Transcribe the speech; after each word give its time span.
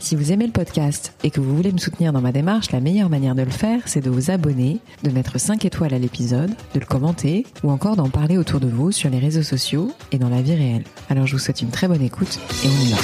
Si 0.00 0.14
vous 0.14 0.30
aimez 0.30 0.46
le 0.46 0.52
podcast 0.52 1.12
et 1.24 1.30
que 1.30 1.40
vous 1.40 1.56
voulez 1.56 1.72
me 1.72 1.78
soutenir 1.78 2.12
dans 2.12 2.20
ma 2.20 2.30
démarche, 2.30 2.70
la 2.70 2.80
meilleure 2.80 3.10
manière 3.10 3.34
de 3.34 3.42
le 3.42 3.50
faire, 3.50 3.82
c'est 3.86 4.00
de 4.00 4.10
vous 4.10 4.30
abonner, 4.30 4.78
de 5.02 5.10
mettre 5.10 5.40
5 5.40 5.64
étoiles 5.64 5.92
à 5.92 5.98
l'épisode, 5.98 6.50
de 6.72 6.80
le 6.80 6.86
commenter 6.86 7.44
ou 7.64 7.70
encore 7.70 7.96
d'en 7.96 8.08
parler 8.08 8.38
autour 8.38 8.60
de 8.60 8.68
vous 8.68 8.92
sur 8.92 9.10
les 9.10 9.18
réseaux 9.18 9.42
sociaux 9.42 9.92
et 10.12 10.18
dans 10.18 10.28
la 10.28 10.40
vie 10.40 10.54
réelle. 10.54 10.84
Alors 11.10 11.26
je 11.26 11.32
vous 11.32 11.40
souhaite 11.40 11.62
une 11.62 11.70
très 11.70 11.88
bonne 11.88 12.02
écoute 12.02 12.38
et 12.64 12.68
on 12.68 12.80
y 12.80 12.90
va. 12.90 12.98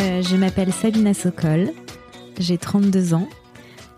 Euh, 0.00 0.22
je 0.22 0.36
m'appelle 0.36 0.72
Sabina 0.72 1.12
Sokol, 1.12 1.72
j'ai 2.38 2.56
32 2.56 3.14
ans, 3.14 3.28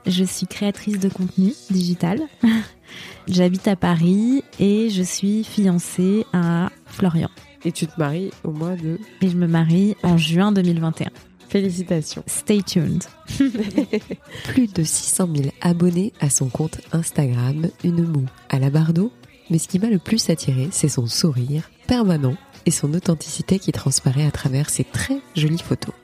je 0.07 0.25
suis 0.25 0.47
créatrice 0.47 0.99
de 0.99 1.11
contenu 1.11 1.53
digital, 1.71 2.21
j'habite 3.29 3.69
à 3.69 3.77
Paris 3.77 4.43
et 4.59 4.89
je 4.89 5.03
suis 5.03 5.45
fiancée 5.45 6.25
à 6.33 6.71
Florian. 6.87 7.29
Et 7.65 7.73
tu 7.73 7.87
te 7.87 7.99
maries 7.99 8.31
au 8.45 8.51
mois 8.51 8.77
de... 8.77 8.99
Et 9.21 9.29
je 9.29 9.37
me 9.37 9.47
marie 9.47 9.97
en 10.03 10.17
juin 10.17 10.53
2021. 10.53 11.11
Félicitations. 11.49 12.25
Stay 12.27 12.63
tuned. 12.63 13.05
Plus 14.45 14.73
de 14.73 14.83
600 14.83 15.29
000 15.35 15.49
abonnés 15.61 16.13
à 16.21 16.31
son 16.31 16.49
compte 16.49 16.81
Instagram, 16.93 17.69
une 17.85 18.05
moue 18.05 18.27
à 18.49 18.59
la 18.59 18.71
bardo. 18.71 19.13
Mais 19.51 19.59
ce 19.59 19.69
qui 19.69 19.79
m'a 19.79 19.91
le 19.91 19.99
plus 19.99 20.31
attiré, 20.31 20.69
c'est 20.71 20.89
son 20.89 21.07
sourire 21.07 21.71
permanent 21.87 22.37
et 22.65 22.71
son 22.71 22.95
authenticité 22.95 23.59
qui 23.59 23.71
transparaît 23.73 24.27
à 24.27 24.31
travers 24.31 24.71
ses 24.71 24.85
très 24.85 25.19
jolies 25.37 25.59
photos. 25.59 25.95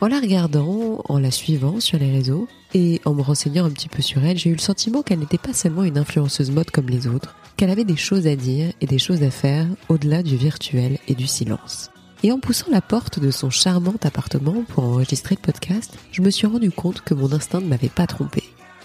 En 0.00 0.08
la 0.08 0.20
regardant, 0.20 1.02
en 1.08 1.18
la 1.18 1.30
suivant 1.30 1.80
sur 1.80 1.98
les 1.98 2.10
réseaux 2.10 2.48
et 2.74 3.00
en 3.04 3.14
me 3.14 3.22
renseignant 3.22 3.64
un 3.64 3.70
petit 3.70 3.88
peu 3.88 4.02
sur 4.02 4.24
elle, 4.24 4.36
j'ai 4.36 4.50
eu 4.50 4.54
le 4.54 4.58
sentiment 4.58 5.02
qu'elle 5.02 5.20
n'était 5.20 5.38
pas 5.38 5.54
seulement 5.54 5.84
une 5.84 5.98
influenceuse 5.98 6.50
mode 6.50 6.70
comme 6.70 6.88
les 6.88 7.06
autres, 7.06 7.36
qu'elle 7.56 7.70
avait 7.70 7.84
des 7.84 7.96
choses 7.96 8.26
à 8.26 8.36
dire 8.36 8.72
et 8.80 8.86
des 8.86 8.98
choses 8.98 9.22
à 9.22 9.30
faire 9.30 9.66
au-delà 9.88 10.22
du 10.22 10.36
virtuel 10.36 10.98
et 11.08 11.14
du 11.14 11.26
silence. 11.26 11.90
Et 12.22 12.32
en 12.32 12.38
poussant 12.38 12.70
la 12.70 12.80
porte 12.80 13.20
de 13.20 13.30
son 13.30 13.50
charmant 13.50 13.94
appartement 14.02 14.64
pour 14.68 14.84
enregistrer 14.84 15.36
le 15.36 15.44
podcast, 15.44 15.96
je 16.12 16.22
me 16.22 16.30
suis 16.30 16.46
rendu 16.46 16.70
compte 16.70 17.02
que 17.02 17.14
mon 17.14 17.32
instinct 17.32 17.60
ne 17.60 17.66
m'avait 17.66 17.88
pas 17.88 18.06
trompé. 18.06 18.42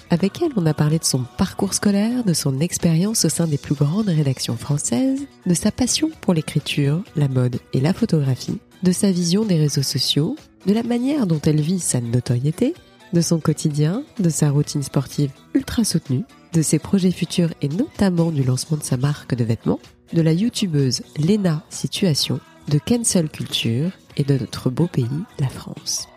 Avec 0.10 0.42
elle, 0.42 0.52
on 0.58 0.66
a 0.66 0.74
parlé 0.74 1.00
de 1.00 1.06
son 1.06 1.24
parcours 1.38 1.74
scolaire, 1.74 2.26
de 2.26 2.34
son 2.34 2.60
expérience 2.60 3.24
au 3.24 3.30
sein 3.30 3.48
des 3.48 3.58
plus 3.58 3.76
grandes 3.76 4.10
rédactions 4.10 4.58
françaises, 4.58 5.26
de 5.46 5.54
sa 5.54 5.72
passion 5.72 6.10
pour 6.20 6.34
l'écriture, 6.34 7.02
la 7.16 7.30
mode 7.30 7.60
et 7.72 7.80
la 7.80 7.94
photographie, 7.94 8.60
de 8.84 8.92
sa 8.92 9.10
vision 9.10 9.46
des 9.46 9.58
réseaux 9.58 9.84
sociaux, 9.84 10.36
de 10.66 10.74
la 10.74 10.84
manière 10.84 11.28
dont 11.28 11.40
elle 11.46 11.62
vit 11.62 11.80
sa 11.80 12.02
notoriété, 12.02 12.74
de 13.14 13.22
son 13.22 13.40
quotidien, 13.40 14.04
de 14.20 14.30
sa 14.30 14.50
routine 14.50 14.84
sportive 14.84 15.32
ultra 15.54 15.84
soutenue, 15.84 16.24
de 16.54 16.62
ses 16.62 16.80
projets 16.80 17.12
futurs 17.12 17.54
et 17.62 17.70
notamment 17.70 18.32
du 18.32 18.44
lancement 18.44 18.78
de 18.78 18.84
sa 18.84 18.98
marque 18.98 19.36
de 19.36 19.44
vêtements, 19.44 19.80
de 20.14 20.22
la 20.22 20.34
youtubeuse 20.34 21.02
Lena 21.18 21.64
Situation, 21.70 22.40
de 22.68 22.80
cancel 22.80 23.30
culture 23.30 23.92
et 24.18 24.24
de 24.24 24.38
notre 24.38 24.70
beau 24.70 24.88
pays, 24.88 25.08
la 25.40 25.48
France. 25.48 26.08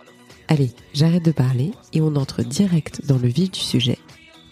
Allez, 0.48 0.72
j'arrête 0.92 1.24
de 1.24 1.32
parler 1.32 1.72
et 1.92 2.00
on 2.00 2.16
entre 2.16 2.42
direct 2.42 3.06
dans 3.06 3.18
le 3.18 3.28
vif 3.28 3.50
du 3.52 3.60
sujet 3.60 3.98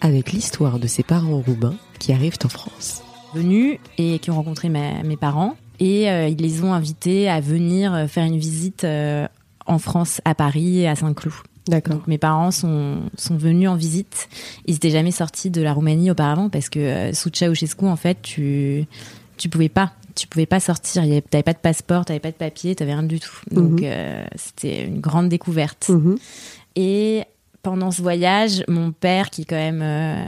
avec 0.01 0.33
l'histoire 0.33 0.79
de 0.79 0.87
ses 0.87 1.03
parents 1.03 1.41
roumains 1.41 1.77
qui 1.99 2.13
arrivent 2.13 2.39
en 2.45 2.49
France. 2.49 3.03
Venus 3.35 3.79
et 3.99 4.19
qui 4.19 4.31
ont 4.31 4.37
rencontré 4.37 4.69
mes 4.69 5.17
parents 5.17 5.57
et 5.83 6.11
euh, 6.11 6.29
ils 6.29 6.39
les 6.39 6.63
ont 6.63 6.73
invités 6.73 7.29
à 7.29 7.41
venir 7.41 7.93
euh, 7.93 8.07
faire 8.07 8.25
une 8.25 8.39
visite 8.39 8.85
euh, 8.85 9.27
en 9.67 9.79
France, 9.79 10.21
à 10.25 10.35
Paris 10.35 10.81
et 10.81 10.89
à 10.89 10.95
Saint-Cloud. 10.95 11.35
D'accord. 11.69 11.95
Donc 11.97 12.07
mes 12.09 12.19
parents 12.19 12.51
sont, 12.51 13.03
sont 13.17 13.37
venus 13.37 13.69
en 13.69 13.77
visite. 13.77 14.29
Ils 14.67 14.75
n'étaient 14.75 14.91
jamais 14.91 15.13
sortis 15.13 15.49
de 15.51 15.63
la 15.63 15.73
Roumanie 15.73 16.11
auparavant 16.11 16.49
parce 16.49 16.69
que 16.69 16.79
euh, 16.81 17.13
sous 17.13 17.31
Ceausescu, 17.33 17.85
en 17.87 17.97
fait, 17.97 18.19
tu 18.23 18.85
tu 19.37 19.49
pouvais 19.49 19.69
pas. 19.69 19.93
Tu 20.15 20.27
pouvais 20.27 20.47
pas 20.47 20.61
sortir. 20.61 21.03
Tu 21.05 21.09
n'avais 21.09 21.21
pas 21.43 21.53
de 21.53 21.59
passeport, 21.59 22.05
tu 22.05 22.11
n'avais 22.13 22.21
pas 22.21 22.31
de 22.33 22.37
papier, 22.37 22.75
tu 22.75 22.83
n'avais 22.83 22.95
rien 22.95 23.03
du 23.05 23.19
tout. 23.21 23.39
Donc 23.51 23.81
Mhm. 23.81 23.85
euh, 23.85 24.25
c'était 24.37 24.85
une 24.87 25.01
grande 25.01 25.29
découverte. 25.29 25.89
Mhm. 25.89 26.17
Et 26.77 27.23
pendant 27.63 27.91
ce 27.93 28.03
voyage, 28.03 28.65
mon 28.69 28.91
père, 28.93 29.31
qui 29.31 29.43
est 29.43 29.45
quand 29.45 29.55
même 29.57 29.81
euh, 29.83 30.25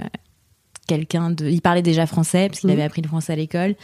quelqu'un 0.87 1.31
de... 1.31 1.49
Il 1.49 1.61
parlait 1.63 1.83
déjà 1.83 2.07
français, 2.07 2.49
parce 2.49 2.61
qu'il 2.61 2.69
Mhm. 2.71 2.75
avait 2.75 2.85
appris 2.85 3.03
le 3.03 3.09
français 3.09 3.33
à 3.33 3.37
l'école. 3.37 3.75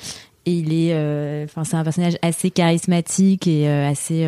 Et 0.47 0.53
il 0.53 0.73
est... 0.73 0.95
euh, 0.95 1.47
c'est 1.65 1.75
un 1.75 1.85
personnage 1.85 2.17
assez 2.23 2.51
charismatique 2.51 3.47
et 3.47 3.69
euh, 3.69 3.91
assez... 3.91 4.25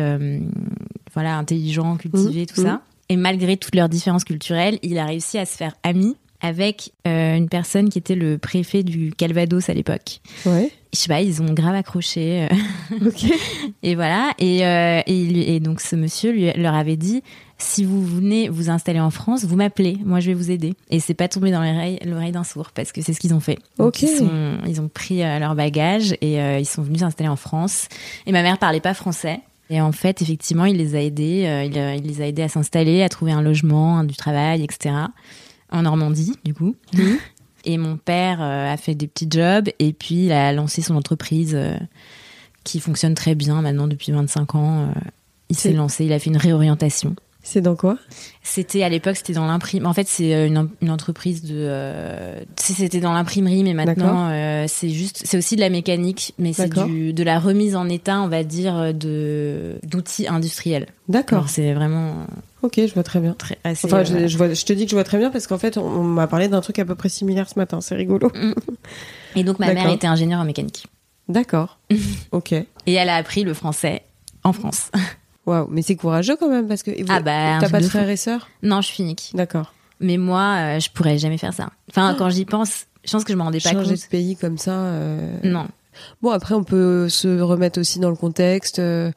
voilà, 1.13 1.37
intelligent, 1.37 1.95
cultivé, 1.97 2.45
tout 2.45 2.61
ça. 2.61 2.81
Et 3.09 3.15
malgré 3.17 3.57
toutes 3.57 3.75
leurs 3.75 3.89
différences 3.89 4.23
culturelles, 4.23 4.79
il 4.81 4.97
a 4.97 5.05
réussi 5.05 5.37
à 5.37 5.45
se 5.45 5.55
faire 5.57 5.73
ami 5.83 6.15
avec 6.41 6.91
euh, 7.07 7.35
une 7.37 7.47
personne 7.47 7.89
qui 7.89 7.97
était 7.97 8.15
le 8.15 8.37
préfet 8.37 8.83
du 8.83 9.13
Calvados 9.15 9.69
à 9.69 9.73
l'époque. 9.73 10.19
Ouais. 10.45 10.71
Je 10.93 10.99
sais 10.99 11.07
pas, 11.07 11.21
ils 11.21 11.41
ont 11.41 11.53
grave 11.53 11.73
accroché. 11.75 12.47
euh, 12.51 13.07
Ok. 13.07 13.23
et 13.83 13.95
voilà. 13.95 14.31
Et, 14.39 14.65
euh, 14.65 15.01
et, 15.07 15.59
donc 15.61 15.79
ce 15.79 15.95
monsieur 15.95 16.31
lui, 16.33 16.51
leur 16.53 16.73
avait 16.75 16.97
dit 16.97 17.23
si 17.57 17.85
vous 17.85 18.05
venez 18.05 18.49
vous 18.49 18.69
installer 18.69 18.99
en 18.99 19.09
France, 19.09 19.45
vous 19.45 19.55
m'appelez. 19.55 19.97
Moi, 20.03 20.19
je 20.19 20.27
vais 20.27 20.33
vous 20.33 20.51
aider. 20.51 20.73
Et 20.89 20.99
c'est 20.99 21.13
pas 21.13 21.29
tombé 21.29 21.49
dans 21.49 21.61
l'oreille, 21.61 22.31
d'un 22.33 22.43
sourd 22.43 22.71
parce 22.71 22.91
que 22.91 23.01
c'est 23.01 23.13
ce 23.13 23.21
qu'ils 23.21 23.33
ont 23.33 23.39
fait. 23.39 23.57
Donc, 23.77 23.87
Ok. 23.87 24.01
Ils, 24.01 24.17
sont- 24.17 24.57
ils 24.67 24.81
ont 24.81 24.89
pris 24.89 25.23
euh, 25.23 25.39
leur 25.39 25.55
bagage 25.55 26.13
et 26.19 26.35
ils 26.59 26.65
sont 26.65 26.81
venus 26.81 26.99
s'installer 26.99 27.29
en 27.29 27.37
France. 27.37 27.87
Et 28.27 28.33
ma 28.33 28.41
mère 28.43 28.57
parlait 28.57 28.81
pas 28.81 28.93
français. 28.93 29.39
Et 29.73 29.81
en 29.81 29.91
fait, 29.91 30.21
effectivement, 30.21 30.65
il 30.65 30.77
les 30.77 30.93
a 30.95 31.01
aidés. 31.01 31.45
euh, 31.47 31.63
il, 31.63 31.75
euh, 31.79 31.95
il 31.95 32.03
les 32.05 32.21
a 32.21 32.27
aidés 32.27 32.43
à 32.43 32.47
s'installer, 32.47 33.01
à 33.01 33.09
trouver 33.09 33.31
un 33.31 33.41
logement, 33.41 33.97
un- 33.97 34.03
du 34.03 34.15
travail, 34.15 34.63
etc. 34.63 34.93
En 35.71 35.81
Normandie, 35.81 36.33
du 36.45 36.53
coup. 36.53 36.75
Et 37.65 37.77
mon 37.79 37.97
père 37.97 38.39
euh, 38.41 38.71
a 38.71 38.77
fait 38.77 38.93
des 38.93 39.07
petits 39.07 39.27
jobs 39.31 39.69
et 39.79 39.93
puis 39.93 40.25
il 40.25 40.31
a 40.33 40.51
lancé 40.53 40.81
son 40.83 40.95
entreprise 40.97 41.53
euh, 41.55 41.75
qui 42.65 42.79
fonctionne 42.81 43.15
très 43.15 43.35
bien 43.35 43.61
maintenant 43.61 43.87
depuis 43.87 44.11
25 44.11 44.53
ans. 44.55 44.89
il 45.49 45.55
s'est 45.57 45.71
lancé, 45.73 46.03
il 46.05 46.13
a 46.13 46.19
fait 46.19 46.29
une 46.29 46.37
réorientation. 46.37 47.15
C'est 47.45 47.59
dans 47.61 47.75
quoi? 47.75 47.97
C'était 48.41 48.83
à 48.83 48.89
l'époque, 48.89 49.17
c'était 49.17 49.33
dans 49.33 49.45
l'imprimerie. 49.45 49.85
En 49.85 49.93
fait, 49.93 50.07
c'est 50.07 50.33
euh, 50.33 50.47
une, 50.47 50.69
une 50.81 50.89
entreprise 50.89 51.43
de. 51.43 51.55
euh, 51.57 52.39
c'était 52.55 53.01
dans 53.01 53.11
l'imprimerie, 53.11 53.63
mais 53.63 53.73
maintenant, 53.73 54.29
euh, 54.29 54.63
c'est 54.69 54.89
juste, 54.89 55.23
c'est 55.25 55.37
aussi 55.37 55.55
de 55.57 55.61
la 55.61 55.69
mécanique, 55.69 56.33
mais 56.39 56.53
c'est 56.53 56.69
de 56.69 57.23
la 57.23 57.39
remise 57.39 57.75
en 57.75 57.89
état, 57.89 58.21
on 58.21 58.29
va 58.29 58.43
dire, 58.43 58.93
de 58.93 59.75
d'outils 59.83 60.27
industriels. 60.27 60.87
D'accord. 61.09 61.49
C'est 61.49 61.73
vraiment 61.73 62.25
Ok, 62.61 62.75
je 62.77 62.93
vois 62.93 63.03
très 63.03 63.19
bien. 63.19 63.33
très 63.33 63.57
assez. 63.65 63.87
Enfin, 63.87 64.05
je, 64.05 64.27
je 64.27 64.37
vois, 64.37 64.53
je 64.53 64.63
te 64.63 64.71
dis 64.71 64.85
que 64.85 64.91
je 64.91 64.95
vois 64.95 65.03
très 65.03 65.17
bien 65.17 65.29
parce 65.29 65.45
qu'en 65.47 65.57
fait, 65.57 65.77
on, 65.77 65.85
on 65.85 66.03
m'a 66.03 66.27
parlé 66.27 66.47
d'un 66.47 66.61
truc 66.61 66.79
à 66.79 66.85
peu 66.85 66.95
près 66.95 67.09
similaire 67.09 67.49
ce 67.49 67.59
matin. 67.59 67.81
C'est 67.81 67.95
rigolo. 67.95 68.31
Et 69.35 69.43
donc, 69.43 69.59
ma 69.59 69.73
mère 69.73 69.89
était 69.89 70.07
ingénieure 70.07 70.39
en 70.39 70.45
mécanique, 70.45 70.87
D'accord. 71.27 71.79
ok. 72.31 72.53
et 72.53 72.65
elle 72.93 73.09
a 73.09 73.15
appris 73.15 73.43
le 73.43 73.53
français 73.53 74.03
en 74.45 74.53
France. 74.53 74.91
Waouh, 75.45 75.67
mais 75.69 75.81
c'est 75.81 75.95
courageux 75.95 76.35
quand 76.39 76.49
même 76.49 76.67
parce 76.67 76.83
que 76.83 76.91
Ah 77.09 77.19
bah, 77.19 77.57
t'as 77.59 77.69
pas 77.69 77.79
de 77.81 77.87
frères 77.87 78.09
et 78.09 78.15
sœurs 78.17 78.47
non, 78.61 78.81
je 78.81 78.87
suis 78.87 79.03
unique. 79.03 79.31
D'accord. 79.33 79.73
Mais 79.99 80.17
moi, 80.17 80.55
euh, 80.59 80.79
je 80.79 80.89
pourrais 80.89 81.17
jamais 81.17 81.37
faire 81.37 81.53
ça. 81.53 81.69
Enfin, 81.89 82.15
quand 82.17 82.29
j'y 82.29 82.45
pense, 82.45 82.85
je 83.05 83.11
pense 83.11 83.23
que 83.23 83.31
je 83.33 83.37
me 83.37 83.43
rendais 83.43 83.59
pas 83.59 83.71
Changer 83.71 83.95
compte. 83.95 84.03
de 84.03 84.07
pays 84.09 84.35
comme 84.35 84.57
ça. 84.57 84.71
euh, 84.71 85.37
Non. 85.43 85.67
Bon, 86.21 86.31
après, 86.31 86.55
on 86.55 86.63
peut 86.63 87.07
se 87.09 87.39
remettre 87.39 87.79
aussi 87.79 87.99
dans 87.99 88.09
le 88.09 88.15
contexte. 88.15 88.79
euh, 88.79 89.11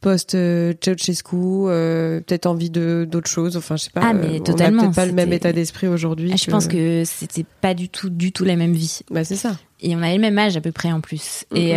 Post 0.00 0.34
euh, 0.36 0.74
Ceausescu, 0.80 1.34
euh, 1.34 2.20
peut-être 2.20 2.46
envie 2.46 2.70
de 2.70 3.04
d'autres 3.10 3.28
choses. 3.30 3.56
Enfin, 3.56 3.76
je 3.76 3.84
sais 3.84 3.90
pas. 3.90 4.00
Ah, 4.04 4.12
mais 4.14 4.38
totalement, 4.40 4.82
On 4.82 4.84
a 4.84 4.86
peut-être 4.86 4.94
pas 4.96 5.06
le 5.06 5.12
même 5.12 5.32
état 5.32 5.52
d'esprit 5.52 5.88
aujourd'hui. 5.88 6.30
Ah, 6.32 6.36
Je 6.36 6.50
pense 6.50 6.68
que 6.68 7.02
c'était 7.04 7.44
pas 7.60 7.74
du 7.74 7.88
tout, 7.88 8.08
du 8.08 8.30
tout 8.32 8.44
la 8.44 8.54
même 8.56 8.74
vie. 8.74 9.00
Bah, 9.10 9.24
c'est 9.24 9.34
ça. 9.36 9.56
Et 9.80 9.96
on 9.96 10.02
avait 10.02 10.14
le 10.14 10.20
même 10.20 10.38
âge 10.38 10.56
à 10.56 10.60
peu 10.60 10.70
près 10.72 10.92
en 10.92 11.00
plus. 11.00 11.44
Et 11.54 11.74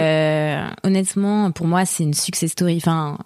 honnêtement, 0.83 1.51
pour 1.51 1.67
moi, 1.67 1.85
c'est 1.85 2.03
une 2.03 2.13
success 2.13 2.51
story. 2.51 2.77
Enfin, 2.77 3.17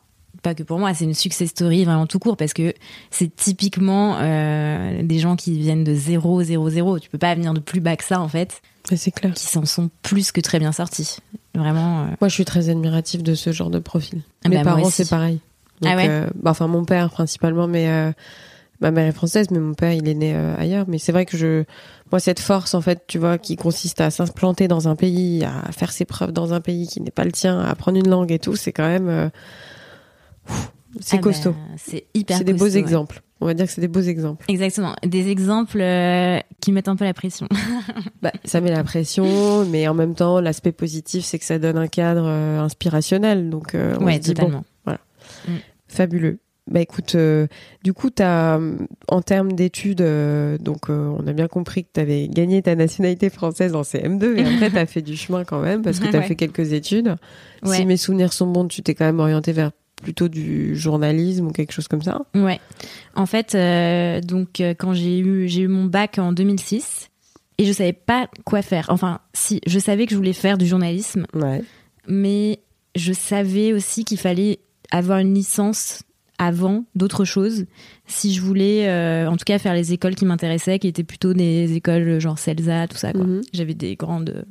pas 0.46 0.54
que 0.54 0.62
pour 0.62 0.78
moi, 0.78 0.94
c'est 0.94 1.06
une 1.06 1.16
success 1.16 1.50
story 1.50 1.86
vraiment 1.86 2.06
tout 2.06 2.20
court 2.20 2.38
parce 2.38 2.54
que 2.54 2.72
c'est 3.10 3.36
typiquement 3.36 4.18
euh, 4.20 5.02
des 5.02 5.18
gens 5.18 5.36
qui 5.36 5.58
viennent 5.58 5.84
de 5.84 5.96
0, 5.96 6.44
0, 6.44 6.70
0. 6.70 7.00
Tu 7.00 7.10
peux 7.10 7.18
pas 7.18 7.34
venir 7.34 7.54
de 7.56 7.60
plus 7.60 7.80
bas 7.80 7.96
que 7.96 8.04
ça 8.04 8.22
en 8.22 8.28
fait, 8.28 8.62
c'est 8.96 9.10
clair. 9.10 9.34
qui 9.34 9.46
s'en 9.48 9.66
sont 9.66 9.90
plus 10.04 10.32
que 10.32 10.42
très 10.42 10.60
bien 10.60 10.72
sortis. 10.72 11.18
Vraiment. 11.56 12.04
euh, 12.04 12.08
Moi, 12.22 12.28
je 12.28 12.36
suis 12.36 12.46
très 12.46 12.70
admirative 12.70 13.24
de 13.24 13.34
ce 13.34 13.52
genre 13.52 13.72
de 13.72 13.80
profil. 13.80 14.22
Ah 14.44 14.50
Mes 14.50 14.58
bah, 14.58 14.64
parents, 14.64 14.90
c'est 14.92 15.10
pareil. 15.10 15.40
Donc, 15.82 15.92
Ah 15.92 15.96
ouais 15.98 16.08
euh, 16.08 16.28
bah, 16.36 16.52
enfin, 16.52 16.68
mon 16.68 16.86
père 16.86 17.10
principalement, 17.10 17.68
mais 17.68 18.14
ma 18.82 18.92
mère 18.92 19.08
est 19.08 19.12
française, 19.12 19.48
mais 19.50 19.60
mon 19.60 19.74
père, 19.74 19.94
il 19.94 20.08
est 20.08 20.14
né 20.14 20.36
ailleurs. 20.36 20.86
Mais 20.88 21.00
c'est 21.00 21.12
vrai 21.12 21.26
que 21.26 21.38
je, 21.38 21.64
moi, 22.12 22.20
cette 22.20 22.40
force, 22.40 22.76
en 22.76 22.82
fait, 22.82 23.06
tu 23.08 23.18
vois, 23.18 23.40
qui 23.40 23.56
consiste 23.56 24.00
à 24.00 24.12
s'implanter 24.12 24.68
dans 24.68 24.88
un 24.88 24.96
pays, 24.96 25.44
à 25.44 25.72
faire 25.72 25.92
ses 25.92 26.06
preuves 26.06 26.34
dans 26.34 26.54
un 26.54 26.62
pays 26.62 26.86
qui 26.88 27.02
n'est 27.02 27.10
pas 27.10 27.24
le 27.24 27.32
tien, 27.32 27.60
à 27.60 27.72
apprendre 27.72 27.98
une 27.98 28.10
langue 28.10 28.32
et 28.32 28.38
tout, 28.38 28.56
c'est 28.56 28.72
quand 28.72 28.88
même, 28.88 29.32
c'est 31.02 31.18
ah 31.18 31.20
costaud. 31.20 31.52
bah, 31.52 31.58
c'est 31.78 32.06
hyper 32.14 32.38
c'est 32.38 32.44
des 32.44 32.54
beaux 32.54 32.60
costaud, 32.60 32.74
ouais. 32.76 32.80
exemples. 32.80 33.22
On 33.42 33.46
va 33.48 33.54
dire 33.54 33.66
que 33.66 33.72
c'est 33.72 33.82
des 33.82 33.90
beaux 33.90 34.00
exemples. 34.02 34.46
Exactement. 34.48 34.96
Des 35.06 35.30
exemples 35.30 35.80
euh, 35.82 36.40
qui 36.62 36.72
mettent 36.72 36.88
un 36.88 36.96
peu 36.96 37.04
la 37.06 37.14
pression. 37.14 37.48
Bah, 38.22 38.32
ça 38.46 38.60
met 38.62 38.72
la 38.72 38.84
pression, 38.84 39.66
mais 39.66 39.88
en 39.88 39.94
même 39.94 40.16
temps, 40.16 40.40
l'aspect 40.40 40.72
positif, 40.72 41.24
c'est 41.26 41.38
que 41.38 41.46
ça 41.46 41.60
donne 41.60 41.78
un 41.78 41.88
cadre 41.88 42.26
euh, 42.26 42.60
inspirationnel. 42.60 43.50
Donc, 43.52 43.76
euh, 43.76 43.96
on 44.00 44.06
ouais, 44.06 44.16
se 44.16 44.20
dit, 44.22 44.34
bon, 44.34 44.64
totalement. 44.86 44.98
fabuleux. 45.88 46.40
Bah 46.68 46.80
écoute, 46.82 47.16
du 47.84 47.94
coup, 47.94 48.10
t'as, 48.10 48.60
en 49.08 49.22
termes 49.22 49.54
d'études, 49.54 50.02
donc 50.62 50.90
on 50.90 51.28
a 51.28 51.32
bien 51.34 51.48
compris 51.48 51.84
que 51.84 51.90
tu 51.94 52.00
avais 52.00 52.28
gagné 52.28 52.64
ta 52.64 52.74
nationalité 52.76 53.30
française 53.30 53.76
en 53.76 53.84
CM2, 53.84 54.38
et 54.38 54.44
après 54.56 54.72
tu 54.72 54.78
as 54.80 54.86
fait 54.88 55.04
du 55.04 55.16
chemin 55.16 55.44
quand 55.44 55.60
même, 55.60 55.84
parce 55.84 56.00
que 56.00 56.08
tu 56.08 56.16
as 56.16 56.22
Ouais. 56.22 56.26
fait 56.26 56.36
quelques 56.36 56.74
études. 56.74 57.18
Ouais. 57.64 57.76
Si 57.78 57.86
mes 57.86 57.98
souvenirs 57.98 58.34
sont 58.34 58.48
bons, 58.48 58.68
tu 58.68 58.82
t'es 58.82 58.96
quand 58.96 59.06
même 59.06 59.20
orienté 59.20 59.52
vers 59.52 59.72
plutôt 60.02 60.28
du 60.28 60.76
journalisme 60.76 61.48
ou 61.48 61.52
quelque 61.52 61.72
chose 61.72 61.88
comme 61.88 62.02
ça. 62.02 62.22
Ouais. 62.36 62.60
En 63.16 63.26
fait, 63.26 63.56
euh, 63.56 64.22
donc 64.22 64.60
euh, 64.62 64.74
quand 64.78 64.94
j'ai 64.94 65.20
eu 65.20 65.48
j'ai 65.48 65.62
eu 65.62 65.68
mon 65.68 65.86
bac 65.86 66.20
en 66.20 66.32
2006 66.34 67.10
et 67.58 67.66
je 67.66 67.72
savais 67.72 67.94
pas 67.94 68.28
quoi 68.44 68.62
faire. 68.62 68.88
Enfin, 68.90 69.20
si, 69.34 69.62
je 69.66 69.80
savais 69.80 70.06
que 70.06 70.12
je 70.12 70.18
voulais 70.18 70.34
faire 70.34 70.58
du 70.58 70.66
journalisme, 70.68 71.26
Ouais. 71.34 71.62
mais 72.08 72.60
je 72.96 73.14
savais 73.14 73.72
aussi 73.74 74.04
qu'il 74.06 74.18
fallait 74.20 74.60
avoir 74.92 75.20
une 75.20 75.34
licence 75.34 76.04
avant 76.38 76.84
d'autres 76.96 77.24
choses 77.24 77.66
si 78.08 78.34
je 78.34 78.42
voulais 78.42 78.90
euh, 78.90 79.30
en 79.30 79.38
tout 79.38 79.46
cas 79.46 79.58
faire 79.58 79.74
les 79.74 79.94
écoles 79.94 80.16
qui 80.16 80.26
m'intéressaient 80.26 80.80
qui 80.80 80.88
étaient 80.90 81.06
plutôt 81.06 81.34
des 81.34 81.74
écoles 81.76 82.20
genre 82.20 82.38
CELSA 82.38 82.90
tout 82.90 82.98
ça 82.98 83.14
quoi. 83.14 83.24
Mhm. 83.24 83.42
J'avais 83.54 83.74
des 83.74 83.96
grandes 83.96 84.46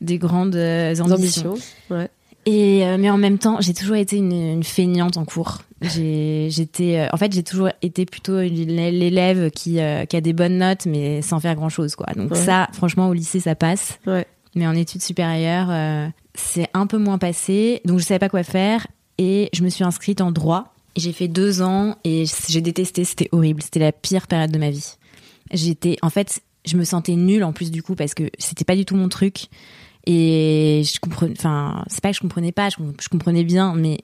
des 0.00 0.18
grandes 0.18 0.56
ambitions. 0.56 1.52
Ambition. 1.52 1.54
Ouais. 1.90 2.08
Et 2.46 2.86
euh, 2.86 2.96
mais 2.98 3.10
en 3.10 3.18
même 3.18 3.38
temps, 3.38 3.60
j'ai 3.60 3.74
toujours 3.74 3.96
été 3.96 4.16
une, 4.16 4.32
une 4.32 4.62
feignante 4.64 5.16
en 5.16 5.24
cours. 5.24 5.62
J'ai, 5.82 6.48
j'étais, 6.50 7.00
euh, 7.00 7.08
en 7.12 7.16
fait, 7.16 7.32
j'ai 7.32 7.42
toujours 7.42 7.68
été 7.82 8.06
plutôt 8.06 8.40
l'élève 8.40 9.50
qui, 9.50 9.80
euh, 9.80 10.04
qui 10.06 10.16
a 10.16 10.20
des 10.20 10.32
bonnes 10.32 10.58
notes, 10.58 10.86
mais 10.86 11.22
sans 11.22 11.40
faire 11.40 11.54
grand 11.54 11.68
chose, 11.68 11.96
quoi. 11.96 12.06
Donc 12.14 12.30
Ouais. 12.30 12.38
ça, 12.38 12.68
franchement, 12.72 13.08
au 13.08 13.12
lycée, 13.12 13.40
ça 13.40 13.54
passe. 13.54 13.98
Ouais. 14.06 14.26
Mais 14.54 14.66
en 14.66 14.74
études 14.74 15.02
supérieures, 15.02 15.68
euh, 15.70 16.06
c'est 16.34 16.68
un 16.72 16.86
peu 16.86 16.96
moins 16.98 17.18
passé. 17.18 17.80
Donc 17.84 17.98
je 17.98 18.04
savais 18.04 18.18
pas 18.20 18.28
quoi 18.30 18.42
faire 18.42 18.86
et 19.18 19.50
je 19.52 19.62
me 19.62 19.68
suis 19.68 19.84
inscrite 19.84 20.20
en 20.20 20.30
droit. 20.32 20.72
J'ai 20.96 21.12
fait 21.12 21.28
deux 21.28 21.60
ans 21.60 21.96
et 22.04 22.24
j'ai 22.48 22.62
détesté. 22.62 23.04
C'était 23.04 23.28
horrible. 23.32 23.60
C'était 23.62 23.80
la 23.80 23.92
pire 23.92 24.26
période 24.28 24.50
de 24.50 24.58
ma 24.58 24.70
vie. 24.70 24.94
J'étais, 25.52 25.98
en 26.00 26.08
fait, 26.08 26.40
je 26.64 26.76
me 26.78 26.84
sentais 26.84 27.16
nulle 27.16 27.44
en 27.44 27.52
plus 27.52 27.70
du 27.70 27.82
coup 27.82 27.94
parce 27.94 28.14
que 28.14 28.30
c'était 28.38 28.64
pas 28.64 28.76
du 28.76 28.84
tout 28.86 28.96
mon 28.96 29.08
truc. 29.10 29.48
Et 30.06 30.82
je 30.84 31.00
comprenais, 31.00 31.34
enfin, 31.36 31.84
c'est 31.88 32.00
pas 32.00 32.10
que 32.10 32.16
je 32.16 32.20
comprenais 32.20 32.52
pas, 32.52 32.68
je, 32.68 32.76
je 33.00 33.08
comprenais 33.08 33.42
bien, 33.44 33.74
mais 33.74 33.98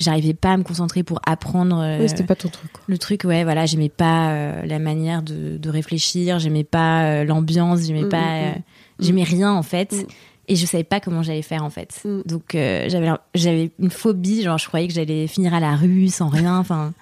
j'arrivais 0.00 0.32
pas 0.32 0.52
à 0.52 0.56
me 0.56 0.62
concentrer 0.62 1.02
pour 1.02 1.20
apprendre 1.26 1.78
euh, 1.80 1.98
Oui, 2.00 2.08
c'était 2.08 2.22
pas 2.24 2.36
ton 2.36 2.48
truc. 2.48 2.70
le 2.86 2.98
truc. 2.98 3.24
Ouais, 3.24 3.42
voilà, 3.44 3.66
j'aimais 3.66 3.88
pas 3.88 4.30
euh, 4.30 4.62
la 4.64 4.78
manière 4.78 5.22
de, 5.22 5.58
de 5.58 5.68
réfléchir, 5.70 6.38
j'aimais 6.38 6.64
pas 6.64 7.02
euh, 7.04 7.24
l'ambiance, 7.24 7.80
j'aimais 7.86 8.04
Mm, 8.04 8.08
pas, 8.08 8.16
mm, 8.18 8.44
euh, 8.44 8.52
j'aimais 9.00 9.24
rien 9.24 9.52
en 9.52 9.62
fait. 9.64 9.92
Mm. 9.92 10.06
Et 10.48 10.56
je 10.56 10.66
savais 10.66 10.84
pas 10.84 11.00
comment 11.00 11.22
j'allais 11.22 11.42
faire 11.42 11.64
en 11.64 11.70
fait. 11.70 12.00
Mm. 12.04 12.22
Donc 12.26 12.44
j'avais 12.52 13.10
j'avais 13.34 13.70
une 13.78 13.90
phobie, 13.90 14.42
genre 14.42 14.56
je 14.58 14.66
croyais 14.68 14.86
que 14.88 14.94
j'allais 14.94 15.26
finir 15.26 15.52
à 15.52 15.60
la 15.60 15.74
rue 15.76 16.08
sans 16.08 16.28
rien. 16.28 16.58
Enfin, 16.58 16.92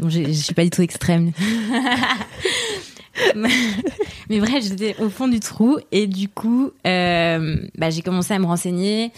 bon, 0.00 0.08
je 0.08 0.30
suis 0.32 0.54
pas 0.54 0.64
du 0.64 0.70
tout 0.70 0.82
extrême. 0.82 1.32
Mais 4.30 4.38
bref, 4.40 4.62
j'étais 4.64 4.94
au 5.00 5.08
fond 5.10 5.28
du 5.28 5.40
trou 5.40 5.78
et 5.92 6.06
du 6.06 6.28
coup, 6.28 6.70
euh, 6.86 7.56
bah, 7.76 7.90
j'ai 7.90 8.02
commencé 8.02 8.32
à 8.34 8.38
me 8.38 8.46
renseigner 8.46 9.10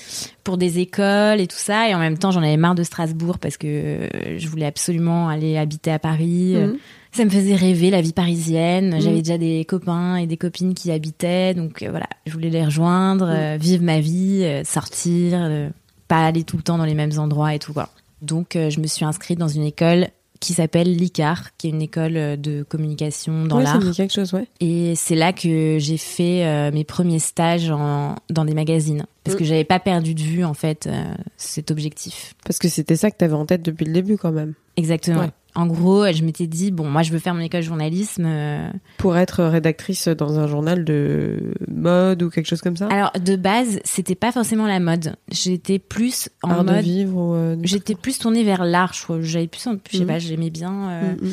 pour 0.45 0.57
des 0.57 0.79
écoles 0.79 1.41
et 1.41 1.47
tout 1.47 1.57
ça. 1.59 1.89
Et 1.89 1.95
en 1.95 1.99
même 1.99 2.19
temps, 2.19 2.31
j'en 2.31 2.43
avais 2.43 2.57
marre 2.57 2.75
de 2.75 2.83
Strasbourg 2.83 3.39
parce 3.39 3.57
que 3.57 3.67
euh, 3.67 4.39
je 4.39 4.49
voulais 4.49 4.67
absolument 4.67 5.29
aller 5.29 5.57
habiter 5.59 5.91
à 5.93 5.99
Paris. 5.99 6.55
Mhm. 6.57 6.79
Ça 7.15 7.27
me 7.27 7.31
faisait 7.31 7.55
rêver 7.57 7.91
la 7.91 8.01
vie 8.01 8.15
parisienne. 8.15 8.95
Mhm. 8.95 9.01
J'avais 9.03 9.19
déjà 9.19 9.37
des 9.37 9.65
copains 9.67 10.17
et 10.17 10.27
des 10.27 10.39
copines 10.39 10.73
qui 10.73 10.89
y 10.89 10.93
habitaient, 10.93 11.53
donc 11.53 11.83
euh, 11.83 11.91
voilà, 11.91 12.07
je 12.27 12.33
voulais 12.33 12.49
les 12.51 12.65
rejoindre, 12.65 13.27
Mhm. 13.27 13.33
euh, 13.37 13.57
vivre 13.61 13.85
ma 13.85 14.01
vie, 14.01 14.41
euh, 14.45 14.65
sortir, 14.65 15.33
euh, 15.43 15.69
pas 16.09 16.25
aller 16.25 16.45
tout 16.45 16.57
le 16.57 16.63
temps 16.63 16.79
dans 16.79 16.87
les 16.87 16.95
mêmes 16.95 17.19
endroits 17.19 17.55
et 17.55 17.59
tout 17.59 17.75
quoi. 17.75 17.91
Donc 18.23 18.57
euh, 18.57 18.71
je 18.71 18.81
me 18.81 18.87
suis 18.87 19.05
inscrite 19.05 19.39
dans 19.39 19.49
une 19.49 19.65
école 19.65 20.09
qui 20.43 20.55
s'appelle 20.55 20.95
l'ICAR, 20.97 21.57
qui 21.57 21.69
est 21.69 21.71
une 21.71 21.81
école 21.83 22.17
euh, 22.17 22.37
de 22.37 22.65
communication 22.65 23.47
dans 23.47 23.59
Ouais, 23.59 23.63
l'art. 23.65 23.79
dit 23.79 23.93
quelque 23.93 24.13
chose, 24.13 24.33
ouais. 24.35 24.47
Et 24.61 24.95
c'est 24.97 25.15
là 25.15 25.33
que 25.33 25.77
j'ai 25.79 25.97
fait 25.97 26.45
euh, 26.45 26.73
mes 26.73 26.83
premiers 26.85 27.21
stages 27.21 27.71
en, 27.71 28.17
dans 28.29 28.45
des 28.45 28.53
magazines. 28.55 29.07
Parce 29.25 29.37
Mm. 29.37 29.39
que 29.39 29.45
j'avais 29.45 29.65
pas 29.65 29.79
perdu 29.79 30.15
de 30.15 30.21
vue, 30.21 30.45
en 30.45 30.53
fait, 30.55 30.89
euh, 30.89 31.15
cet 31.37 31.71
objectif. 31.71 32.35
Parce 32.45 32.59
que 32.59 32.69
c'était 32.69 32.97
ça 32.97 33.11
que 33.13 33.17
t'avais 33.17 33.35
en 33.35 33.47
tête 33.47 33.63
depuis 33.63 33.85
le 33.85 33.93
début, 33.93 34.17
quand 34.19 34.33
même. 34.33 34.55
Exactement. 34.77 35.21
Ouais. 35.21 35.31
En 35.55 35.67
gros, 35.67 36.11
je 36.11 36.23
m'étais 36.25 36.47
dit, 36.47 36.71
bon, 36.71 36.89
moi, 36.89 37.03
je 37.03 37.13
veux 37.13 37.19
faire 37.19 37.35
mon 37.35 37.41
école 37.43 37.61
de 37.61 37.67
journalisme. 37.67 38.25
euh. 38.27 38.71
Pour 38.97 39.19
être 39.19 39.45
rédactrice 39.45 40.09
dans 40.09 40.39
un 40.39 40.47
journal 40.47 40.83
de 40.85 41.53
mode 41.69 42.23
ou 42.23 42.31
quelque 42.31 42.47
chose 42.47 42.63
comme 42.63 42.77
ça. 42.77 42.87
Alors, 42.89 43.13
de 43.23 43.37
base, 43.37 43.79
c'était 43.85 44.15
pas 44.15 44.33
forcément 44.33 44.67
la 44.67 44.81
mode. 44.81 45.15
J'étais 45.31 45.79
plus 45.79 46.31
en 46.43 46.51
Art 46.51 46.65
de 46.65 46.73
mode. 46.73 46.81
vivre 46.83 47.35
euh, 47.37 47.57
J'étais 47.65 47.95
plus 47.95 48.19
tournée 48.19 48.45
vers 48.45 48.65
l'art, 48.65 48.95
je 48.95 49.03
crois. 49.03 49.19
J'avais 49.21 49.47
plus, 49.47 49.69
je 49.91 49.97
sais 49.99 50.03
Mhm. 50.05 50.07
pas, 50.09 50.19
j'aimais 50.19 50.49
bien 50.51 50.73
euh, 50.91 51.13
mm. 51.21 51.33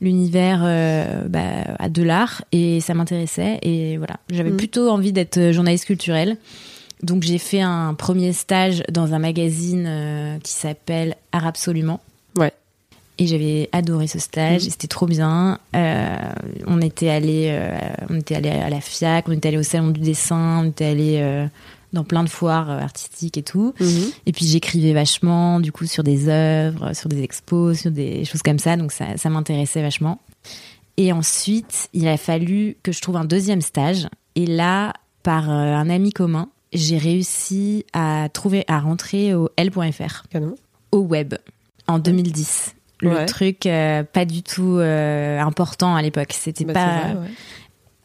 l'univers 0.00 0.60
euh, 0.64 1.28
bah, 1.28 1.40
à 1.78 1.88
de 1.90 2.02
l'art 2.02 2.42
et 2.52 2.80
ça 2.80 2.94
m'intéressait 2.94 3.58
et 3.62 3.96
voilà 3.98 4.16
j'avais 4.30 4.50
Mhm. 4.50 4.56
plutôt 4.56 4.88
envie 4.90 5.12
d'être 5.12 5.50
journaliste 5.52 5.84
culturelle 5.86 6.36
donc 7.02 7.22
j'ai 7.22 7.38
fait 7.38 7.60
un 7.60 7.94
premier 7.94 8.32
stage 8.32 8.82
dans 8.90 9.12
un 9.14 9.18
magazine 9.18 10.38
qui 10.42 10.52
s'appelle 10.52 11.16
Art 11.32 11.46
Absolument. 11.46 12.00
Et 13.18 13.26
j'avais 13.26 13.68
adoré 13.72 14.06
ce 14.06 14.18
stage 14.18 14.66
et 14.66 14.70
c'était 14.70 14.86
trop 14.88 15.06
bien 15.06 15.58
Euh, 15.74 16.16
on 16.66 16.80
était 16.80 17.08
allé 17.08 17.48
euh, 17.50 17.78
on 18.08 18.16
était 18.16 18.36
allé 18.36 18.48
à 18.50 18.70
la 18.70 18.80
FIAC 18.80 19.28
on 19.28 19.32
était 19.32 19.48
allé 19.48 19.58
au 19.58 19.62
salon 19.62 19.88
du 19.90 20.00
dessin 20.00 20.60
on 20.62 20.68
était 20.70 20.84
allé 20.86 21.16
euh, 21.20 21.46
dans 21.92 22.04
plein 22.04 22.22
de 22.22 22.28
foires 22.28 22.70
artistiques 22.70 23.38
et 23.38 23.42
tout 23.42 23.74
Mhm. 23.80 24.10
et 24.26 24.32
puis 24.32 24.46
j'écrivais 24.46 24.92
vachement, 24.92 25.58
du 25.58 25.72
coup, 25.72 25.86
sur 25.86 26.04
des 26.04 26.28
œuvres, 26.28 26.92
sur 26.94 27.08
des 27.08 27.22
expos, 27.22 27.78
sur 27.80 27.90
des 27.90 28.26
choses 28.26 28.42
comme 28.42 28.58
ça. 28.58 28.76
Donc 28.76 28.92
ça, 28.92 29.16
ça 29.16 29.30
m'intéressait 29.30 29.80
vachement. 29.80 30.20
Et 30.98 31.12
ensuite, 31.12 31.88
il 31.94 32.06
a 32.08 32.18
fallu 32.18 32.76
que 32.82 32.92
je 32.92 33.00
trouve 33.00 33.16
un 33.16 33.24
deuxième 33.24 33.62
stage. 33.62 34.06
Et 34.34 34.44
là, 34.44 34.92
par 35.22 35.48
un 35.48 35.88
ami 35.88 36.12
commun, 36.12 36.50
j'ai 36.74 36.98
réussi 36.98 37.86
à 37.94 38.28
trouver, 38.34 38.64
à 38.68 38.80
rentrer 38.80 39.32
au 39.34 39.48
L.fr, 39.56 40.24
au 40.92 40.98
web, 40.98 41.34
en 41.86 41.98
2010. 41.98 42.74
Le 43.00 43.10
Ouais. 43.10 43.26
truc 43.26 43.66
euh, 43.66 44.02
pas 44.02 44.24
du 44.24 44.42
tout 44.42 44.78
euh, 44.78 45.38
important 45.38 45.94
à 45.94 46.02
l'époque. 46.02 46.32
C'était 46.32 46.64
Bah, 46.64 46.72
pas. 46.74 47.00
c'est 47.02 47.12
vrai, 47.14 47.20
ouais. 47.22 47.28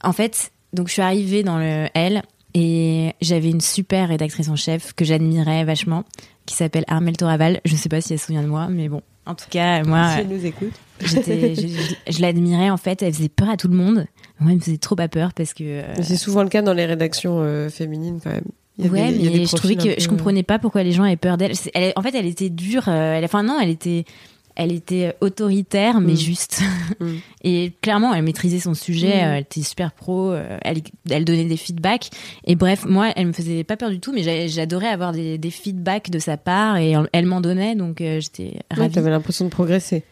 En 0.03 0.13
fait, 0.13 0.51
donc 0.73 0.87
je 0.87 0.93
suis 0.93 1.01
arrivée 1.01 1.43
dans 1.43 1.57
le 1.57 1.87
L 1.95 2.21
et 2.53 3.13
j'avais 3.21 3.49
une 3.49 3.61
super 3.61 4.09
rédactrice 4.09 4.49
en 4.49 4.55
chef 4.55 4.93
que 4.93 5.03
j'admirais 5.05 5.63
vachement, 5.63 6.03
qui 6.45 6.55
s'appelle 6.55 6.83
Armelle 6.87 7.17
Toraval. 7.17 7.59
Je 7.65 7.75
sais 7.75 7.89
pas 7.89 8.01
si 8.01 8.13
elle 8.13 8.19
se 8.19 8.27
souvient 8.27 8.43
de 8.43 8.47
moi, 8.47 8.67
mais 8.69 8.89
bon. 8.89 9.01
En 9.25 9.33
tout 9.35 9.45
cas, 9.49 9.81
moi, 9.83 10.11
Si 10.13 10.19
elle 10.19 10.27
nous 10.27 10.45
écoute. 10.45 10.73
j'étais, 10.99 11.55
je, 11.55 11.67
je- 11.67 12.11
je 12.11 12.21
l'admirais 12.21 12.69
en 12.69 12.77
fait. 12.77 13.01
Elle 13.01 13.13
faisait 13.13 13.29
peur 13.29 13.49
à 13.49 13.57
tout 13.57 13.69
le 13.69 13.75
monde. 13.75 14.05
Moi, 14.39 14.51
elle 14.51 14.57
me 14.57 14.61
faisait 14.61 14.77
trop 14.77 14.95
pas 14.95 15.07
peur 15.07 15.33
parce 15.33 15.53
que. 15.53 15.63
euh, 15.63 15.83
C'est 16.01 16.17
souvent 16.17 16.43
le 16.43 16.49
cas 16.49 16.61
dans 16.61 16.73
les 16.73 16.85
rédactions 16.85 17.39
euh, 17.39 17.69
féminines 17.69 18.19
quand 18.23 18.31
même. 18.31 18.43
Il 18.77 18.87
y 18.87 18.89
ouais, 18.89 19.07
des- 19.09 19.15
il 19.15 19.23
y 19.23 19.27
a 19.27 19.31
des 19.31 19.37
mais 19.39 19.45
je 19.45 19.55
trouvais 19.55 19.75
que 19.75 19.91
je 19.99 20.05
peu- 20.07 20.15
comprenais 20.15 20.43
pas 20.43 20.59
pourquoi 20.59 20.83
les 20.83 20.91
gens 20.91 21.03
avaient 21.03 21.15
peur 21.15 21.37
d'elle. 21.37 21.53
En 21.95 22.01
fait, 22.01 22.13
elle 22.15 22.25
était 22.25 22.49
dure. 22.49 22.89
euh, 22.89 23.15
elle, 23.17 23.23
enfin 23.25 23.43
non, 23.43 23.57
elle 23.61 23.69
était, 23.69 24.03
elle 24.55 24.71
était 24.71 25.15
autoritaire 25.21 25.99
mais 26.01 26.13
Mm. 26.13 26.17
juste. 26.17 26.61
Mm. 26.99 27.13
Et 27.43 27.73
clairement, 27.81 28.13
elle 28.13 28.23
maîtrisait 28.23 28.59
son 28.59 28.73
sujet. 28.73 29.07
Mm. 29.17 29.25
euh, 29.27 29.33
Elle 29.35 29.41
était 29.41 29.61
super 29.63 29.91
pro. 29.91 30.31
euh, 30.31 30.57
Elle, 30.63 30.81
elle 31.09 31.25
donnait 31.25 31.45
des 31.45 31.57
feedbacks. 31.57 32.09
Et 32.45 32.55
bref, 32.55 32.85
moi, 32.85 33.09
elle 33.15 33.27
me 33.27 33.33
faisait 33.33 33.63
pas 33.63 33.77
peur 33.77 33.89
du 33.89 33.99
tout, 33.99 34.13
mais 34.13 34.21
j'a- 34.23 34.47
j'adorais 34.47 34.87
avoir 34.89 35.11
des, 35.11 35.37
des 35.37 35.49
feedbacks 35.51 36.09
de 36.09 36.19
sa 36.19 36.37
part 36.37 36.77
et 36.77 36.93
elle 37.11 37.25
m'en 37.25 37.41
donnait, 37.41 37.75
donc 37.75 37.99
euh, 38.01 38.19
j'étais 38.19 38.43
Ouais, 38.71 38.77
ravie. 38.77 38.93
t'avais 38.93 39.09
l'impression 39.09 39.45
de 39.45 39.49
progresser. 39.49 40.03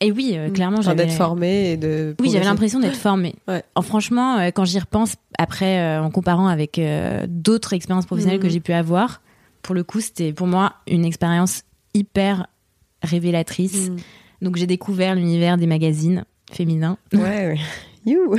et 0.00 0.10
oui, 0.12 0.32
euh, 0.36 0.50
clairement, 0.50 0.78
Enfin, 0.78 0.90
j'avais 0.92 1.06
d'être 1.06 1.16
formée 1.16 1.72
et 1.72 1.76
de. 1.76 2.14
oui, 2.20 2.30
j'avais 2.32 2.44
l'impression 2.46 2.80
d'être 2.80 2.96
formée. 2.96 3.34
Ouais. 3.48 3.62
En 3.74 3.82
franchement, 3.82 4.38
euh, 4.38 4.50
quand 4.50 4.64
j'y 4.64 4.78
repense, 4.78 5.14
après, 5.38 5.98
en 5.98 6.10
comparant 6.10 6.46
avec 6.46 6.80
d'autres 7.28 7.72
expériences 7.74 8.06
professionnelles 8.06 8.40
que 8.40 8.48
j'ai 8.48 8.60
pu 8.60 8.72
avoir, 8.72 9.20
pour 9.62 9.74
le 9.74 9.82
coup, 9.84 10.00
c'était 10.00 10.32
pour 10.32 10.46
moi 10.46 10.74
une 10.86 11.04
expérience 11.04 11.62
hyper 11.92 12.46
révélatrice. 13.04 13.90
Mm. 13.90 13.96
Donc, 14.42 14.56
j'ai 14.56 14.66
découvert 14.66 15.14
l'univers 15.14 15.56
des 15.56 15.66
magazines 15.66 16.24
féminins. 16.52 16.98
Ouais. 17.12 17.56
You. 18.06 18.36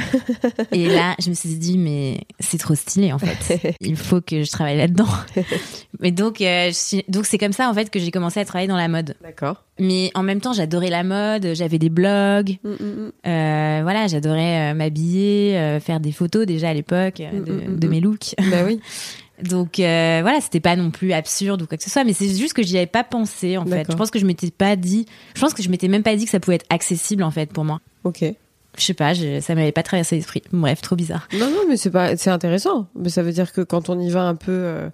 Et 0.72 0.86
là, 0.90 1.16
je 1.20 1.28
me 1.32 1.34
suis 1.34 1.56
dit, 1.56 1.80
mais 1.80 2.20
c'est 2.40 2.60
trop 2.60 2.76
stylé, 2.76 3.12
en 3.12 3.18
fait. 3.18 3.76
Il 3.82 3.96
faut 3.98 4.22
que 4.22 4.44
je 4.44 4.52
travaille 4.52 4.78
là-dedans. 4.78 5.08
Mais 6.00 6.12
donc, 6.12 6.40
euh, 6.42 6.68
je 6.68 6.74
suis- 6.76 7.04
donc 7.10 7.26
c'est 7.26 7.40
comme 7.40 7.52
ça, 7.52 7.68
en 7.68 7.74
fait, 7.74 7.90
que 7.90 7.98
j'ai 7.98 8.12
commencé 8.12 8.40
à 8.40 8.46
travailler 8.46 8.68
dans 8.68 8.78
la 8.78 8.88
mode. 8.88 9.16
D'accord. 9.24 9.64
Mais 9.80 10.12
en 10.14 10.22
même 10.22 10.40
temps, 10.40 10.54
j'adorais 10.54 10.92
la 10.92 11.04
mode, 11.04 11.56
j'avais 11.56 11.80
des 11.80 11.90
blogs. 11.90 12.60
Mm, 12.64 12.70
mm, 12.70 12.76
mm. 12.86 13.12
Euh, 13.26 13.80
voilà, 13.82 14.06
j'adorais 14.06 14.72
euh, 14.72 14.76
m'habiller, 14.76 15.58
euh, 15.58 15.80
faire 15.80 16.00
des 16.00 16.12
photos 16.12 16.46
déjà 16.46 16.70
à 16.70 16.74
l'époque 16.76 17.18
de, 17.18 17.52
Mm, 17.72 17.80
de 17.80 17.88
mes 17.88 18.02
looks. 18.02 18.36
Bah 18.52 18.58
oui. 18.68 18.80
Donc 19.44 19.80
euh, 19.80 20.20
voilà, 20.22 20.40
c'était 20.42 20.60
pas 20.62 20.76
non 20.76 20.92
plus 20.92 21.12
absurde 21.12 21.62
ou 21.62 21.68
quoi 21.68 21.78
que 21.78 21.84
ce 21.84 21.90
soit, 21.90 22.04
mais 22.04 22.14
c'est 22.14 22.30
juste 22.36 22.54
que 22.54 22.64
j'y 22.64 22.78
avais 22.78 22.86
pas 22.86 23.04
pensé 23.04 23.58
en 23.58 23.66
fait. 23.66 23.86
Je 23.92 23.96
pense 23.98 24.10
que 24.12 24.20
je 24.20 24.26
m'étais 24.26 24.50
pas 24.52 24.76
dit, 24.76 25.06
je 25.36 25.42
pense 25.42 25.54
que 25.54 25.62
je 25.62 25.70
m'étais 25.70 25.88
même 25.90 26.04
pas 26.04 26.16
dit 26.16 26.26
que 26.26 26.32
ça 26.32 26.40
pouvait 26.40 26.56
être 26.56 26.66
accessible 26.70 27.22
en 27.24 27.32
fait 27.32 27.52
pour 27.52 27.66
moi. 27.66 27.82
Ok. 28.06 28.24
Je 28.78 28.84
sais 28.84 28.94
pas, 28.94 29.14
je- 29.14 29.40
ça 29.42 29.56
m'avait 29.56 29.72
pas 29.72 29.84
traversé 29.84 30.16
l'esprit. 30.18 30.42
Bref, 30.52 30.82
trop 30.82 30.96
bizarre. 30.98 31.28
Non, 31.40 31.50
non, 31.50 31.62
mais 31.70 31.78
c'est 31.78 31.92
pas, 31.92 32.18
c'est 32.18 32.30
intéressant. 32.30 32.88
Mais 32.96 33.10
ça 33.10 33.24
veut 33.24 33.32
dire 33.32 33.52
que 33.54 33.62
quand 33.62 33.90
on 33.90 34.00
y 34.00 34.10
va 34.10 34.24
un 34.24 34.36
peu, 34.36 34.52
euh, 34.52 34.90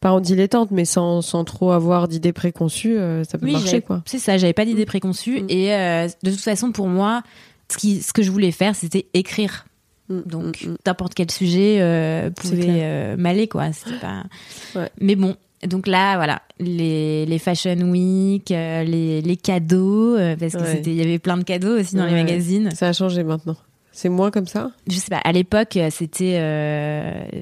pas 0.00 0.12
en 0.12 0.20
dilettante, 0.20 0.70
mais 0.70 0.84
sans, 0.86 1.20
sans 1.22 1.44
trop 1.44 1.72
avoir 1.72 2.08
d'idées 2.08 2.32
préconçues, 2.32 2.96
euh, 2.98 3.22
ça 3.24 3.36
peut 3.38 3.50
marcher, 3.50 3.66
j'avais- 3.68 3.82
quoi. 3.82 4.02
C'est 4.06 4.18
ça, 4.18 4.38
j'avais 4.38 4.52
pas 4.54 4.64
d'idée 4.64 4.86
préconçue 4.86 5.42
Mm. 5.42 5.46
et 5.50 5.74
euh, 5.74 6.08
de 6.22 6.30
toute 6.30 6.40
façon 6.40 6.72
pour 6.72 6.88
moi, 6.88 7.22
ce 7.70 7.76
qui, 7.78 8.00
ce 8.02 8.12
que 8.14 8.22
je 8.22 8.30
voulais 8.30 8.50
faire, 8.52 8.74
c'était 8.74 9.06
écrire. 9.14 9.66
Mm, 10.08 10.20
Donc 10.26 10.62
mm, 10.64 10.68
mm. 10.70 10.76
n'importe 10.86 11.14
quel 11.14 11.30
sujet 11.30 11.78
euh, 11.80 12.30
pouvait 12.30 12.66
euh, 12.68 13.16
m'aller 13.16 13.48
quoi. 13.48 13.70
Pas. 14.00 14.22
Ouais. 14.74 14.88
Mais 15.00 15.16
bon, 15.16 15.34
donc 15.66 15.86
là 15.86 16.16
voilà, 16.16 16.42
les, 16.60 17.26
les 17.26 17.38
fashion 17.38 17.76
week, 17.90 18.50
euh, 18.50 18.84
les, 18.84 19.20
les 19.22 19.36
cadeaux 19.36 20.16
euh, 20.16 20.36
parce 20.36 20.52
que 20.52 20.58
Ouais. 20.60 20.72
c'était 20.76 20.90
il 20.90 20.96
y 20.96 21.02
avait 21.02 21.18
plein 21.18 21.36
de 21.36 21.44
cadeaux 21.44 21.78
aussi 21.80 21.96
dans 21.96 22.06
les 22.06 22.12
magazines. 22.12 22.70
Ça 22.74 22.88
a 22.88 22.92
changé 22.92 23.24
maintenant. 23.24 23.56
C'est 23.90 24.10
moins 24.10 24.30
comme 24.30 24.46
ça? 24.46 24.72
Je 24.88 24.96
sais 24.96 25.08
pas, 25.08 25.16
à 25.24 25.32
l'époque 25.32 25.78
c'était 25.90 26.34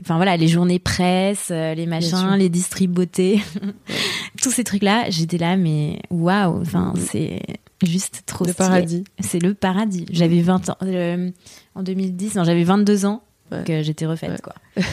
enfin 0.01 0.17
voilà, 0.17 0.37
les 0.37 0.47
journées 0.47 0.79
presse, 0.79 1.51
les 1.51 1.87
machins, 1.87 2.37
les 2.39 2.49
distrib 2.49 2.93
beauté. 2.93 3.43
Tous 4.43 4.51
ces 4.51 4.63
trucs 4.63 4.85
là, 4.85 5.07
j'étais 5.11 5.39
là 5.39 5.57
mais 5.57 5.99
waouh, 6.11 6.61
enfin 6.61 6.95
c'est 6.97 7.41
juste 7.87 8.23
trop 8.27 8.45
Le 8.45 8.53
stylé. 8.53 8.69
paradis. 8.69 9.05
C'est 9.21 9.39
le 9.41 9.55
paradis. 9.55 10.07
J'avais 10.11 10.41
20 10.43 10.69
ans. 10.71 10.77
euh, 10.83 11.31
en 11.75 11.83
2010, 11.83 12.35
non, 12.37 12.45
j'avais 12.45 12.65
22 12.65 13.07
ans 13.07 13.23
Ouais. 13.53 13.63
que 13.65 13.83
j'étais 13.83 14.07
refaite, 14.07 14.31
Ouais. 14.31 14.39
quoi. 14.43 14.55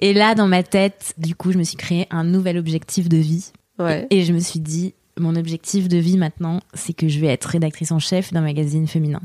Et 0.00 0.12
là, 0.12 0.34
dans 0.34 0.48
ma 0.48 0.62
tête, 0.62 1.14
du 1.18 1.34
coup, 1.34 1.52
je 1.52 1.58
me 1.58 1.62
suis 1.62 1.76
créé 1.76 2.06
un 2.10 2.24
nouvel 2.24 2.58
objectif 2.58 3.08
de 3.08 3.16
vie. 3.16 3.52
Ouais. 3.78 4.06
Et 4.10 4.24
je 4.24 4.32
me 4.32 4.40
suis 4.40 4.60
dit, 4.60 4.94
mon 5.18 5.36
objectif 5.36 5.88
de 5.88 5.96
vie 5.98 6.18
maintenant, 6.18 6.60
c'est 6.74 6.92
que 6.92 7.08
je 7.08 7.18
vais 7.20 7.28
être 7.28 7.44
rédactrice 7.46 7.92
en 7.92 7.98
chef 7.98 8.32
d'un 8.32 8.40
magazine 8.42 8.86
féminin. 8.86 9.20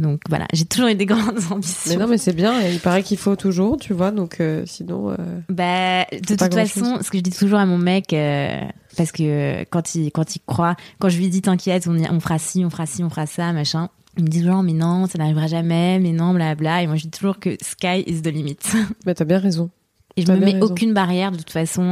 Donc 0.00 0.20
voilà, 0.28 0.46
j'ai 0.52 0.64
toujours 0.64 0.88
eu 0.88 0.94
des 0.94 1.06
grandes 1.06 1.38
ambitions. 1.50 1.90
Mais 1.90 1.96
non, 1.96 2.08
mais 2.08 2.18
c'est 2.18 2.32
bien. 2.32 2.60
et 2.60 2.72
Il 2.72 2.80
paraît 2.80 3.02
qu'il 3.02 3.18
faut 3.18 3.36
toujours, 3.36 3.76
tu 3.76 3.92
vois. 3.92 4.10
Donc, 4.10 4.40
euh, 4.40 4.64
sinon, 4.66 5.10
euh, 5.10 5.16
Bah, 5.48 6.04
de 6.10 6.18
toute 6.18 6.38
façon, 6.54 6.98
ce 7.02 7.10
que 7.10 7.18
je 7.18 7.22
dis 7.22 7.30
toujours 7.30 7.58
à 7.58 7.66
mon 7.66 7.78
mec, 7.78 8.12
euh, 8.12 8.60
parce 8.96 9.12
que 9.12 9.62
quand 9.70 9.94
il, 9.94 10.10
quand 10.10 10.34
il 10.34 10.40
croit, 10.46 10.74
quand 10.98 11.08
je 11.08 11.18
lui 11.18 11.28
dis 11.28 11.42
t'inquiète, 11.42 11.86
on, 11.86 11.96
y- 11.96 12.08
on 12.10 12.18
fera 12.20 12.38
ci, 12.38 12.64
on 12.64 12.70
fera 12.70 12.86
ci, 12.86 13.04
on 13.04 13.10
fera 13.10 13.26
ça, 13.26 13.52
machin, 13.52 13.88
il 14.18 14.24
me 14.24 14.28
dit 14.28 14.40
toujours 14.40 14.62
mais 14.62 14.72
non, 14.72 15.06
ça 15.06 15.18
n'arrivera 15.18 15.46
jamais, 15.46 15.98
mais 16.00 16.12
non, 16.12 16.32
blabla. 16.34 16.82
Et 16.82 16.86
moi 16.86 16.96
je 16.96 17.02
dis 17.02 17.10
toujours 17.10 17.38
que 17.38 17.56
sky 17.62 18.02
is 18.06 18.22
the 18.22 18.28
limit. 18.28 18.56
mais 19.06 19.14
t'as 19.14 19.24
bien 19.24 19.38
raison. 19.38 19.70
Et 20.16 20.22
je 20.26 20.32
me 20.32 20.36
mets 20.38 20.52
raison. 20.54 20.66
aucune 20.66 20.92
barrière 20.92 21.30
de 21.30 21.36
toute 21.36 21.50
façon, 21.52 21.82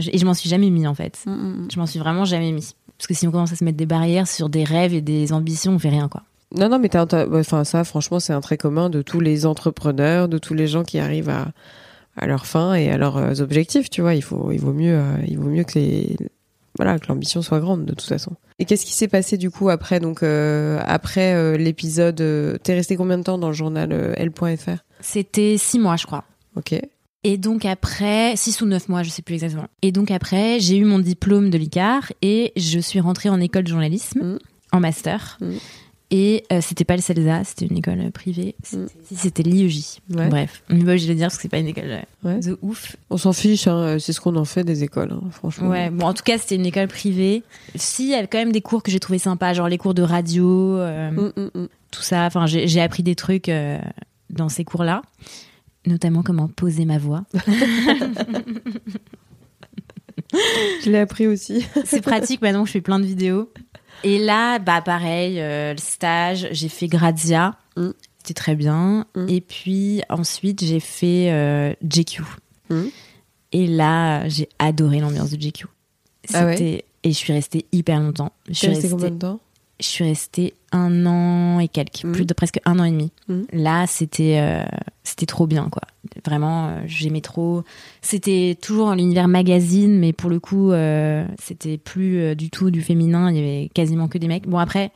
je- 0.00 0.08
et 0.12 0.16
je 0.18 0.24
m'en 0.24 0.32
suis 0.34 0.48
jamais 0.48 0.70
mis 0.70 0.86
en 0.86 0.94
fait. 0.94 1.22
Je 1.26 1.78
m'en 1.78 1.86
suis 1.86 1.98
vraiment 1.98 2.24
jamais 2.24 2.52
mis. 2.52 2.74
Parce 2.96 3.06
que 3.08 3.12
si 3.14 3.28
on 3.28 3.30
commence 3.30 3.52
à 3.52 3.56
se 3.56 3.62
mettre 3.64 3.76
des 3.76 3.84
barrières 3.84 4.26
sur 4.26 4.48
des 4.48 4.64
rêves 4.64 4.94
et 4.94 5.02
des 5.02 5.34
ambitions, 5.34 5.72
on 5.74 5.78
fait 5.78 5.90
rien 5.90 6.08
quoi. 6.08 6.22
Non, 6.58 6.68
non, 6.68 6.78
mais 6.78 6.88
t'as, 6.88 7.06
t'as- 7.06 7.26
enfin, 7.32 7.64
ça, 7.64 7.84
franchement, 7.84 8.20
c'est 8.20 8.32
un 8.32 8.40
trait 8.40 8.56
commun 8.56 8.88
de 8.90 9.02
tous 9.02 9.20
les 9.20 9.46
entrepreneurs, 9.46 10.28
de 10.28 10.38
tous 10.38 10.54
les 10.54 10.66
gens 10.66 10.84
qui 10.84 10.98
arrivent 10.98 11.28
à, 11.28 11.48
à 12.16 12.26
leur 12.26 12.46
fin 12.46 12.74
et 12.74 12.90
à 12.90 12.96
leurs 12.98 13.16
euh, 13.18 13.34
objectifs, 13.40 13.90
tu 13.90 14.00
vois. 14.00 14.14
Il 14.14 14.22
faut, 14.22 14.50
il 14.52 14.58
vaut 14.60 14.72
mieux, 14.72 14.94
euh, 14.94 15.16
il 15.26 15.38
vaut 15.38 15.48
mieux 15.50 15.64
que 15.64 15.78
les, 15.78 16.16
voilà, 16.76 16.98
que 16.98 17.06
l'ambition 17.08 17.42
soit 17.42 17.60
grande, 17.60 17.84
de 17.84 17.92
toute 17.92 18.08
façon. 18.08 18.32
Et 18.58 18.64
qu'est-ce 18.64 18.86
qui 18.86 18.94
s'est 18.94 19.08
passé, 19.08 19.36
du 19.36 19.50
coup, 19.50 19.68
après, 19.68 20.00
donc, 20.00 20.22
euh, 20.22 20.80
après 20.86 21.34
euh, 21.34 21.56
l'épisode, 21.58 22.20
euh, 22.22 22.56
t'es 22.62 22.74
resté 22.74 22.96
combien 22.96 23.18
de 23.18 23.22
temps 23.22 23.36
dans 23.38 23.48
le 23.48 23.54
journal 23.54 24.14
L.fr? 24.16 24.78
C'était 25.00 25.56
six 25.58 25.78
mois, 25.78 25.96
je 25.96 26.06
crois. 26.06 26.24
Ok. 26.56 26.74
Et 27.24 27.38
donc 27.38 27.64
après, 27.64 28.34
6 28.36 28.60
ou 28.62 28.66
9 28.66 28.88
mois, 28.88 29.02
je 29.02 29.10
sais 29.10 29.20
plus 29.20 29.34
exactement. 29.34 29.66
Et 29.82 29.90
donc 29.90 30.12
après, 30.12 30.60
j'ai 30.60 30.76
eu 30.76 30.84
mon 30.84 31.00
diplôme 31.00 31.50
de 31.50 31.58
l'ICAR 31.58 32.12
et 32.22 32.52
je 32.56 32.78
suis 32.78 33.00
rentrée 33.00 33.28
en 33.28 33.40
école 33.40 33.64
de 33.64 33.68
journalisme, 33.68 34.20
Mm. 34.22 34.38
en 34.72 34.80
master. 34.80 35.36
Mm. 35.40 35.50
Et 36.12 36.44
euh, 36.52 36.60
c'était 36.60 36.84
pas 36.84 36.94
le 36.94 37.02
CELSA, 37.02 37.42
c'était 37.42 37.66
une 37.66 37.78
école 37.78 37.98
euh, 38.00 38.10
privée. 38.12 38.54
C'était 38.62 38.86
c'était 39.16 39.42
l'IEJ. 39.42 39.98
Ouais. 40.14 40.28
Bref, 40.28 40.62
on 40.70 40.76
pas 40.78 40.90
obligé 40.92 41.06
de 41.06 41.12
le 41.12 41.16
dire 41.16 41.26
parce 41.26 41.36
que 41.36 41.42
c'est 41.42 41.48
pas 41.48 41.58
une 41.58 41.66
école 41.66 41.84
euh, 41.86 42.00
Ouais. 42.22 42.38
de 42.38 42.56
ouf. 42.62 42.94
On 43.10 43.16
s'en 43.16 43.32
fiche, 43.32 43.66
hein, 43.66 43.96
c'est 43.98 44.12
ce 44.12 44.20
qu'on 44.20 44.36
en 44.36 44.44
fait 44.44 44.62
des 44.62 44.84
écoles, 44.84 45.10
hein, 45.12 45.28
franchement. 45.32 45.68
Ouais, 45.68 45.90
bon, 45.90 46.06
en 46.06 46.14
tout 46.14 46.22
cas, 46.22 46.38
c'était 46.38 46.54
une 46.54 46.66
école 46.66 46.86
privée. 46.86 47.42
Si, 47.74 48.04
il 48.04 48.10
y 48.10 48.14
avait 48.14 48.28
quand 48.28 48.38
même 48.38 48.52
des 48.52 48.60
cours 48.60 48.84
que 48.84 48.92
j'ai 48.92 49.00
trouvé 49.00 49.18
sympas, 49.18 49.52
genre 49.52 49.68
les 49.68 49.78
cours 49.78 49.94
de 49.94 50.02
radio, 50.02 50.76
euh, 50.76 51.10
Mm, 51.10 51.32
mm, 51.36 51.50
mm. 51.62 51.68
tout 51.90 52.02
ça. 52.02 52.24
Enfin, 52.26 52.46
j'ai 52.46 52.80
appris 52.80 53.02
des 53.02 53.16
trucs 53.16 53.48
euh, 53.48 53.80
dans 54.30 54.48
ces 54.48 54.62
cours-là, 54.64 55.02
notamment 55.86 56.22
comment 56.22 56.46
poser 56.46 56.84
ma 56.84 56.98
voix. 56.98 57.24
Je 60.84 60.90
l'ai 60.90 60.98
appris 60.98 61.26
aussi. 61.26 61.64
C'est 61.84 62.00
pratique 62.00 62.42
maintenant 62.42 62.62
que 62.62 62.68
je 62.68 62.72
fais 62.72 62.80
plein 62.80 62.98
de 62.98 63.06
vidéos. 63.06 63.50
Et 64.06 64.18
là, 64.18 64.58
bah 64.58 64.82
pareil, 64.82 65.40
euh, 65.40 65.72
le 65.72 65.78
stage, 65.78 66.48
j'ai 66.52 66.68
fait 66.68 66.86
Grazia, 66.86 67.56
Mm. 67.76 67.90
c'était 68.18 68.34
très 68.34 68.54
bien. 68.54 69.06
Mm. 69.14 69.28
Et 69.28 69.40
puis 69.40 70.02
ensuite, 70.08 70.64
j'ai 70.64 70.80
fait 70.80 71.30
euh, 71.32 71.74
JQ. 71.88 72.22
Mm. 72.70 72.84
Et 73.52 73.66
là, 73.66 74.28
j'ai 74.28 74.48
adoré 74.58 75.00
l'ambiance 75.00 75.30
de 75.30 75.40
JQ. 75.40 75.66
Ah 76.34 76.46
ouais 76.46 76.84
et 77.06 77.12
je 77.12 77.16
suis 77.16 77.32
restée 77.32 77.66
hyper 77.70 78.00
longtemps. 78.00 78.32
Je 78.48 78.54
suis 78.54 78.66
restée, 78.66 78.88
combien 78.90 79.10
de 79.10 79.18
temps? 79.18 79.40
Je 79.80 79.86
suis 79.86 80.04
restée 80.04 80.54
un 80.72 81.04
an 81.06 81.60
et 81.60 81.68
quelques, 81.68 82.04
Mm. 82.04 82.12
plus 82.12 82.24
de 82.26 82.34
presque 82.34 82.60
un 82.64 82.78
an 82.78 82.84
et 82.84 82.90
demi. 82.90 83.10
Mm. 83.28 83.40
Là, 83.52 83.86
c'était 83.86 84.38
euh, 84.40 84.64
c'était 85.04 85.26
trop 85.26 85.46
bien, 85.46 85.68
quoi. 85.70 85.82
Vraiment, 86.24 86.68
euh, 86.68 86.80
j'aimais 86.86 87.20
trop. 87.20 87.62
C'était 88.02 88.56
toujours 88.60 88.92
l'univers 88.94 89.28
magazine, 89.28 89.98
mais 89.98 90.12
pour 90.12 90.30
le 90.30 90.40
coup, 90.40 90.72
euh, 90.72 91.26
c'était 91.38 91.78
plus 91.78 92.34
du 92.36 92.48
tout 92.50 92.70
du 92.70 92.80
féminin. 92.82 93.30
Il 93.30 93.36
y 93.36 93.40
avait 93.40 93.70
quasiment 93.74 94.08
que 94.08 94.18
des 94.18 94.28
mecs. 94.28 94.48
Bon, 94.48 94.58
après, 94.58 94.90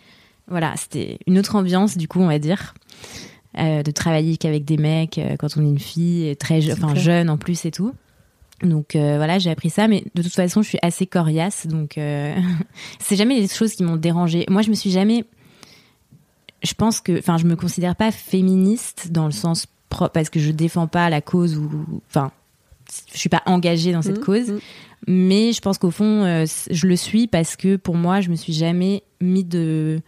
voilà, 0.49 0.75
c'était 0.77 1.19
une 1.27 1.39
autre 1.39 1.57
ambiance, 1.57 1.97
du 1.97 2.09
coup, 2.09 2.21
on 2.21 2.27
va 2.27 2.39
dire. 2.39 2.75
De 3.57 3.91
travailler 3.91 4.37
qu'avec 4.37 4.65
des 4.65 4.77
mecs 4.77 5.21
quand 5.41 5.57
on 5.57 5.63
est 5.63 5.69
une 5.69 5.79
fille, 5.81 6.37
très 6.37 6.61
je- 6.61 6.71
jeune 6.95 7.29
en 7.29 7.37
plus 7.37 7.65
et 7.65 7.73
tout. 7.73 7.93
Donc 8.63 8.95
euh, 8.95 9.17
voilà, 9.17 9.39
j'ai 9.39 9.51
appris 9.51 9.71
ça, 9.71 9.89
mais 9.89 10.05
de 10.15 10.23
toute 10.23 10.35
façon, 10.35 10.61
je 10.63 10.69
suis 10.69 10.79
assez 10.83 11.07
coriace, 11.07 11.67
donc 11.67 11.97
euh, 11.97 12.35
c'est 12.99 13.17
jamais 13.17 13.41
des 13.41 13.49
choses 13.49 13.73
qui 13.75 13.83
m'ont 13.83 13.97
dérangée. 13.97 14.45
Moi, 14.49 14.63
je 14.63 14.71
me 14.71 14.75
suis 14.75 14.91
jamais. 14.91 15.25
Je 16.63 16.75
pense 16.75 17.01
que, 17.01 17.19
enfin, 17.19 17.39
je 17.39 17.47
me 17.47 17.57
considère 17.57 17.97
pas 17.97 18.11
féministe 18.11 19.09
dans 19.13 19.25
le 19.25 19.31
sens 19.33 19.67
pro- 19.89 20.11
parce 20.13 20.29
que 20.29 20.39
je 20.41 20.51
défends 20.51 20.87
pas 20.89 21.09
la 21.09 21.23
cause 21.23 21.57
ou, 21.57 21.71
enfin, 22.11 22.33
je 23.15 23.19
suis 23.19 23.31
pas 23.31 23.43
engagée 23.47 23.93
dans 23.93 24.03
cette 24.03 24.19
Mm, 24.21 24.25
cause. 24.25 24.51
mm. 24.51 24.59
Mais 25.09 25.53
je 25.55 25.61
pense 25.63 25.79
qu'au 25.79 25.91
fond, 25.91 26.25
euh, 26.25 26.45
je 26.71 26.87
le 26.87 26.97
suis 26.97 27.27
parce 27.29 27.57
que 27.57 27.77
pour 27.77 27.95
moi, 27.97 28.21
je 28.21 28.29
me 28.29 28.35
suis 28.37 28.53
jamais 28.53 29.03
mis 29.23 29.45
de 29.45 30.03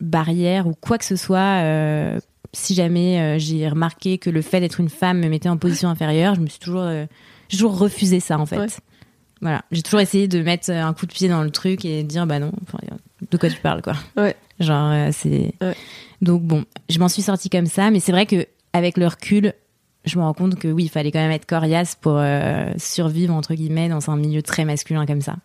barrière 0.00 0.68
ou 0.68 0.74
quoi 0.74 0.98
que 0.98 1.04
ce 1.04 1.16
soit. 1.16 1.62
euh, 1.64 2.20
si 2.52 2.74
jamais 2.74 3.20
euh, 3.20 3.38
j'ai 3.38 3.68
remarqué 3.68 4.16
que 4.18 4.30
le 4.30 4.40
fait 4.40 4.60
d'être 4.60 4.80
une 4.80 4.88
femme 4.88 5.18
me 5.18 5.28
mettait 5.28 5.48
en 5.48 5.58
position 5.58 5.88
inférieure, 5.90 6.36
je 6.36 6.40
me 6.40 6.46
suis 6.46 6.60
toujours, 6.60 6.80
euh, 6.82 7.04
j'ai 7.48 7.58
toujours 7.58 7.78
refusé 7.78 8.20
ça 8.20 8.38
en 8.38 8.46
fait. 8.46 8.58
Ouais. 8.58 8.66
Voilà, 9.42 9.62
j'ai 9.70 9.82
toujours 9.82 10.00
essayé 10.00 10.28
de 10.28 10.40
mettre 10.42 10.70
un 10.70 10.94
coup 10.94 11.06
de 11.06 11.12
pied 11.12 11.28
dans 11.28 11.42
le 11.42 11.50
truc 11.50 11.84
et 11.84 12.02
de 12.02 12.08
dire 12.08 12.26
bah 12.26 12.38
non, 12.38 12.52
de 13.30 13.36
quoi 13.36 13.50
tu 13.50 13.60
parles 13.60 13.82
quoi. 13.82 13.94
Ouais. 14.16 14.34
Genre 14.60 14.90
euh, 14.92 15.08
c'est. 15.12 15.52
Ouais. 15.60 15.76
Donc 16.22 16.42
bon, 16.42 16.64
je 16.88 16.98
m'en 16.98 17.08
suis 17.08 17.22
sortie 17.22 17.50
comme 17.50 17.66
ça, 17.66 17.90
mais 17.90 18.00
c'est 18.00 18.12
vrai 18.12 18.24
que 18.26 18.46
avec 18.72 18.96
le 18.96 19.06
recul, 19.06 19.52
je 20.04 20.18
me 20.18 20.22
rends 20.22 20.32
compte 20.32 20.56
que 20.56 20.68
oui, 20.68 20.84
il 20.84 20.88
fallait 20.88 21.12
quand 21.12 21.18
même 21.18 21.30
être 21.32 21.46
coriace 21.46 21.96
pour 22.00 22.16
euh, 22.16 22.72
survivre 22.78 23.34
entre 23.34 23.54
guillemets 23.54 23.88
dans 23.88 24.10
un 24.10 24.16
milieu 24.16 24.40
très 24.42 24.64
masculin 24.64 25.04
comme 25.04 25.20
ça. 25.20 25.36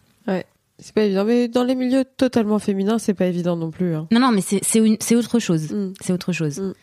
C'est 0.83 0.95
pas 0.95 1.03
évident, 1.03 1.25
mais 1.25 1.47
dans 1.47 1.63
les 1.63 1.75
milieux 1.75 2.03
totalement 2.17 2.57
féminins, 2.57 2.97
c'est 2.97 3.13
pas 3.13 3.27
évident 3.27 3.55
non 3.55 3.69
plus. 3.69 3.93
Hein. 3.93 4.07
Non 4.11 4.19
non, 4.19 4.31
mais 4.31 4.41
c'est 4.41 5.15
autre 5.15 5.37
chose. 5.37 5.71
Mm. 5.71 5.93
C'est 6.01 6.11
autre 6.11 6.31
chose. 6.31 6.59
Mm. 6.59 6.73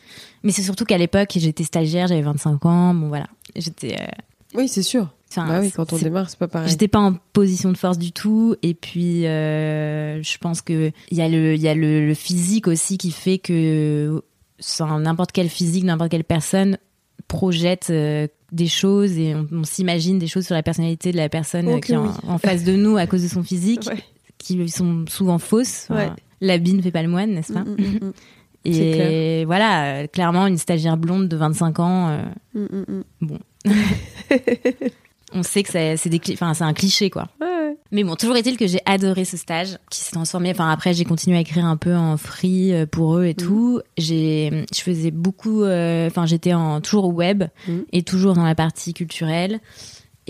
Mais 0.45 0.53
c'est 0.53 0.63
surtout 0.63 0.85
qu'à 0.85 0.99
l'époque, 0.99 1.31
j'étais 1.35 1.65
stagiaire, 1.65 2.07
j'avais 2.07 2.23
25 2.23 2.65
ans, 2.65 2.95
bon 2.95 3.09
voilà, 3.09 3.27
j'étais. 3.57 3.97
euh, 4.01 4.07
Oui, 4.55 4.69
c'est 4.69 4.83
sûr. 4.83 5.09
enfin, 5.31 5.47
bah 5.47 5.61
oui, 5.61 5.71
quand 5.71 5.93
on 5.93 5.99
démarre, 5.99 6.31
c'est 6.31 6.39
pas 6.39 6.49
pareil. 6.49 6.69
J'étais 6.71 6.89
pas 6.89 6.99
en 7.01 7.15
position 7.33 7.71
de 7.71 7.77
force 7.77 7.99
du 7.99 8.13
tout, 8.13 8.57
et 8.63 8.75
puis 8.75 9.27
euh, 9.27 10.23
je 10.23 10.39
pense 10.39 10.63
que 10.63 10.91
il 11.11 11.17
y 11.19 11.23
a 11.23 11.29
le 11.29 11.55
il 11.55 11.61
y 11.61 11.69
a 11.69 11.75
le, 11.75 12.07
le 12.07 12.15
physique 12.15 12.67
aussi 12.67 12.97
qui 12.99 13.11
fait 13.11 13.39
que 13.39 14.23
sans 14.59 14.99
n'importe 14.99 15.33
quel 15.33 15.49
physique, 15.49 15.85
n'importe 15.85 16.11
quelle 16.11 16.25
personne 16.25 16.79
projette 17.29 17.89
euh, 17.91 18.27
des 18.53 18.67
choses 18.69 19.19
et 19.19 19.35
on, 19.35 19.47
on 19.53 19.65
s'imagine 19.65 20.19
des 20.19 20.27
choses 20.29 20.47
sur 20.47 20.55
la 20.55 20.63
personnalité 20.63 21.13
de 21.13 21.17
la 21.19 21.29
personne 21.29 21.81
qui 21.81 21.93
est 21.93 21.97
en, 21.97 22.07
oui. 22.07 22.13
en 22.27 22.39
face 22.39 22.65
de 22.65 22.73
nous 22.75 22.97
à 22.97 23.07
cause 23.07 23.23
de 23.23 23.29
son 23.29 23.43
physique, 23.43 23.87
Ouais. 23.93 24.03
qui 24.39 24.69
sont 24.71 25.05
souvent 25.09 25.39
fausses. 25.39 25.87
Enfin, 25.91 26.07
Ouais. 26.07 26.13
L'habit 26.41 26.73
ne 26.75 26.81
fait 26.83 26.93
pas 26.93 27.03
le 27.03 27.09
moine, 27.09 27.33
n'est-ce 27.33 27.53
pas? 27.53 27.65
Mm, 27.65 27.77
mm, 27.79 27.99
mm, 28.07 28.13
Et 28.65 29.45
voilà, 29.47 29.85
euh, 30.03 30.07
clairement, 30.07 30.47
une 30.47 30.59
stagiaire 30.59 30.97
blonde 30.97 31.29
de 31.29 31.37
25 31.37 31.79
ans. 31.81 32.09
euh, 32.09 32.23
mm, 32.55 32.61
mm, 32.79 32.85
mm. 32.89 33.03
Bon. 33.23 33.39
On 35.35 35.43
sait 35.43 35.63
que 35.63 35.71
c'est 35.97 36.09
des 36.09 36.19
cli- 36.19 36.33
enfin 36.35 36.55
c'est 36.55 36.65
un 36.65 36.73
cliché 36.73 37.11
quoi. 37.11 37.29
Ouais. 37.41 37.77
Mais 37.93 38.03
bon, 38.03 38.17
toujours 38.17 38.37
est-il 38.37 38.57
que 38.57 38.67
j'ai 38.67 38.81
adoré 38.87 39.25
ce 39.27 39.37
stage 39.37 39.79
qui 39.91 40.01
s'est 40.01 40.13
transformé. 40.13 40.51
Enfin, 40.51 40.71
après, 40.71 40.93
j'ai 40.95 41.05
continué 41.05 41.37
à 41.37 41.41
écrire 41.41 41.65
un 41.67 41.77
peu 41.77 41.95
en 41.95 42.17
free 42.19 42.73
euh, 42.75 42.87
pour 42.87 43.17
eux 43.19 43.25
et 43.27 43.35
tout. 43.35 43.81
J'ai, 43.99 44.65
je 44.75 44.81
faisais 44.81 45.11
beaucoup. 45.11 45.63
euh, 45.65 46.07
Enfin, 46.07 46.25
j'étais 46.27 46.53
en 46.55 46.81
toujours 46.83 47.05
au 47.07 47.13
web 47.13 47.45
et 47.93 48.03
toujours 48.03 48.35
dans 48.35 48.45
la 48.45 48.55
partie 48.55 48.93
culturelle. 48.95 49.61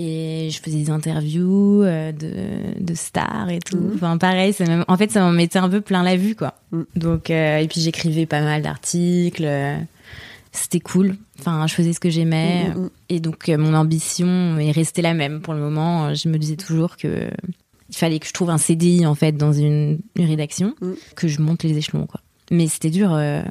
Et 0.00 0.48
je 0.52 0.60
faisais 0.62 0.76
des 0.78 0.90
interviews 0.90 1.82
euh, 1.82 2.12
de, 2.12 2.80
de 2.80 2.94
stars 2.94 3.50
et 3.50 3.58
tout. 3.58 3.76
Mhm. 3.78 3.92
Enfin, 3.96 4.16
pareil, 4.16 4.52
ça 4.52 4.64
en 4.86 4.96
fait, 4.96 5.10
ça 5.10 5.20
m'en 5.20 5.32
mettait 5.32 5.58
un 5.58 5.68
peu 5.68 5.80
plein 5.80 6.04
la 6.04 6.16
vue, 6.16 6.36
quoi. 6.36 6.54
Mhm. 6.70 6.86
Donc, 6.94 7.30
euh, 7.30 7.58
et 7.58 7.66
puis 7.66 7.80
j'écrivais 7.80 8.24
pas 8.26 8.40
mal 8.40 8.62
d'articles. 8.62 9.44
euh, 9.44 9.76
C'était 10.52 10.78
cool. 10.80 11.16
Enfin, 11.40 11.66
je 11.66 11.74
faisais 11.74 11.92
ce 11.92 12.00
que 12.00 12.10
j'aimais. 12.10 12.68
Mm. 12.68 12.90
Et 13.08 13.20
donc, 13.20 13.48
mon 13.48 13.74
ambition 13.74 14.56
est 14.58 14.70
restée 14.70 15.02
la 15.02 15.14
même 15.14 15.40
pour 15.40 15.52
le 15.54 15.60
moment. 15.60 16.14
Je 16.14 16.28
me 16.28 16.38
disais 16.38 16.56
toujours 16.56 16.96
que 16.96 17.28
il 17.90 17.96
fallait 17.96 18.18
que 18.18 18.26
je 18.26 18.32
trouve 18.32 18.50
un 18.50 18.58
CDI, 18.58 19.06
en 19.06 19.14
fait, 19.14 19.32
dans 19.32 19.52
une, 19.52 19.98
une 20.16 20.26
rédaction, 20.26 20.74
que 21.16 21.26
je 21.26 21.40
monte 21.40 21.62
les 21.62 21.76
échelons, 21.78 22.06
quoi. 22.06 22.20
Mais 22.50 22.66
c'était 22.66 22.90
dur, 22.90 23.12
euh, 23.14 23.42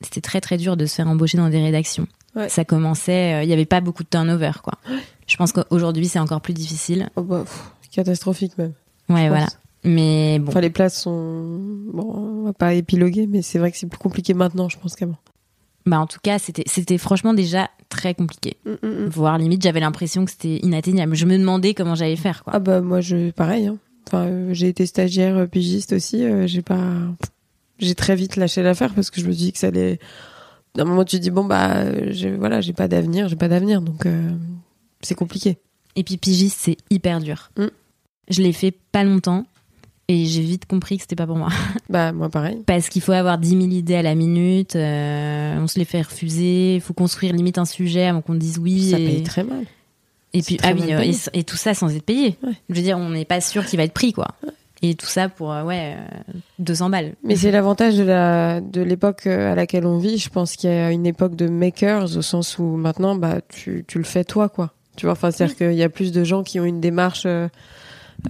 c'était 0.00 0.20
très, 0.20 0.40
très 0.40 0.56
dur 0.56 0.76
de 0.76 0.86
se 0.86 0.94
faire 0.94 1.08
embaucher 1.08 1.38
dans 1.38 1.48
des 1.48 1.62
rédactions. 1.62 2.06
Ouais. 2.34 2.48
Ça 2.48 2.64
commençait, 2.64 3.34
euh, 3.34 3.42
il 3.44 3.48
y 3.48 3.52
avait 3.52 3.64
pas 3.64 3.80
beaucoup 3.80 4.02
de 4.02 4.08
turnover, 4.08 4.52
quoi. 4.62 4.74
Je 5.26 5.36
pense 5.36 5.52
qu'aujourd'hui, 5.52 6.06
c'est 6.06 6.18
encore 6.18 6.40
plus 6.40 6.54
difficile. 6.54 7.08
Oh 7.16 7.22
bah, 7.22 7.42
pff, 7.44 7.70
catastrophique 7.90 8.56
même. 8.58 8.72
Ouais, 9.08 9.28
voilà. 9.28 9.46
Mais 9.84 10.38
bon. 10.38 10.48
Enfin, 10.50 10.60
les 10.60 10.70
places 10.70 11.00
sont. 11.02 11.58
Bon, 11.92 12.12
on 12.14 12.42
va 12.44 12.52
pas 12.52 12.74
épiloguer, 12.74 13.26
mais 13.26 13.42
c'est 13.42 13.58
vrai 13.58 13.70
que 13.72 13.78
c'est 13.78 13.86
plus 13.88 13.98
compliqué 13.98 14.34
maintenant, 14.34 14.68
je 14.68 14.78
pense 14.78 14.94
qu'avant. 14.96 15.16
Bah, 15.86 16.00
en 16.00 16.06
tout 16.06 16.18
cas, 16.22 16.38
c'était, 16.40 16.98
franchement 16.98 17.32
déjà 17.34 17.70
très 17.88 18.14
compliqué. 18.14 18.56
Mm, 18.64 18.70
mm, 18.82 18.88
mm. 18.88 19.06
Voire 19.08 19.38
limite, 19.38 19.62
j'avais 19.62 19.78
l'impression 19.80 20.24
que 20.24 20.32
c'était 20.32 20.56
inatteignable. 20.58 21.14
Je 21.14 21.24
me 21.26 21.38
demandais 21.38 21.74
comment 21.74 21.94
j'allais 21.94 22.16
faire, 22.16 22.42
quoi. 22.42 22.52
Ah 22.56 22.58
bah 22.58 22.80
moi 22.80 23.00
je 23.00 23.30
pareil. 23.30 23.68
hein. 23.68 23.76
Enfin 24.08 24.26
euh, 24.26 24.48
j'ai 24.52 24.68
été 24.68 24.86
stagiaire 24.86 25.36
euh, 25.36 25.46
pigiste 25.46 25.92
aussi. 25.92 26.24
euh, 26.24 26.46
j'ai 26.48 26.62
pas. 26.62 26.80
J'ai 27.78 27.94
très 27.94 28.16
vite 28.16 28.36
lâché 28.36 28.62
l'affaire 28.62 28.94
parce 28.94 29.10
que 29.10 29.20
je 29.20 29.26
me 29.26 29.32
dis 29.32 29.52
que 29.52 29.58
ça 29.58 29.68
allait. 29.68 29.98
D'un 30.74 30.84
moment 30.84 31.04
tu 31.04 31.16
te 31.16 31.22
dis 31.22 31.30
bon 31.30 31.44
bah 31.44 31.84
voilà 32.38 32.60
j'ai 32.60 32.74
pas 32.74 32.86
d'avenir 32.86 33.28
j'ai 33.28 33.36
pas 33.36 33.48
d'avenir 33.48 33.80
donc 33.80 34.04
euh, 34.04 34.30
c'est 35.00 35.14
compliqué. 35.14 35.58
Et 35.94 36.04
puis 36.04 36.18
pigiste, 36.18 36.58
c'est 36.60 36.76
hyper 36.90 37.20
dur. 37.20 37.50
Mm. 37.56 37.66
Je 38.28 38.42
l'ai 38.42 38.52
fait 38.52 38.74
pas 38.92 39.02
longtemps 39.04 39.46
et 40.08 40.26
j'ai 40.26 40.42
vite 40.42 40.66
compris 40.66 40.96
que 40.96 41.02
c'était 41.02 41.16
pas 41.16 41.26
pour 41.26 41.36
moi. 41.36 41.48
Bah 41.88 42.12
moi 42.12 42.28
pareil. 42.28 42.62
Parce 42.66 42.88
qu'il 42.88 43.00
faut 43.02 43.12
avoir 43.12 43.38
10 43.38 43.48
000 43.48 43.62
idées 43.62 43.94
à 43.94 44.02
la 44.02 44.14
minute, 44.14 44.74
euh, 44.76 45.56
on 45.58 45.68
se 45.68 45.78
les 45.78 45.84
fait 45.84 46.02
refuser, 46.02 46.74
il 46.76 46.80
faut 46.80 46.94
construire 46.94 47.32
limite 47.32 47.58
un 47.58 47.64
sujet 47.64 48.06
avant 48.06 48.22
qu'on 48.22 48.34
dise 48.34 48.58
oui. 48.58 48.90
Ça 48.90 48.98
et, 48.98 49.06
paye 49.06 49.22
très 49.22 49.44
mal. 49.44 49.64
et 50.32 50.42
puis 50.42 50.58
ah 50.62 50.72
oui, 50.74 50.92
euh, 50.92 51.00
et, 51.00 51.38
et 51.38 51.44
tout 51.44 51.56
ça 51.56 51.74
sans 51.74 51.94
être 51.94 52.04
payé. 52.04 52.36
Ouais. 52.42 52.52
Je 52.68 52.74
veux 52.74 52.82
dire, 52.82 52.98
on 52.98 53.10
n'est 53.10 53.24
pas 53.24 53.40
sûr 53.40 53.64
qu'il 53.64 53.76
va 53.76 53.84
être 53.84 53.94
pris 53.94 54.12
quoi. 54.12 54.34
Et 54.82 54.94
tout 54.94 55.06
ça 55.06 55.28
pour 55.28 55.52
euh, 55.52 55.62
ouais 55.64 55.96
euh, 55.96 56.32
200 56.58 56.90
balles. 56.90 57.14
Mais 57.24 57.36
c'est 57.36 57.50
l'avantage 57.50 57.96
de 57.96 58.02
la 58.02 58.60
de 58.60 58.82
l'époque 58.82 59.26
euh, 59.26 59.52
à 59.52 59.54
laquelle 59.54 59.86
on 59.86 59.98
vit. 59.98 60.18
Je 60.18 60.28
pense 60.28 60.56
qu'il 60.56 60.68
y 60.70 60.72
a 60.72 60.90
une 60.90 61.06
époque 61.06 61.34
de 61.34 61.48
makers 61.48 62.16
au 62.16 62.22
sens 62.22 62.58
où 62.58 62.62
maintenant 62.76 63.14
bah 63.16 63.40
tu 63.48 63.84
tu 63.88 63.98
le 63.98 64.04
fais 64.04 64.24
toi 64.24 64.48
quoi. 64.48 64.72
Tu 64.96 65.06
vois 65.06 65.12
enfin 65.12 65.30
c'est-à-dire 65.30 65.56
qu'il 65.56 65.74
y 65.74 65.82
a 65.82 65.88
plus 65.88 66.12
de 66.12 66.24
gens 66.24 66.42
qui 66.42 66.60
ont 66.60 66.64
une 66.64 66.80
démarche 66.80 67.24
euh, 67.26 67.48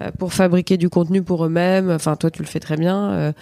euh, 0.03 0.11
pour 0.19 0.33
fabriquer 0.33 0.77
du 0.77 0.89
contenu 0.89 1.23
pour 1.23 1.45
eux-mêmes. 1.45 1.91
Enfin 1.91 2.15
toi 2.17 2.31
tu 2.31 2.43
le 2.43 2.49
fais 2.49 2.61
très 2.61 2.77
bien. 2.77 3.11
euh, 3.11 3.33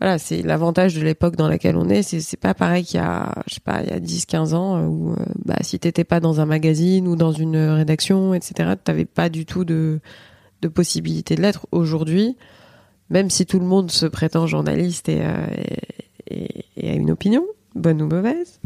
voilà, 0.00 0.18
c'est 0.18 0.42
l'avantage 0.42 0.94
de 0.94 1.00
l'époque 1.00 1.36
dans 1.36 1.48
laquelle 1.48 1.76
on 1.76 1.88
est. 1.88 2.02
C'est, 2.02 2.20
c'est 2.20 2.36
pas 2.36 2.52
pareil 2.52 2.84
qu'il 2.84 3.00
y 3.00 3.02
a, 3.02 3.32
je 3.46 3.54
sais 3.54 3.60
pas, 3.60 3.80
il 3.82 3.88
y 3.88 3.92
a 3.94 3.98
10, 3.98 4.26
15 4.26 4.52
ans, 4.52 4.76
euh, 4.76 4.86
où, 4.86 5.12
euh, 5.12 5.16
bah, 5.46 5.56
si 5.62 5.78
t'étais 5.78 6.04
pas 6.04 6.20
dans 6.20 6.40
un 6.40 6.44
magazine 6.44 7.08
ou 7.08 7.16
dans 7.16 7.32
une 7.32 7.56
rédaction, 7.56 8.34
etc., 8.34 8.72
t'avais 8.82 9.06
pas 9.06 9.30
du 9.30 9.46
tout 9.46 9.64
de, 9.64 10.00
de 10.62 10.68
possibilité 10.68 11.34
de 11.36 11.42
l'être. 11.42 11.66
Aujourd'hui, 11.72 12.36
même 13.10 13.30
si 13.30 13.46
tout 13.46 13.58
le 13.58 13.66
monde 13.66 13.90
se 13.90 14.06
prétend 14.06 14.46
journaliste 14.46 15.08
et, 15.08 15.20
euh, 15.20 15.46
et, 16.28 16.34
et- 16.34 16.64
et 16.76 16.90
a 16.90 16.94
une 16.94 17.10
opinion, 17.10 17.44
bonne 17.74 18.02
ou 18.02 18.06
mauvaise, 18.08 18.60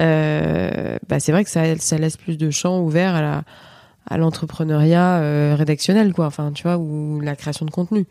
euh, 0.00 0.98
bah, 1.08 1.20
c'est 1.20 1.32
vrai 1.32 1.44
que 1.44 1.50
ça, 1.50 1.76
ça 1.78 1.98
laisse 1.98 2.16
plus 2.16 2.36
de 2.36 2.50
champ 2.50 2.80
ouvert 2.80 3.14
à 3.14 3.20
la, 3.22 3.42
à 4.08 4.18
l'entrepreneuriat 4.18 5.18
euh, 5.20 5.54
rédactionnel, 5.56 6.12
quoi. 6.12 6.26
Enfin, 6.26 6.52
tu 6.52 6.62
vois, 6.64 6.76
ou 6.78 7.20
la 7.20 7.34
création 7.36 7.66
de 7.66 7.70
contenu. 7.70 8.06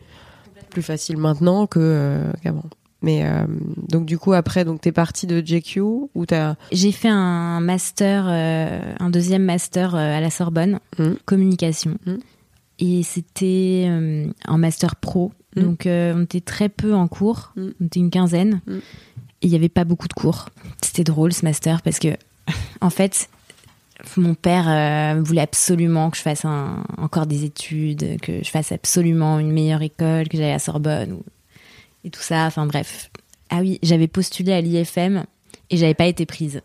Plus 0.70 0.82
facile 0.82 1.16
maintenant 1.16 1.66
que 1.66 2.20
qu'avant. 2.42 2.64
Mais 3.02 3.24
euh, 3.24 3.44
donc 3.88 4.06
du 4.06 4.18
coup 4.18 4.32
après 4.32 4.64
donc 4.64 4.80
t'es 4.80 4.90
parti 4.90 5.26
de 5.26 5.40
JQ 5.44 5.80
ou 5.80 6.26
t'as 6.26 6.54
J'ai 6.72 6.92
fait 6.92 7.10
un 7.10 7.60
master, 7.60 8.24
euh, 8.28 8.80
un 8.98 9.10
deuxième 9.10 9.42
master 9.44 9.94
euh, 9.94 10.16
à 10.16 10.20
la 10.20 10.30
Sorbonne, 10.30 10.80
Mhm. 10.98 11.16
communication. 11.26 11.98
Mhm. 12.06 12.18
Et 12.78 13.02
c'était 13.02 13.86
euh, 13.88 14.26
un 14.44 14.58
master 14.58 14.96
pro. 14.96 15.32
Mhm. 15.56 15.62
Donc 15.62 15.86
euh, 15.86 16.14
on 16.16 16.22
était 16.24 16.40
très 16.40 16.68
peu 16.68 16.94
en 16.94 17.08
cours, 17.08 17.52
Mhm. 17.56 17.74
on 17.80 17.84
était 17.86 18.00
une 18.00 18.10
quinzaine. 18.10 18.60
Mhm. 18.66 18.80
Et 19.42 19.46
il 19.46 19.50
n'y 19.50 19.56
avait 19.56 19.68
pas 19.68 19.84
beaucoup 19.84 20.08
de 20.08 20.12
cours. 20.14 20.48
C'était 20.82 21.04
drôle 21.04 21.32
ce 21.32 21.44
master 21.44 21.82
parce 21.82 21.98
que, 21.98 22.08
en 22.80 22.90
fait, 22.90 23.28
mon 24.16 24.34
père 24.34 24.68
euh, 24.68 25.20
voulait 25.22 25.40
absolument 25.42 26.10
que 26.10 26.16
je 26.16 26.22
fasse 26.22 26.44
un- 26.44 26.84
encore 26.98 27.26
des 27.26 27.44
études, 27.44 28.20
que 28.20 28.42
je 28.42 28.50
fasse 28.50 28.72
absolument 28.72 29.38
une 29.38 29.52
meilleure 29.52 29.82
école, 29.82 30.28
que 30.28 30.36
j'aille 30.36 30.52
à 30.52 30.58
Sorbonne 30.58 31.12
ou- 31.12 31.22
et 32.04 32.10
tout 32.10 32.20
ça. 32.22 32.44
Enfin 32.46 32.66
bref. 32.66 33.10
Ah 33.50 33.58
oui, 33.60 33.78
j'avais 33.82 34.08
postulé 34.08 34.52
à 34.52 34.60
l'IFM 34.60 35.24
et 35.70 35.76
j'avais 35.76 35.94
pas 35.94 36.06
été 36.06 36.26
prise. 36.26 36.60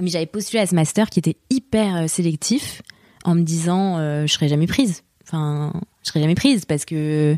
Mais 0.00 0.08
j'avais 0.10 0.26
postulé 0.26 0.62
à 0.62 0.66
ce 0.66 0.74
master 0.74 1.08
qui 1.10 1.18
était 1.18 1.36
hyper 1.50 1.96
euh, 1.96 2.06
sélectif 2.08 2.82
en 3.24 3.34
me 3.34 3.42
disant 3.42 3.98
je 4.26 4.32
serai 4.32 4.48
jamais 4.48 4.66
prise. 4.66 5.02
Enfin, 5.32 5.72
je 6.02 6.08
serai 6.08 6.20
jamais 6.20 6.34
prise 6.34 6.64
parce 6.64 6.84
que 6.84 7.36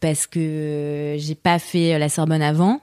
parce 0.00 0.26
que 0.26 1.16
j'ai 1.18 1.34
pas 1.34 1.58
fait 1.58 1.98
la 1.98 2.08
Sorbonne 2.10 2.42
avant. 2.42 2.80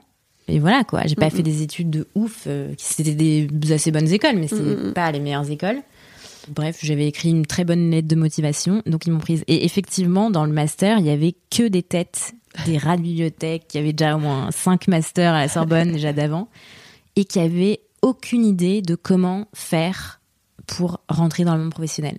Et 0.48 0.58
voilà 0.60 0.84
quoi, 0.84 1.02
j'ai 1.06 1.14
pas 1.16 1.30
fait 1.30 1.42
des 1.42 1.62
études 1.62 1.90
de 1.90 2.06
ouf, 2.14 2.44
euh, 2.46 2.72
c'était 2.78 3.14
des 3.14 3.48
assez 3.72 3.90
bonnes 3.90 4.12
écoles, 4.12 4.36
mais 4.36 4.46
c'était 4.48 4.62
Mhm. 4.62 4.92
pas 4.92 5.10
les 5.10 5.18
meilleures 5.18 5.50
écoles. 5.50 5.82
Bref, 6.48 6.78
j'avais 6.82 7.08
écrit 7.08 7.30
une 7.30 7.46
très 7.46 7.64
bonne 7.64 7.90
lettre 7.90 8.06
de 8.06 8.14
motivation, 8.14 8.80
donc 8.86 9.06
ils 9.06 9.12
m'ont 9.12 9.18
prise. 9.18 9.42
Et 9.48 9.64
effectivement, 9.64 10.30
dans 10.30 10.44
le 10.44 10.52
master, 10.52 10.98
il 11.00 11.06
y 11.06 11.10
avait 11.10 11.34
que 11.50 11.66
des 11.66 11.82
têtes, 11.82 12.34
des 12.64 12.78
rats 12.78 12.96
de 12.96 13.02
bibliothèque, 13.02 13.66
qui 13.66 13.78
avaient 13.78 13.92
déjà 13.92 14.14
au 14.14 14.20
moins 14.20 14.50
cinq 14.52 14.86
masters 14.86 15.34
à 15.34 15.40
la 15.40 15.48
Sorbonne 15.48 15.90
déjà 15.90 16.12
d'avant, 16.12 16.48
et 17.16 17.24
qui 17.24 17.40
avaient 17.40 17.80
aucune 18.02 18.44
idée 18.44 18.82
de 18.82 18.94
comment 18.94 19.48
faire 19.52 20.20
pour 20.68 21.00
rentrer 21.08 21.42
dans 21.44 21.54
le 21.56 21.62
monde 21.62 21.72
professionnel. 21.72 22.18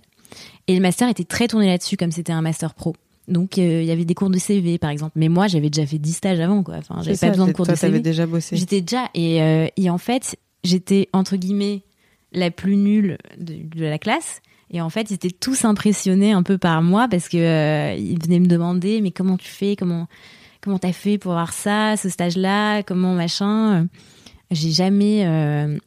Et 0.68 0.74
le 0.74 0.80
master 0.80 1.08
était 1.08 1.24
très 1.24 1.48
tourné 1.48 1.66
là-dessus, 1.66 1.96
comme 1.96 2.12
c'était 2.12 2.32
un 2.32 2.42
master 2.42 2.74
pro. 2.74 2.94
Donc 3.26 3.58
euh, 3.58 3.82
il 3.82 3.86
y 3.86 3.90
avait 3.90 4.04
des 4.06 4.14
cours 4.14 4.30
de 4.30 4.38
CV 4.38 4.78
par 4.78 4.90
exemple. 4.90 5.12
Mais 5.16 5.28
moi 5.28 5.48
j'avais 5.48 5.68
déjà 5.68 5.86
fait 5.86 5.98
10 5.98 6.12
stages 6.12 6.40
avant 6.40 6.62
quoi. 6.62 6.76
Enfin, 6.76 6.96
j'avais 7.02 7.10
pas 7.12 7.26
ça, 7.26 7.30
besoin 7.30 7.46
de 7.48 7.52
cours 7.52 7.66
toi, 7.66 7.74
de 7.74 7.78
CV. 7.78 8.00
déjà 8.00 8.26
bossé. 8.26 8.56
J'étais 8.56 8.80
déjà 8.80 9.10
et, 9.14 9.42
euh, 9.42 9.66
et 9.76 9.90
en 9.90 9.98
fait 9.98 10.36
j'étais 10.64 11.08
entre 11.12 11.36
guillemets 11.36 11.82
la 12.32 12.50
plus 12.50 12.76
nulle 12.76 13.18
de, 13.38 13.54
de 13.76 13.84
la 13.84 13.98
classe 13.98 14.40
et 14.70 14.80
en 14.80 14.88
fait 14.88 15.10
ils 15.10 15.14
étaient 15.14 15.30
tous 15.30 15.64
impressionnés 15.66 16.32
un 16.32 16.42
peu 16.42 16.56
par 16.56 16.80
moi 16.82 17.06
parce 17.08 17.28
que 17.28 17.36
euh, 17.36 17.94
ils 17.98 18.22
venaient 18.22 18.40
me 18.40 18.46
demander 18.46 19.00
mais 19.02 19.10
comment 19.10 19.36
tu 19.36 19.48
fais? 19.48 19.76
Comment 19.76 20.06
comment 20.62 20.78
t'as 20.78 20.92
fait 20.92 21.18
pour 21.18 21.32
avoir 21.32 21.52
ça 21.52 21.96
ce 21.98 22.08
stage 22.08 22.36
là 22.36 22.82
comment 22.82 23.12
machin? 23.14 23.88
J'ai 24.50 24.70
jamais 24.70 25.26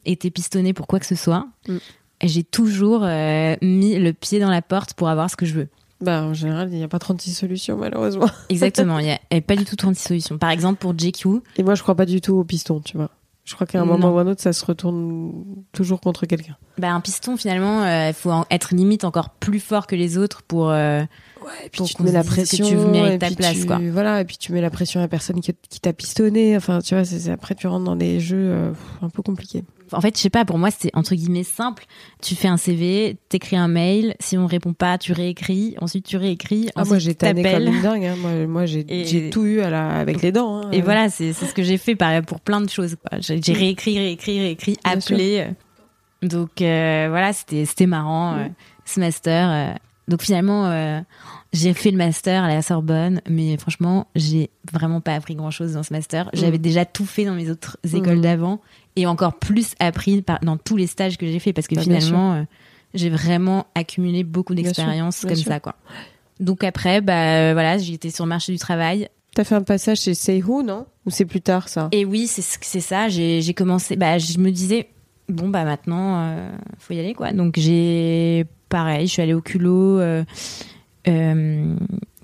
été 0.04 0.30
pistonnée 0.30 0.72
pour 0.72 0.86
quoi 0.86 1.00
que 1.00 1.06
ce 1.06 1.16
soit 1.16 1.48
Mm. 1.68 1.76
J'ai 2.22 2.44
toujours 2.44 3.00
euh, 3.04 3.56
mis 3.62 3.98
le 3.98 4.12
pied 4.12 4.38
dans 4.40 4.50
la 4.50 4.62
porte 4.62 4.94
pour 4.94 5.08
avoir 5.08 5.30
ce 5.30 5.36
que 5.36 5.46
je 5.46 5.54
veux 5.54 5.68
Bah 6.00 6.22
en 6.22 6.34
général 6.34 6.68
il 6.72 6.76
n'y 6.78 6.84
a 6.84 6.88
pas 6.88 6.98
36 6.98 7.32
solutions 7.34 7.76
malheureusement. 7.76 8.26
exactement 8.48 8.98
il 8.98 9.06
y 9.06 9.10
a, 9.36 9.40
pas 9.40 9.56
du 9.56 9.64
tout 9.64 9.76
36 9.76 10.02
solutions 10.08 10.38
par 10.38 10.50
exemple 10.50 10.78
pour 10.80 10.98
JQ 10.98 11.28
Et 11.56 11.62
moi 11.62 11.74
je 11.74 11.82
crois 11.82 11.94
pas 11.94 12.06
du 12.06 12.20
tout 12.20 12.34
au 12.34 12.44
piston 12.44 12.80
tu 12.80 12.96
vois. 12.96 13.10
Je 13.44 13.56
crois 13.56 13.66
qu'à 13.66 13.80
un 13.80 13.84
Non. 13.84 13.98
moment 13.98 14.14
ou 14.14 14.18
un 14.18 14.26
autre 14.28 14.40
ça 14.40 14.52
se 14.52 14.64
retourne 14.64 15.32
toujours 15.72 16.00
contre 16.00 16.26
quelqu'un. 16.26 16.56
Bah, 16.78 16.92
un 16.92 17.00
piston, 17.00 17.36
finalement, 17.36 17.82
euh, 17.82 18.06
il 18.10 18.14
faut 18.14 18.30
en- 18.30 18.46
être 18.52 18.72
limite 18.72 19.02
encore 19.04 19.30
plus 19.30 19.58
fort 19.58 19.88
que 19.88 19.96
les 19.96 20.16
autres 20.16 20.42
pour. 20.42 20.70
euh, 20.70 21.00
Ouais, 21.44 21.50
et 21.66 21.68
puis 21.68 21.78
Pour 21.78 21.88
tu 21.88 21.94
te 21.96 22.02
mets 22.04 22.12
la 22.12 22.22
que 22.22 22.28
pression, 22.28 22.64
tu 22.68 22.76
mérites 22.76 23.20
ta 23.20 23.32
place, 23.32 23.58
tu- 23.58 23.66
quoi. 23.66 23.80
Voilà, 23.90 24.20
et 24.20 24.24
puis 24.24 24.36
tu 24.36 24.52
mets 24.52 24.60
la 24.60 24.70
pression 24.70 25.00
à 25.00 25.02
la 25.02 25.08
personne 25.08 25.40
qui, 25.40 25.52
qui 25.68 25.80
t'a 25.80 25.92
pistonné. 25.92 26.56
Enfin, 26.56 26.78
tu 26.82 26.94
vois, 26.94 27.04
c'est 27.04 27.32
après 27.32 27.56
tu 27.56 27.66
rentres 27.66 27.84
dans 27.84 27.96
des 27.96 28.20
jeux 28.20 28.36
euh, 28.52 28.72
un 29.02 29.08
peu 29.08 29.22
compliqués. 29.22 29.64
En 29.94 30.00
fait, 30.00 30.16
je 30.16 30.22
sais 30.22 30.30
pas, 30.30 30.44
pour 30.44 30.58
moi, 30.58 30.70
c'était 30.70 30.90
entre 30.94 31.14
guillemets 31.14 31.44
simple. 31.44 31.84
Tu 32.22 32.34
fais 32.34 32.48
un 32.48 32.56
CV, 32.56 33.16
t'écris 33.28 33.56
un 33.56 33.68
mail, 33.68 34.14
si 34.20 34.36
on 34.38 34.46
répond 34.46 34.72
pas, 34.72 34.98
tu 34.98 35.12
réécris, 35.12 35.74
ensuite 35.80 36.06
tu 36.06 36.16
réécris, 36.16 36.68
Ah, 36.74 36.80
ensuite 36.80 36.90
moi 36.90 36.98
j'ai 36.98 37.14
tanné 37.14 37.42
comme 37.42 37.66
une 37.74 37.82
dingue. 37.82 38.04
Hein. 38.04 38.16
Moi, 38.18 38.46
moi 38.46 38.66
j'ai 38.66 38.84
Et- 39.26 39.30
tout 39.30 39.44
eu 39.44 39.60
à 39.60 39.70
la, 39.70 39.88
avec 39.90 40.22
les 40.22 40.32
dents. 40.32 40.62
Hein. 40.62 40.70
Et 40.72 40.80
voilà, 40.80 41.08
c'est 41.08 41.32
c'est 41.32 41.46
ce 41.46 41.54
que 41.54 41.62
j'ai 41.62 41.78
fait 41.78 41.96
pour 42.26 42.40
plein 42.40 42.60
de 42.60 42.68
choses. 42.70 42.96
J'ai 43.20 43.40
j'ai 43.42 43.52
réécrit, 43.52 43.98
réécrit, 43.98 44.38
réécrit, 44.40 44.76
Bien 44.84 44.92
appelé. 44.98 45.46
euh. 45.48 46.26
Donc 46.26 46.62
euh, 46.62 47.06
voilà, 47.10 47.32
c'était 47.32 47.86
marrant 47.86 48.34
euh, 48.36 48.46
ce 48.84 49.00
master. 49.00 49.50
euh. 49.50 49.74
Donc 50.08 50.22
finalement, 50.22 51.02
j'ai 51.52 51.74
fait 51.74 51.90
le 51.90 51.98
master 51.98 52.44
à 52.44 52.48
la 52.48 52.62
Sorbonne, 52.62 53.20
mais 53.28 53.56
franchement, 53.58 54.06
j'ai 54.14 54.50
vraiment 54.72 55.00
pas 55.00 55.14
appris 55.14 55.34
grand 55.34 55.50
chose 55.50 55.74
dans 55.74 55.82
ce 55.82 55.92
master. 55.92 56.30
J'avais 56.32 56.58
déjà 56.58 56.84
tout 56.84 57.04
fait 57.06 57.24
dans 57.24 57.34
mes 57.34 57.50
autres 57.50 57.76
écoles 57.92 58.16
Mhm. 58.16 58.20
d'avant 58.22 58.60
et 58.96 59.06
encore 59.06 59.38
plus 59.38 59.74
appris 59.78 60.22
par- 60.22 60.40
dans 60.40 60.56
tous 60.56 60.76
les 60.76 60.86
stages 60.86 61.18
que 61.18 61.26
j'ai 61.26 61.38
fait 61.38 61.52
parce 61.52 61.66
que 61.66 61.74
Bah, 61.74 61.82
bien 61.84 61.98
finalement, 62.00 62.34
euh, 62.34 62.42
j'ai 62.94 63.10
vraiment 63.10 63.66
accumulé 63.74 64.24
beaucoup 64.24 64.54
d'expériences 64.54 65.20
bien 65.20 65.28
comme 65.28 65.36
sûr. 65.42 65.48
ça, 65.52 65.60
quoi. 65.60 65.74
Donc 66.40 66.64
après, 66.64 67.00
bah 67.00 67.36
euh, 67.36 67.50
voilà, 67.52 67.78
j'étais 67.78 68.10
sur 68.10 68.24
le 68.24 68.30
marché 68.30 68.52
du 68.52 68.58
travail. 68.58 69.08
T'as 69.34 69.44
fait 69.44 69.54
un 69.54 69.62
passage 69.62 70.00
chez 70.00 70.14
Seihu, 70.14 70.62
non? 70.64 70.86
Ou 71.06 71.10
c'est 71.10 71.24
plus 71.24 71.40
tard 71.40 71.68
ça? 71.68 71.88
Et 71.92 72.04
oui, 72.04 72.26
c'est 72.26 72.80
ça. 72.80 73.08
J'ai 73.08 73.40
j'ai 73.42 73.54
commencé. 73.54 73.96
Bah, 73.96 74.18
je 74.18 74.38
me 74.38 74.50
disais, 74.50 74.88
bon 75.28 75.48
bah 75.48 75.64
maintenant, 75.64 76.20
euh, 76.22 76.50
faut 76.78 76.94
y 76.94 76.98
aller 76.98 77.14
quoi. 77.14 77.32
Donc 77.32 77.54
j'ai 77.58 78.44
pareil, 78.68 79.06
je 79.06 79.12
suis 79.12 79.22
allée 79.22 79.34
au 79.34 79.40
culot 79.40 80.00
euh, 80.00 80.24
euh, 81.08 81.74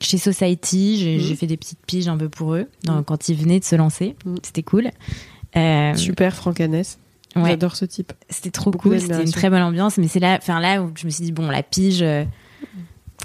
chez 0.00 0.18
Society. 0.18 0.98
J'ai 0.98 1.18
j'ai 1.20 1.34
fait 1.36 1.46
des 1.46 1.56
petites 1.56 1.84
piges 1.86 2.08
un 2.08 2.16
peu 2.16 2.28
pour 2.28 2.54
eux 2.54 2.66
dans- 2.84 2.96
Mhm. 2.96 3.04
quand 3.04 3.28
ils 3.28 3.36
venaient 3.36 3.60
de 3.60 3.64
se 3.64 3.76
lancer. 3.76 4.14
Mhm. 4.24 4.36
C'était 4.42 4.62
cool. 4.62 4.90
Euh, 5.56 5.94
Super, 5.94 6.34
Franck 6.34 6.60
Hanès. 6.60 6.98
ouais, 7.36 7.50
J'adore 7.50 7.74
ce 7.76 7.84
type. 7.84 8.12
c'était 8.28 8.50
trop 8.50 8.70
beaucoup 8.70 8.88
cool. 8.90 9.00
C'était 9.00 9.22
une 9.24 9.30
très 9.32 9.50
bonne 9.50 9.62
ambiance. 9.62 9.96
Mais 9.98 10.08
c'est 10.08 10.20
là, 10.20 10.38
enfin 10.40 10.60
là 10.60 10.82
où 10.82 10.90
je 10.94 11.06
me 11.06 11.10
suis 11.10 11.24
dit 11.24 11.32
bon, 11.32 11.48
la 11.50 11.62
pige. 11.62 12.02
euh, 12.02 12.24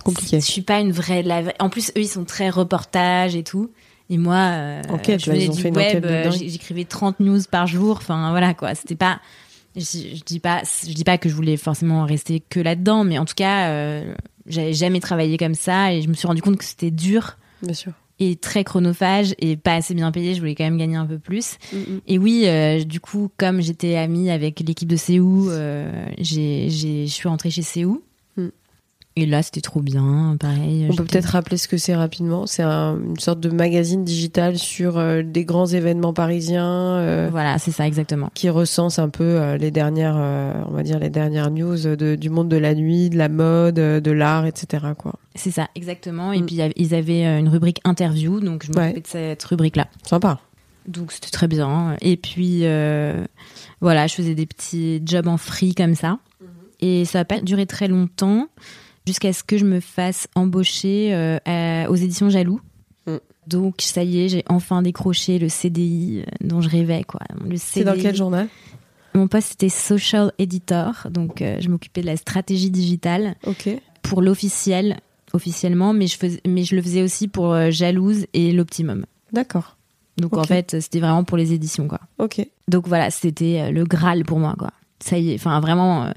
Compliqué. 0.03 0.39
Je 0.41 0.45
suis 0.45 0.61
pas 0.61 0.79
une 0.79 0.91
vraie. 0.91 1.21
La 1.23 1.43
En 1.59 1.69
plus, 1.69 1.89
eux, 1.91 2.01
ils 2.01 2.07
sont 2.07 2.25
très 2.25 2.49
reportage 2.49 3.35
et 3.35 3.43
tout. 3.43 3.69
Et 4.09 4.17
moi, 4.17 4.35
euh, 4.35 4.81
Enquête, 4.89 5.23
je 5.23 5.31
là, 5.31 5.37
venais 5.37 5.49
ont 5.49 5.53
du 5.53 5.63
web, 5.69 6.05
j'écrivais 6.31 6.83
30 6.83 7.19
news 7.21 7.39
par 7.49 7.67
jour. 7.67 7.97
Enfin, 7.97 8.31
voilà, 8.31 8.53
quoi. 8.53 8.75
C'était 8.75 8.95
pas. 8.95 9.21
Je, 9.75 9.81
je 10.15 10.23
dis 10.23 10.39
pas, 10.39 10.61
je 10.87 10.93
dis 10.93 11.03
pas 11.03 11.17
que 11.17 11.29
je 11.29 11.35
voulais 11.35 11.57
forcément 11.57 12.05
rester 12.05 12.39
que 12.41 12.59
là-dedans, 12.59 13.03
mais 13.03 13.17
en 13.17 13.25
tout 13.25 13.33
cas, 13.35 13.69
euh, 13.69 14.13
j'avais 14.45 14.73
jamais 14.73 14.99
travaillé 14.99 15.37
comme 15.37 15.55
ça 15.55 15.93
et 15.93 16.01
je 16.01 16.07
me 16.09 16.13
suis 16.13 16.27
rendu 16.27 16.41
compte 16.41 16.57
que 16.57 16.63
c'était 16.65 16.91
dur 16.91 17.37
Bien 17.61 17.73
sûr. 17.73 17.91
et 18.19 18.35
très 18.35 18.63
chronophage 18.63 19.33
et 19.39 19.57
pas 19.57 19.73
assez 19.75 19.93
bien 19.95 20.11
payé. 20.11 20.35
Je 20.35 20.39
voulais 20.39 20.53
quand 20.55 20.63
même 20.65 20.77
gagner 20.77 20.95
un 20.97 21.05
peu 21.07 21.17
plus. 21.17 21.57
Mm, 21.71 21.77
mm. 21.77 22.01
Et 22.07 22.17
oui, 22.19 22.43
euh, 22.45 22.83
du 22.83 22.99
coup, 22.99 23.31
comme 23.37 23.61
j'étais 23.61 23.95
amie 23.95 24.29
avec 24.29 24.59
l'équipe 24.59 24.89
de 24.89 24.95
Séou, 24.95 25.49
euh, 25.49 26.05
j'ai, 26.19 26.69
j'ai, 26.69 27.07
je 27.07 27.11
suis 27.11 27.27
rentrée 27.27 27.49
chez 27.49 27.63
Séou. 27.63 28.03
Et 29.15 29.27
là, 29.27 29.43
c'était 29.43 29.61
trop 29.61 29.79
bien, 29.79 30.35
pareil. 30.39 30.87
On 30.89 30.95
peut 30.95 31.03
peut-être 31.05 31.27
rappeler 31.29 31.57
ce 31.57 31.67
que 31.67 31.77
c'est 31.77 31.95
rapidement. 31.95 32.47
C'est 32.47 32.63
un- 32.63 32.97
une 32.99 33.19
sorte 33.19 33.39
de 33.39 33.49
magazine 33.49 34.03
digital 34.03 34.57
sur 34.57 34.97
euh, 34.97 35.21
des 35.21 35.45
grands 35.45 35.67
événements 35.67 36.13
parisiens 36.13 36.95
euh, 36.97 37.27
Voilà, 37.29 37.59
c'est 37.59 37.69
ça, 37.69 37.85
exactement. 37.85 38.31
qui 38.33 38.49
recense 38.49 38.97
un 38.97 39.09
peu 39.09 39.23
euh, 39.23 39.55
les 39.57 39.69
dernières, 39.69 40.15
on 40.67 40.71
va 40.73 40.81
dire 40.81 40.97
les 40.97 41.11
dernières 41.11 41.51
news 41.51 41.77
de- 41.95 42.15
du 42.15 42.29
monde 42.31 42.49
de 42.49 42.57
la 42.57 42.73
nuit, 42.73 43.11
de 43.11 43.17
la 43.19 43.29
mode, 43.29 43.75
de 43.75 44.11
l'art, 44.11 44.47
etc. 44.47 44.83
Quoi. 44.97 45.13
C'est 45.35 45.51
ça, 45.51 45.67
exactement. 45.75 46.33
Et 46.33 46.41
Mm. 46.41 46.45
puis, 46.47 46.59
ils 46.75 46.95
avaient 46.95 47.23
une 47.39 47.49
rubrique 47.49 47.81
interview, 47.85 48.39
donc 48.39 48.63
je 48.63 48.69
m'occupais 48.69 48.93
Ouais. 48.95 49.01
de 49.01 49.05
cette 49.07 49.43
rubrique-là. 49.43 49.87
Sympa. 50.01 50.39
Donc, 50.87 51.11
c'était 51.11 51.29
très 51.29 51.47
bien. 51.47 51.95
Et 52.01 52.17
puis, 52.17 52.63
voilà, 53.79 54.07
je 54.07 54.15
faisais 54.15 54.35
des 54.35 54.45
petits 54.45 55.01
jobs 55.05 55.27
en 55.27 55.37
free 55.37 55.75
comme 55.75 55.95
ça. 55.95 56.17
Mhm. 56.41 56.47
Et 56.81 57.05
ça 57.05 57.19
n'a 57.19 57.25
pas 57.25 57.39
duré 57.41 57.65
très 57.65 57.87
longtemps, 57.87 58.47
jusqu'à 59.05 59.33
ce 59.33 59.43
que 59.43 59.57
je 59.57 59.65
me 59.65 59.79
fasse 59.79 60.27
embaucher 60.35 61.13
euh, 61.13 61.37
à- 61.45 61.89
aux 61.89 61.95
éditions 61.95 62.29
Jaloux. 62.29 62.59
Mm. 63.07 63.17
Donc, 63.47 63.75
ça 63.81 64.03
y 64.03 64.21
est, 64.21 64.29
j'ai 64.29 64.43
enfin 64.49 64.81
décroché 64.81 65.39
le 65.39 65.49
CDI 65.49 66.21
euh, 66.25 66.31
dont 66.47 66.61
je 66.61 66.69
rêvais, 66.69 67.03
quoi. 67.03 67.19
C'est 67.57 67.83
dans 67.83 67.95
quel 67.99 68.15
journal? 68.15 68.47
Mon 69.15 69.27
poste, 69.27 69.49
c'était 69.49 69.69
social 69.69 70.31
editor. 70.39 71.07
Donc, 71.11 71.41
euh, 71.41 71.57
je 71.59 71.69
m'occupais 71.69 72.01
de 72.01 72.07
la 72.07 72.17
stratégie 72.17 72.71
digitale. 72.71 73.35
Ok. 73.45 73.69
pour 74.01 74.21
l'officiel 74.21 74.99
officiellement 75.35 75.93
mais 75.93 76.05
je 76.07 76.15
faisais 76.17 76.41
mais 76.45 76.63
je 76.63 76.75
le 76.75 76.81
faisais 76.83 77.01
aussi 77.01 77.27
pour 77.27 77.53
euh, 77.53 77.71
Jalouse 77.71 78.27
et 78.33 78.51
l'Optimum 78.51 79.05
D'accord. 79.31 79.77
donc 80.17 80.37
en 80.37 80.43
fait 80.43 80.79
c'était 80.79 80.99
vraiment 80.99 81.23
pour 81.23 81.37
les 81.37 81.53
éditions 81.53 81.87
quoi 81.87 82.01
Ok. 82.19 82.45
donc 82.67 82.87
voilà 82.87 83.09
c'était 83.09 83.71
le 83.71 83.83
graal 83.85 84.25
pour 84.25 84.37
moi 84.37 84.53
quoi 84.59 84.69
ça 84.99 85.17
y 85.17 85.31
est 85.31 85.35
enfin 85.35 85.59
vraiment 85.59 86.11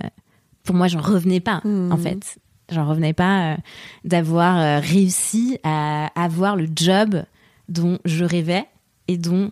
pour 0.65 0.75
moi 0.75 0.89
j'en 0.89 1.01
revenais 1.01 1.41
pas 1.41 1.63
Mhm. 1.65 1.93
en 1.93 1.97
fait 1.97 2.37
j'en 2.71 2.89
revenais 2.89 3.13
pas 3.13 3.53
euh, 3.53 3.57
d'avoir 4.05 4.59
euh, 4.59 4.81
réussi 4.81 5.59
à 5.63 6.11
avoir 6.21 6.57
le 6.57 6.69
job 6.75 7.23
dont 7.69 7.99
je 8.05 8.25
rêvais 8.25 8.65
et 9.09 9.17
dont 9.17 9.51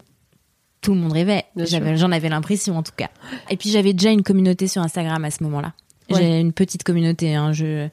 tout 0.81 0.95
le 0.95 1.01
monde 1.01 1.13
rêvait. 1.13 1.45
J'en 1.57 2.13
avais 2.13 2.29
l'impression 2.29 2.77
en 2.77 2.83
tout 2.83 2.93
cas. 2.97 3.11
Et 3.51 3.57
puis 3.57 3.71
j'avais 3.71 3.93
déjà 3.93 4.11
une 4.11 4.23
communauté 4.23 4.69
sur 4.69 4.83
Instagram 4.83 5.25
à 5.25 5.31
ce 5.31 5.43
moment-là. 5.45 5.73
Ouais. 6.11 6.21
j'ai 6.21 6.41
une 6.41 6.53
petite 6.53 6.83
communauté 6.83 7.35
hein, 7.35 7.55
je 7.55 7.89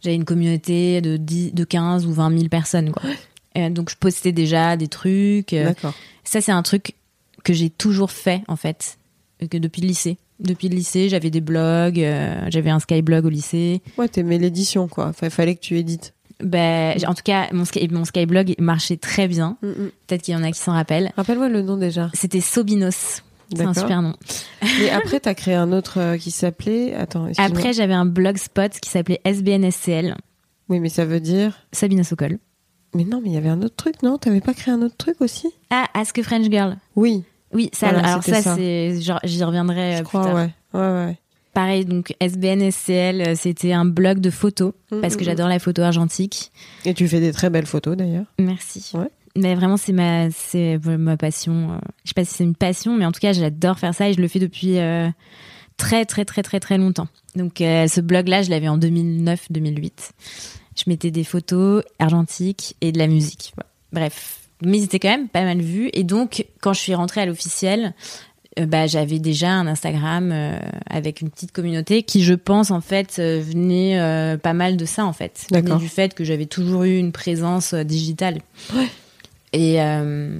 j'avais 0.00 0.16
une 0.16 0.24
communauté 0.24 1.00
de 1.00 1.16
10, 1.16 1.54
de 1.54 1.62
15 1.62 2.06
ou 2.06 2.12
20 2.12 2.36
000 2.36 2.48
personnes 2.48 2.90
quoi. 2.90 3.08
Euh, 3.56 3.70
donc 3.70 3.88
je 3.88 3.96
postais 3.96 4.32
déjà 4.32 4.76
des 4.76 4.88
trucs 4.88 5.54
ça, 6.24 6.40
c'est 6.40 6.52
un 6.52 6.62
truc 6.62 6.94
que 7.44 7.52
j'ai 7.52 7.70
toujours 7.70 8.10
fait, 8.10 8.42
en 8.48 8.56
fait, 8.56 8.98
que 9.50 9.58
depuis 9.58 9.82
le 9.82 9.88
lycée. 9.88 10.18
Depuis 10.42 10.68
le 10.68 10.74
lycée, 10.74 11.08
j'avais 11.08 11.30
des 11.30 11.40
blogs, 11.40 12.00
euh, 12.00 12.46
j'avais 12.48 12.70
un 12.70 12.80
Skyblog 12.80 13.24
au 13.24 13.28
lycée. 13.28 13.80
Ouais, 13.96 14.08
t'aimais 14.08 14.38
l'édition, 14.38 14.88
quoi. 14.88 15.06
Enfin, 15.06 15.28
il 15.28 15.30
fallait 15.30 15.54
que 15.54 15.60
tu 15.60 15.78
édites. 15.78 16.14
Ben, 16.42 16.96
en 17.06 17.14
tout 17.14 17.22
cas, 17.24 17.48
mon, 17.52 17.64
Sky, 17.64 17.88
mon 17.88 18.04
Skyblog 18.04 18.56
marchait 18.58 18.96
très 18.96 19.28
bien. 19.28 19.56
Mm, 19.62 19.68
mm. 19.68 19.90
Peut-être 20.06 20.22
qu'il 20.22 20.34
y 20.34 20.36
en 20.36 20.42
a 20.42 20.50
qui 20.50 20.58
s'en 20.58 20.72
rappellent. 20.72 21.12
Rappelle-moi 21.16 21.48
le 21.48 21.62
nom 21.62 21.76
déjà. 21.76 22.10
C'était 22.14 22.40
Sobinos. 22.40 23.22
C'est 23.54 23.62
un 23.62 23.74
super 23.74 24.02
nom. 24.02 24.14
Et 24.80 24.90
après, 24.90 25.20
t'as 25.20 25.34
créé 25.34 25.54
un 25.54 25.72
autre 25.72 25.98
euh, 26.00 26.16
qui 26.16 26.30
s'appelait. 26.30 26.94
Attends. 26.94 27.28
Après, 27.38 27.72
j'avais 27.72 27.94
un 27.94 28.06
blogspot 28.06 28.72
qui 28.80 28.88
s'appelait 28.88 29.20
SBNSCL, 29.24 30.16
Oui, 30.68 30.80
mais 30.80 30.88
ça 30.88 31.04
veut 31.04 31.20
dire. 31.20 31.58
Sabina 31.70 32.02
Sokol. 32.02 32.38
Mais 32.94 33.04
non, 33.04 33.20
mais 33.22 33.30
il 33.30 33.34
y 33.34 33.38
avait 33.38 33.48
un 33.48 33.62
autre 33.62 33.76
truc, 33.76 34.02
non? 34.02 34.18
T'avais 34.18 34.40
pas 34.40 34.54
créé 34.54 34.72
un 34.72 34.82
autre 34.82 34.96
truc 34.96 35.20
aussi? 35.20 35.48
Ah, 35.70 35.86
Ask 35.94 36.18
a 36.18 36.22
French 36.22 36.50
Girl. 36.50 36.76
Oui, 36.96 37.24
Oui, 37.52 37.70
ça, 37.72 37.90
Voilà, 37.92 38.08
alors 38.08 38.22
ça, 38.24 38.40
ça. 38.42 38.54
c'est, 38.56 39.00
genre, 39.00 39.20
j'y 39.24 39.42
reviendrai 39.44 39.80
euh, 39.80 39.92
je 39.98 39.98
plus 39.98 40.04
crois, 40.08 40.24
tard. 40.24 40.34
ouais. 40.34 40.50
Ouais, 40.74 40.80
ouais. 41.06 41.16
Pareil, 41.54 41.84
donc 41.84 42.14
SBNSCL, 42.20 43.20
euh, 43.20 43.34
c'était 43.36 43.72
un 43.74 43.84
blog 43.84 44.20
de 44.20 44.30
photos, 44.30 44.72
parce 45.02 45.16
que 45.16 45.20
Mm, 45.20 45.22
mm, 45.22 45.24
j'adore 45.26 45.48
la 45.48 45.58
photo 45.58 45.82
argentique. 45.82 46.50
Et 46.86 46.94
tu 46.94 47.06
fais 47.08 47.20
des 47.20 47.32
très 47.32 47.50
belles 47.50 47.66
photos 47.66 47.96
d'ailleurs. 47.96 48.24
Merci. 48.38 48.90
Ouais. 48.94 49.08
Mais 49.36 49.54
vraiment, 49.54 49.76
c'est 49.76 49.92
ma, 49.92 50.30
c'est 50.30 50.78
ma 50.86 51.16
passion. 51.18 51.72
euh, 51.72 51.78
Je 52.04 52.08
sais 52.10 52.14
pas 52.14 52.24
si 52.24 52.34
c'est 52.34 52.44
une 52.44 52.54
passion, 52.54 52.96
mais 52.96 53.04
en 53.04 53.12
tout 53.12 53.20
cas, 53.20 53.32
j'adore 53.34 53.78
faire 53.78 53.94
ça 53.94 54.08
et 54.08 54.14
je 54.14 54.20
le 54.20 54.28
fais 54.28 54.38
depuis 54.38 54.78
euh, 54.78 55.08
très, 55.76 56.04
très, 56.06 56.24
très, 56.24 56.42
très, 56.42 56.58
très 56.60 56.78
longtemps. 56.78 57.08
Donc, 57.36 57.60
euh, 57.60 57.86
ce 57.86 58.00
blog-là, 58.00 58.42
je 58.42 58.50
l'avais 58.50 58.68
en 58.68 58.78
2009-2008. 58.78 60.10
Je 60.76 60.82
mettais 60.86 61.10
des 61.10 61.24
photos 61.24 61.82
argentiques 61.98 62.76
et 62.80 62.92
de 62.92 62.98
la 62.98 63.06
musique. 63.08 63.52
Bref. 63.92 64.38
Mais 64.64 64.80
c'était 64.80 64.98
quand 64.98 65.10
même 65.10 65.28
pas 65.28 65.44
mal 65.44 65.60
vu. 65.60 65.90
Et 65.92 66.04
donc, 66.04 66.46
quand 66.60 66.72
je 66.72 66.80
suis 66.80 66.94
rentrée 66.94 67.20
à 67.20 67.26
l'officiel, 67.26 67.94
euh, 68.58 68.66
bah, 68.66 68.86
j'avais 68.86 69.18
déjà 69.18 69.50
un 69.50 69.66
Instagram 69.66 70.30
euh, 70.32 70.58
avec 70.88 71.20
une 71.20 71.30
petite 71.30 71.52
communauté 71.52 72.02
qui, 72.02 72.22
je 72.22 72.34
pense, 72.34 72.70
en 72.70 72.80
fait, 72.80 73.16
euh, 73.18 73.40
venait 73.44 73.98
pas 74.38 74.52
mal 74.52 74.76
de 74.76 74.84
ça, 74.84 75.04
en 75.04 75.12
fait. 75.12 75.46
Venait. 75.50 75.76
Du 75.76 75.88
fait 75.88 76.14
que 76.14 76.24
j'avais 76.24 76.46
toujours 76.46 76.84
eu 76.84 76.98
une 76.98 77.12
présence 77.12 77.74
digitale. 77.74 78.38
Et 79.52 79.80
euh, 79.82 80.38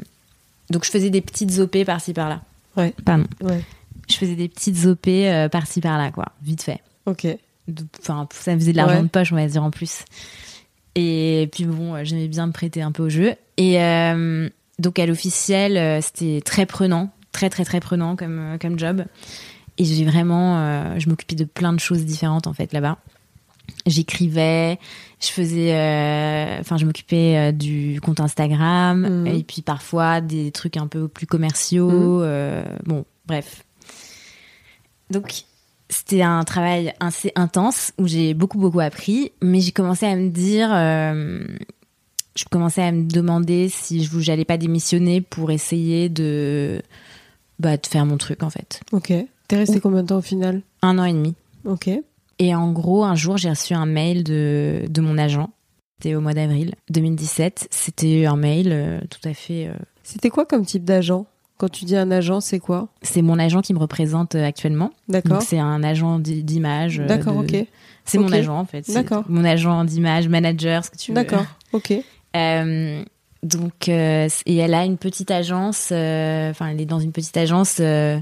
donc, 0.70 0.84
je 0.84 0.90
faisais 0.90 1.10
des 1.10 1.20
petites 1.20 1.58
OP 1.58 1.84
par-ci 1.84 2.12
par-là. 2.12 2.42
Ouais. 2.76 2.94
Pardon. 3.04 3.26
Ouais. 3.42 3.62
Je 4.08 4.16
faisais 4.16 4.34
des 4.34 4.48
petites 4.48 4.84
OP 4.86 5.08
par-ci 5.50 5.80
par-là, 5.80 6.10
quoi, 6.10 6.26
vite 6.42 6.62
fait. 6.62 6.80
Ok. 7.06 7.26
Enfin, 8.00 8.28
ça 8.32 8.54
me 8.54 8.60
faisait 8.60 8.72
de 8.72 8.76
l'argent 8.76 8.96
Ouais. 8.96 9.02
de 9.02 9.08
poche, 9.08 9.32
on 9.32 9.36
va 9.36 9.46
dire, 9.46 9.62
en 9.62 9.70
plus. 9.70 10.04
Et 10.94 11.48
puis 11.52 11.64
bon, 11.64 12.04
j'aimais 12.04 12.28
bien 12.28 12.46
me 12.46 12.52
prêter 12.52 12.82
un 12.82 12.92
peu 12.92 13.04
au 13.04 13.08
jeu. 13.08 13.34
Et 13.62 13.80
euh, 13.80 14.48
donc 14.78 14.98
à 14.98 15.06
l'officiel, 15.06 15.76
euh, 15.76 16.00
c'était 16.00 16.40
très 16.44 16.66
prenant, 16.66 17.10
très 17.30 17.48
très 17.48 17.64
très 17.64 17.78
prenant 17.80 18.16
comme, 18.16 18.38
euh, 18.38 18.58
comme 18.58 18.76
job. 18.78 19.04
Et 19.78 19.84
j'ai 19.84 20.04
vraiment, 20.04 20.58
euh, 20.58 20.98
je 20.98 21.08
m'occupais 21.08 21.34
de 21.36 21.44
plein 21.44 21.72
de 21.72 21.80
choses 21.80 22.04
différentes 22.04 22.46
en 22.46 22.52
fait 22.52 22.72
là-bas. 22.72 22.98
J'écrivais, 23.86 24.78
je 25.20 25.28
faisais, 25.28 25.72
euh, 25.74 26.60
enfin 26.60 26.76
je 26.76 26.84
m'occupais 26.84 27.36
euh, 27.36 27.52
du 27.52 28.00
compte 28.00 28.20
Instagram 28.20 29.00
Mhm. 29.22 29.26
et 29.28 29.42
puis 29.44 29.62
parfois 29.62 30.20
des 30.20 30.50
trucs 30.50 30.76
un 30.76 30.88
peu 30.88 31.08
plus 31.08 31.26
commerciaux. 31.26 32.22
euh, 32.22 32.64
bon, 32.84 33.04
bref. 33.26 33.64
Donc 35.10 35.44
c'était 35.88 36.22
un 36.22 36.42
travail 36.44 36.92
assez 37.00 37.32
intense 37.36 37.92
où 37.98 38.06
j'ai 38.08 38.34
beaucoup 38.34 38.58
beaucoup 38.58 38.80
appris, 38.80 39.32
mais 39.42 39.60
j'ai 39.60 39.72
commencé 39.72 40.06
à 40.06 40.16
me 40.16 40.28
dire, 40.30 40.68
je 42.36 42.44
commençais 42.50 42.82
à 42.82 42.92
me 42.92 43.04
demander 43.08 43.68
si 43.68 44.04
je 44.04 44.20
j'allais 44.20 44.44
pas 44.44 44.56
démissionner 44.56 45.20
pour 45.20 45.50
essayer 45.50 46.08
de 46.08 46.82
bah, 47.58 47.76
de 47.76 47.86
faire 47.86 48.06
mon 48.06 48.16
truc 48.16 48.42
en 48.42 48.50
fait. 48.50 48.80
Ok. 48.92 49.12
T'es 49.48 49.56
resté 49.56 49.80
combien 49.80 50.02
de 50.02 50.08
temps 50.08 50.18
au 50.18 50.22
final? 50.22 50.62
Un 50.82 50.98
an 50.98 51.04
et 51.04 51.12
demi. 51.12 51.34
Ok. 51.64 51.90
Et 52.38 52.54
en 52.54 52.72
gros, 52.72 53.04
un 53.04 53.14
jour, 53.14 53.36
j'ai 53.36 53.50
reçu 53.50 53.74
un 53.74 53.86
mail 53.86 54.24
de, 54.24 54.82
de 54.88 55.00
mon 55.00 55.18
agent. 55.18 55.50
C'était 56.00 56.14
au 56.16 56.20
mois 56.20 56.32
d'avril 56.34 56.74
2017. 56.90 57.68
C'était 57.70 58.24
un 58.26 58.36
mail 58.36 58.68
euh, 58.72 59.00
tout 59.10 59.28
à 59.28 59.34
fait. 59.34 59.68
euh, 59.68 59.74
C'était 60.02 60.30
quoi 60.30 60.46
comme 60.46 60.64
type 60.64 60.84
d'agent? 60.84 61.26
Quand 61.58 61.68
tu 61.68 61.84
dis 61.84 61.94
un 61.96 62.10
agent, 62.10 62.40
c'est 62.40 62.58
quoi? 62.58 62.88
C'est 63.02 63.22
mon 63.22 63.38
agent 63.38 63.60
qui 63.60 63.72
me 63.74 63.78
représente 63.78 64.34
euh, 64.34 64.44
actuellement. 64.44 64.90
D'accord. 65.08 65.42
C'est 65.42 65.58
un 65.60 65.84
agent 65.84 66.18
d'i- 66.18 66.42
d'image. 66.42 66.98
D'accord, 67.06 67.34
de- 67.44 67.56
ok. 67.58 67.66
C'est 68.04 68.18
mon 68.18 68.32
agent 68.32 68.58
en 68.58 68.64
fait. 68.64 68.90
D'accord. 68.92 69.22
Mon 69.28 69.44
agent 69.44 69.84
d'image, 69.84 70.26
manager, 70.28 70.84
ce 70.84 70.90
que 70.90 70.96
tu 70.96 71.12
veux. 71.12 71.14
D'accord. 71.14 71.44
Ok. 71.72 71.92
Euh, 72.36 73.02
donc, 73.42 73.88
euh, 73.88 74.28
et 74.46 74.56
elle 74.56 74.74
a 74.74 74.84
une 74.84 74.98
petite 74.98 75.30
agence, 75.30 75.88
euh, 75.92 76.50
enfin, 76.50 76.68
elle 76.68 76.80
est 76.80 76.86
dans 76.86 77.00
une 77.00 77.12
petite 77.12 77.36
agence 77.36 77.78
euh, 77.80 78.18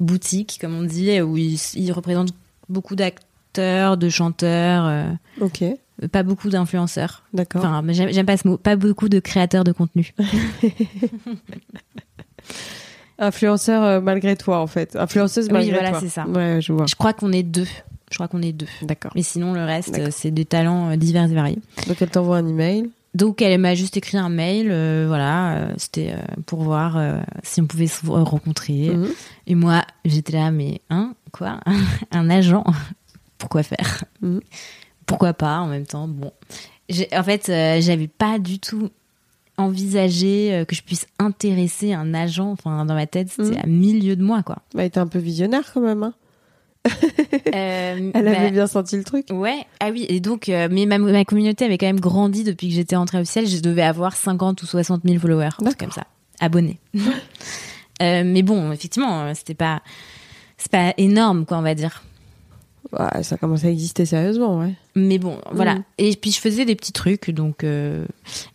boutique, 0.00 0.58
comme 0.60 0.74
on 0.76 0.82
dit, 0.82 1.20
où 1.20 1.36
il, 1.36 1.58
il 1.74 1.92
représente 1.92 2.30
beaucoup 2.68 2.96
d'acteurs 2.96 3.96
de 3.96 4.08
chanteurs, 4.08 4.84
euh, 4.86 5.10
Ok, 5.40 5.64
pas 6.12 6.22
beaucoup 6.24 6.48
d'influenceurs. 6.48 7.22
d'accord. 7.32 7.64
Enfin, 7.64 7.82
j'aime 7.92 8.12
j'aime 8.12 8.26
pas 8.26 8.36
ce 8.36 8.46
mot, 8.48 8.56
pas 8.56 8.76
beaucoup 8.76 9.08
de 9.08 9.18
créateurs 9.20 9.64
de 9.64 9.72
contenu. 9.72 10.12
Influenceur 13.20 13.82
euh, 13.82 14.00
malgré 14.00 14.36
toi, 14.36 14.60
en 14.60 14.66
fait. 14.68 14.94
Influenceuse 14.94 15.46
Oui, 15.46 15.52
malgré 15.52 15.72
voilà, 15.72 15.90
toi. 15.90 16.00
c'est 16.00 16.08
ça. 16.08 16.26
Ouais, 16.28 16.60
je 16.60 16.72
vois. 16.72 16.86
Je 16.86 16.94
crois 16.94 17.12
qu'on 17.12 17.32
est 17.32 17.42
deux. 17.42 17.66
Je 18.10 18.14
crois 18.16 18.28
qu'on 18.28 18.42
est 18.42 18.52
deux. 18.52 18.68
D'accord. 18.82 19.10
Mais 19.16 19.22
sinon, 19.22 19.52
le 19.54 19.64
reste, 19.64 19.90
D'accord. 19.92 20.12
c'est 20.12 20.30
des 20.30 20.44
talents 20.44 20.96
divers 20.96 21.24
et 21.30 21.34
variés. 21.34 21.58
Donc, 21.88 22.00
elle 22.00 22.10
t'envoie 22.10 22.36
un 22.38 22.46
email. 22.46 22.88
Donc, 23.14 23.42
elle 23.42 23.58
m'a 23.60 23.74
juste 23.74 23.96
écrit 23.96 24.18
un 24.18 24.28
mail. 24.28 24.68
euh, 24.70 25.06
voilà, 25.08 25.56
euh, 25.56 25.74
c'était 25.76 26.12
euh, 26.12 26.20
pour 26.46 26.62
voir 26.62 26.98
si 27.42 27.60
on 27.60 27.66
pouvait 27.66 27.86
se 27.86 28.06
rencontrer. 28.06 28.90
Mhm. 28.90 29.08
Et 29.46 29.54
moi, 29.54 29.82
j'étais 30.04 30.32
là, 30.34 30.50
mais 30.50 30.80
hein, 30.90 31.14
quoi? 31.32 31.60
Un 32.12 32.28
agent? 32.30 32.64
Pourquoi 33.38 33.62
faire? 33.62 34.04
Mhm. 34.20 34.40
Pourquoi 35.06 35.32
pas 35.32 35.58
en 35.60 35.66
même 35.68 35.86
temps? 35.86 36.06
Bon. 36.06 36.32
En 37.16 37.22
fait, 37.22 37.46
j'avais 37.80 38.08
pas 38.08 38.38
du 38.38 38.58
tout 38.58 38.90
envisagé 39.56 40.64
que 40.68 40.74
je 40.74 40.82
puisse 40.82 41.06
intéresser 41.18 41.92
un 41.92 42.14
agent. 42.14 42.50
Enfin, 42.50 42.84
dans 42.84 42.94
ma 42.94 43.06
tête, 43.06 43.28
c'était 43.30 43.56
Mhm. 43.56 43.62
à 43.64 43.66
milieu 43.66 44.16
de 44.16 44.22
moi, 44.22 44.42
quoi. 44.42 44.58
Bah, 44.74 44.84
était 44.84 44.98
un 45.00 45.06
peu 45.06 45.18
visionnaire 45.18 45.70
quand 45.72 45.80
même. 45.80 46.02
Hein. 46.02 46.14
Euh, 47.54 48.10
Elle 48.14 48.24
bah, 48.24 48.38
avait 48.38 48.50
bien 48.50 48.66
senti 48.66 48.96
le 48.96 49.04
truc. 49.04 49.26
Ouais, 49.30 49.64
ah 49.80 49.90
oui, 49.90 50.06
et 50.08 50.20
donc, 50.20 50.48
euh, 50.48 50.68
mais 50.70 50.86
ma, 50.86 50.98
ma 50.98 51.24
communauté 51.24 51.64
avait 51.64 51.78
quand 51.78 51.86
même 51.86 52.00
grandi 52.00 52.44
depuis 52.44 52.68
que 52.68 52.74
j'étais 52.74 52.96
entrée 52.96 53.18
officielle. 53.18 53.46
Je 53.46 53.60
devais 53.60 53.82
avoir 53.82 54.16
50 54.16 54.62
ou 54.62 54.66
60 54.66 55.02
000 55.04 55.18
followers, 55.18 55.50
comme 55.78 55.90
ça, 55.90 56.04
abonnés. 56.40 56.78
Euh, 58.00 58.22
mais 58.24 58.42
bon, 58.42 58.70
effectivement, 58.70 59.34
c'était 59.34 59.54
pas, 59.54 59.82
c'est 60.56 60.70
pas 60.70 60.94
énorme, 60.98 61.46
quoi, 61.46 61.58
on 61.58 61.62
va 61.62 61.74
dire. 61.74 62.04
Ouais, 62.92 63.22
ça 63.22 63.36
commence 63.36 63.64
à 63.64 63.70
exister 63.70 64.06
sérieusement, 64.06 64.58
ouais. 64.60 64.72
Mais 64.94 65.18
bon, 65.18 65.38
voilà. 65.52 65.74
Mhm. 65.74 65.82
Et 65.98 66.16
puis 66.16 66.30
je 66.32 66.40
faisais 66.40 66.64
des 66.64 66.74
petits 66.74 66.92
trucs, 66.92 67.30
donc 67.30 67.64
euh, 67.64 68.06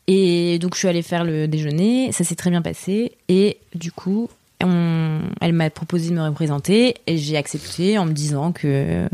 et 0.07 0.57
donc 0.59 0.73
je 0.73 0.79
suis 0.79 0.87
allée 0.87 1.01
faire 1.03 1.23
le 1.23 1.47
déjeuner. 1.47 2.11
Ça 2.11 2.23
s'est 2.23 2.35
très 2.35 2.49
bien 2.49 2.61
passé, 2.61 3.17
et 3.27 3.57
du 3.75 3.91
coup, 3.91 4.29
on, 4.63 5.21
elle 5.41 5.53
m'a 5.53 5.69
proposé 5.69 6.09
de 6.09 6.15
me 6.15 6.23
représenter, 6.23 6.95
et 7.07 7.17
j'ai 7.17 7.37
accepté 7.37 7.97
en 7.97 8.05
me 8.05 8.11
disant 8.11 8.51
que, 8.51 9.07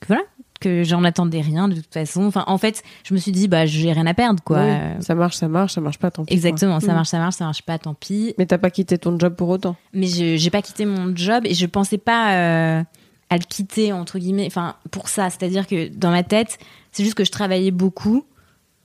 que 0.00 0.06
voilà, 0.08 0.22
que 0.60 0.84
j'en 0.84 1.04
attendais 1.04 1.40
rien 1.42 1.68
de 1.68 1.74
toute 1.74 1.92
façon. 1.92 2.24
Enfin, 2.24 2.44
en 2.46 2.56
fait, 2.58 2.82
je 3.04 3.12
me 3.14 3.18
suis 3.18 3.32
dit 3.32 3.46
bah 3.48 3.66
j'ai 3.66 3.92
rien 3.92 4.06
à 4.06 4.14
perdre, 4.14 4.42
quoi. 4.42 4.62
Oui, 4.64 5.02
Ça 5.02 5.14
marche, 5.14 5.36
ça 5.36 5.48
marche, 5.48 5.74
ça 5.74 5.80
marche 5.80 5.98
pas, 5.98 6.10
tant 6.10 6.24
pis. 6.24 6.32
Exactement, 6.32 6.78
quoi. 6.78 6.80
ça 6.80 6.86
Mhm. 6.88 6.94
marche, 6.94 7.08
ça 7.08 7.18
marche, 7.18 7.34
ça 7.36 7.44
marche 7.44 7.62
pas, 7.62 7.78
tant 7.78 7.94
pis. 7.94 8.34
Mais 8.38 8.46
t'as 8.46 8.58
pas 8.58 8.70
quitté 8.70 8.96
ton 8.98 9.18
job 9.18 9.34
pour 9.34 9.48
autant. 9.50 9.76
Mais 9.92 10.06
je 10.06 10.36
j'ai 10.36 10.50
pas 10.50 10.62
quitté 10.62 10.86
mon 10.86 11.14
job 11.14 11.44
et 11.46 11.52
je 11.54 11.66
pensais 11.66 11.98
pas 11.98 12.32
euh, 12.34 12.82
à 13.28 13.36
le 13.36 13.42
quitter 13.46 13.92
entre 13.92 14.18
guillemets. 14.18 14.46
Enfin 14.46 14.76
pour 14.90 15.08
ça, 15.08 15.28
c'est-à-dire 15.30 15.66
que 15.66 15.88
dans 15.88 16.10
ma 16.10 16.22
tête, 16.22 16.58
c'est 16.92 17.02
juste 17.04 17.16
que 17.16 17.24
je 17.24 17.30
travaillais 17.32 17.70
beaucoup. 17.70 18.24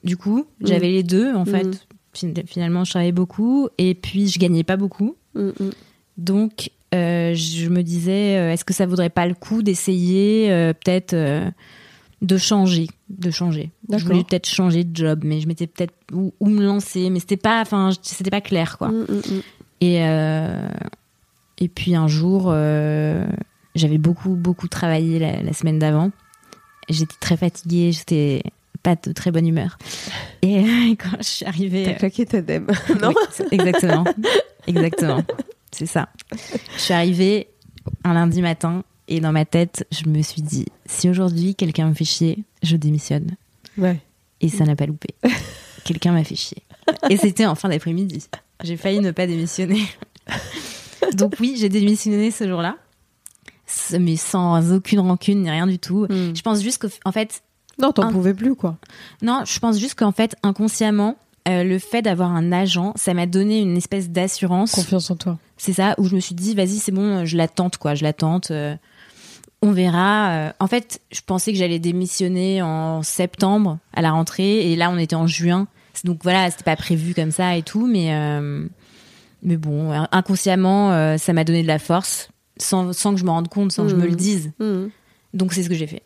Du 0.04 0.18
coup, 0.18 0.46
j'avais 0.62 0.90
les 0.90 1.04
deux 1.04 1.34
en 1.36 1.46
fait. 1.46 1.64
Mhm. 1.64 1.74
Fin- 2.14 2.34
Finalement, 2.46 2.84
je 2.84 2.90
travaillais 2.90 3.14
beaucoup 3.14 3.70
et 3.78 3.94
puis 3.96 4.28
je 4.28 4.38
gagnais 4.40 4.64
pas 4.66 4.76
beaucoup. 4.76 5.16
Mhm. 5.36 5.54
Donc 6.22 6.70
euh, 6.94 7.34
je 7.34 7.68
me 7.68 7.82
disais, 7.82 8.38
euh, 8.38 8.54
est-ce 8.54 8.64
que 8.64 8.74
ça 8.74 8.86
vaudrait 8.86 9.10
pas 9.10 9.26
le 9.26 9.34
coup 9.34 9.64
d'essayer 9.64 10.52
euh, 10.52 10.74
peut-être 10.74 11.16
de 12.22 12.38
changer, 12.38 12.88
de 13.10 13.32
changer. 13.32 13.72
Je 13.90 14.06
voulais 14.06 14.24
peut-être 14.24 14.48
changer 14.48 14.84
de 14.84 14.96
job, 14.96 15.22
mais 15.24 15.42
je 15.42 15.48
m'étais 15.48 15.66
peut-être 15.66 15.94
ou, 16.14 16.34
ou 16.40 16.50
me 16.50 16.64
lancer, 16.64 17.10
mais 17.10 17.20
c'était 17.20 17.38
pas, 17.38 17.62
enfin 17.62 17.90
c'était 18.04 18.30
pas 18.30 18.42
clair 18.42 18.78
quoi. 18.78 18.90
Mhm, 18.90 19.06
mhm. 19.10 19.42
Et, 19.82 20.04
euh, 20.04 20.70
et 21.58 21.68
puis 21.68 21.96
un 21.96 22.08
jour, 22.08 22.52
j'avais 23.74 23.98
beaucoup, 23.98 24.36
beaucoup 24.36 24.68
travaillé 24.68 25.18
la, 25.18 25.42
la 25.42 25.54
semaine 25.54 25.80
d'avant. 25.80 26.12
J'étais 26.90 27.16
très 27.20 27.38
fatiguée, 27.38 27.92
j'étais 27.92 28.44
pas 28.84 28.96
de 28.96 29.12
très 29.12 29.32
bonne 29.32 29.48
humeur. 29.48 29.78
Et 30.42 30.64
quand 31.00 31.18
je 31.20 31.24
suis 31.28 31.46
arrivée. 31.46 31.86
T'as 31.86 31.94
claqué 31.94 32.26
ta 32.26 32.42
dème. 32.42 32.68
non 33.02 33.14
Oui, 33.40 33.46
exactement. 33.52 34.04
exactement. 34.68 35.24
C'est 35.72 35.86
ça. 35.86 36.10
Je 36.76 36.82
suis 36.82 36.94
arrivée 36.94 37.48
un 38.04 38.14
lundi 38.14 38.42
matin 38.42 38.84
et 39.08 39.20
dans 39.20 39.32
ma 39.32 39.46
tête, 39.46 39.88
je 39.92 40.08
me 40.10 40.22
suis 40.22 40.42
dit 40.42 40.66
si 40.86 41.10
aujourd'hui 41.10 41.56
quelqu'un 41.56 41.88
me 41.90 41.94
fait 41.94 42.06
chier, 42.06 42.44
je 42.64 42.76
démissionne. 42.76 43.32
Ouais. 43.78 44.00
Et 44.42 44.50
ça 44.50 44.66
n'a 44.66 44.76
pas 44.76 44.86
loupé. 44.86 45.10
Quelqu'un 45.84 46.12
m'a 46.12 46.24
fait 46.24 46.36
chier. 46.36 46.62
Et 47.10 47.18
c'était 47.18 47.46
en 47.46 47.56
fin 47.56 47.70
d'après-midi. 47.70 48.26
J'ai 48.64 48.78
failli 48.78 49.00
ne 49.00 49.12
pas 49.12 49.26
démissionner. 49.28 49.82
Donc 51.14 51.36
oui, 51.40 51.56
j'ai 51.58 51.70
démissionné 51.70 52.32
ce 52.32 52.48
jour-là. 52.48 52.76
Mais 54.00 54.16
sans 54.18 54.74
aucune 54.74 55.00
rancune 55.00 55.42
ni 55.44 55.50
rien 55.50 55.66
du 55.68 55.80
tout. 55.80 56.06
Mhm. 56.10 56.36
Je 56.36 56.42
pense 56.42 56.62
juste 56.62 56.86
qu'en 57.04 57.12
fait, 57.12 57.42
Non, 57.80 57.92
t'en 57.94 58.04
Un- 58.04 58.12
pouvais 58.12 58.34
plus, 58.34 58.56
quoi. 58.56 58.78
non, 59.22 59.44
je 59.46 59.58
pense 59.60 59.80
juste 59.80 59.96
qu'en 59.96 60.12
fait, 60.12 60.36
inconsciemment, 60.44 61.16
euh, 61.48 61.64
le 61.64 61.80
fait 61.80 62.02
d'avoir 62.02 62.32
un 62.32 62.52
agent, 62.52 62.94
ça 62.96 63.14
m'a 63.14 63.26
donné 63.26 63.60
une 63.62 63.78
espèce 63.78 64.10
d'assurance. 64.10 64.72
Confiance 64.74 65.10
en 65.12 65.16
toi. 65.16 65.38
C'est 65.58 65.74
ça, 65.74 65.96
où 65.98 66.06
je 66.06 66.16
me 66.16 66.20
suis 66.20 66.36
dit, 66.36 66.56
vas-y, 66.56 66.78
c'est 66.78 66.92
bon, 66.92 67.26
je 67.26 67.38
la 67.38 67.48
tente, 67.48 67.78
quoi, 67.78 67.96
je 67.96 68.04
la 68.04 68.14
tente. 68.14 68.52
euh, 68.52 68.76
on 69.62 69.72
verra. 69.72 70.30
euh. 70.32 70.52
En 70.60 70.68
fait, 70.68 71.02
je 71.12 71.22
pensais 71.26 71.52
que 71.52 71.58
j'allais 71.58 71.80
démissionner 71.80 72.62
en 72.62 73.04
septembre 73.04 73.78
à 73.94 74.02
la 74.02 74.12
rentrée, 74.12 74.72
et 74.72 74.76
là, 74.76 74.90
on 74.92 74.98
était 74.98 75.16
en 75.16 75.28
juin. 75.28 75.68
Donc 76.04 76.20
voilà, 76.24 76.50
c'était 76.50 76.64
pas 76.64 76.76
prévu 76.76 77.14
comme 77.14 77.32
ça 77.32 77.56
et 77.58 77.62
tout, 77.64 77.86
mais 77.86 78.14
euh, 78.16 78.66
mais 79.44 79.58
bon, 79.58 79.92
inconsciemment, 80.12 81.18
ça 81.18 81.34
m'a 81.34 81.44
donné 81.44 81.62
de 81.64 81.68
la 81.68 81.80
force, 81.80 82.30
sans, 82.58 82.94
sans 82.94 83.14
que 83.14 83.20
je 83.20 83.26
me 83.26 83.30
rende 83.32 83.50
compte, 83.50 83.72
sans 83.72 83.84
que 83.84 83.90
je 83.90 83.96
me 83.96 84.06
le 84.08 84.16
dise. 84.16 84.52
Mhm. 84.60 84.90
Donc 85.34 85.54
c'est 85.54 85.64
ce 85.64 85.70
que 85.70 85.76
j'ai 85.76 85.88
fait. 85.88 86.04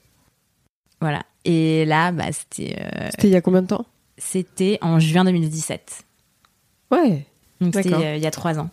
Voilà. 1.01 1.23
Et 1.45 1.85
là, 1.85 2.11
bah, 2.11 2.25
c'était 2.31 2.75
euh, 2.79 3.07
C'était 3.11 3.27
il 3.27 3.33
y 3.33 3.35
a 3.35 3.41
combien 3.41 3.61
de 3.61 3.67
temps? 3.67 3.85
C'était 4.17 4.77
en 4.81 4.99
juin 4.99 5.25
2017. 5.25 6.03
Ouais. 6.91 7.25
Donc 7.61 7.73
c'était 7.73 7.89
D'accord. 7.89 8.05
euh, 8.05 8.15
il 8.15 8.23
y 8.23 8.27
a 8.27 8.31
trois 8.31 8.59
ans. 8.59 8.69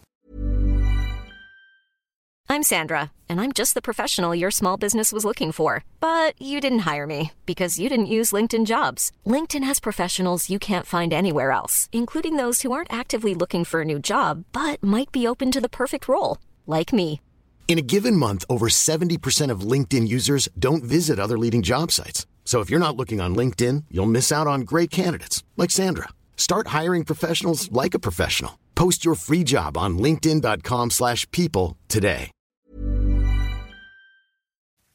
I'm 2.49 2.63
Sandra, 2.63 3.13
and 3.31 3.41
I'm 3.41 3.53
just 3.53 3.73
the 3.75 3.81
professional 3.81 4.35
your 4.35 4.51
small 4.51 4.77
business 4.77 5.11
was 5.11 5.25
looking 5.25 5.53
for. 5.53 5.85
But 6.01 6.35
you 6.39 6.61
didn't 6.61 6.81
hire 6.81 7.07
me 7.07 7.31
because 7.47 7.79
you 7.79 7.89
didn't 7.89 8.13
use 8.13 8.31
LinkedIn 8.33 8.67
jobs. 8.67 9.11
LinkedIn 9.27 9.65
has 9.65 9.81
professionals 9.81 10.51
you 10.51 10.59
can't 10.59 10.85
find 10.85 11.15
anywhere 11.15 11.51
else, 11.51 11.89
including 11.93 12.37
those 12.37 12.61
who 12.61 12.73
aren't 12.73 12.93
actively 12.93 13.35
looking 13.35 13.65
for 13.65 13.81
a 13.81 13.87
new 13.87 13.99
job 13.99 14.45
but 14.53 14.83
might 14.83 15.11
be 15.13 15.27
open 15.27 15.51
to 15.51 15.61
the 15.63 15.69
perfect 15.69 16.09
role, 16.09 16.37
like 16.67 16.93
me. 16.93 17.21
In 17.69 17.79
a 17.79 17.83
given 17.83 18.17
month, 18.17 18.45
over 18.51 18.69
70% 18.69 19.51
of 19.51 19.61
LinkedIn 19.63 20.07
users 20.07 20.47
don't 20.59 20.85
visit 20.85 21.19
other 21.19 21.39
leading 21.39 21.63
job 21.63 21.91
sites. 21.91 22.27
So 22.45 22.61
if 22.61 22.69
you're 22.69 22.79
not 22.87 22.97
looking 22.97 23.21
on 23.23 23.35
LinkedIn, 23.35 23.85
you'll 23.91 24.07
miss 24.11 24.31
out 24.31 24.47
on 24.47 24.63
great 24.67 24.91
candidates 24.91 25.43
like 25.57 25.71
Sandra. 25.71 26.09
Start 26.37 26.67
hiring 26.79 27.05
professionals 27.05 27.71
like 27.73 27.95
a 27.95 27.99
professional. 28.01 28.59
Post 28.75 29.05
your 29.07 29.15
free 29.15 29.45
job 29.45 29.77
on 29.79 29.97
linkedin.com/people 29.99 30.91
slash 30.91 31.27
people 31.31 31.77
today. 31.89 32.31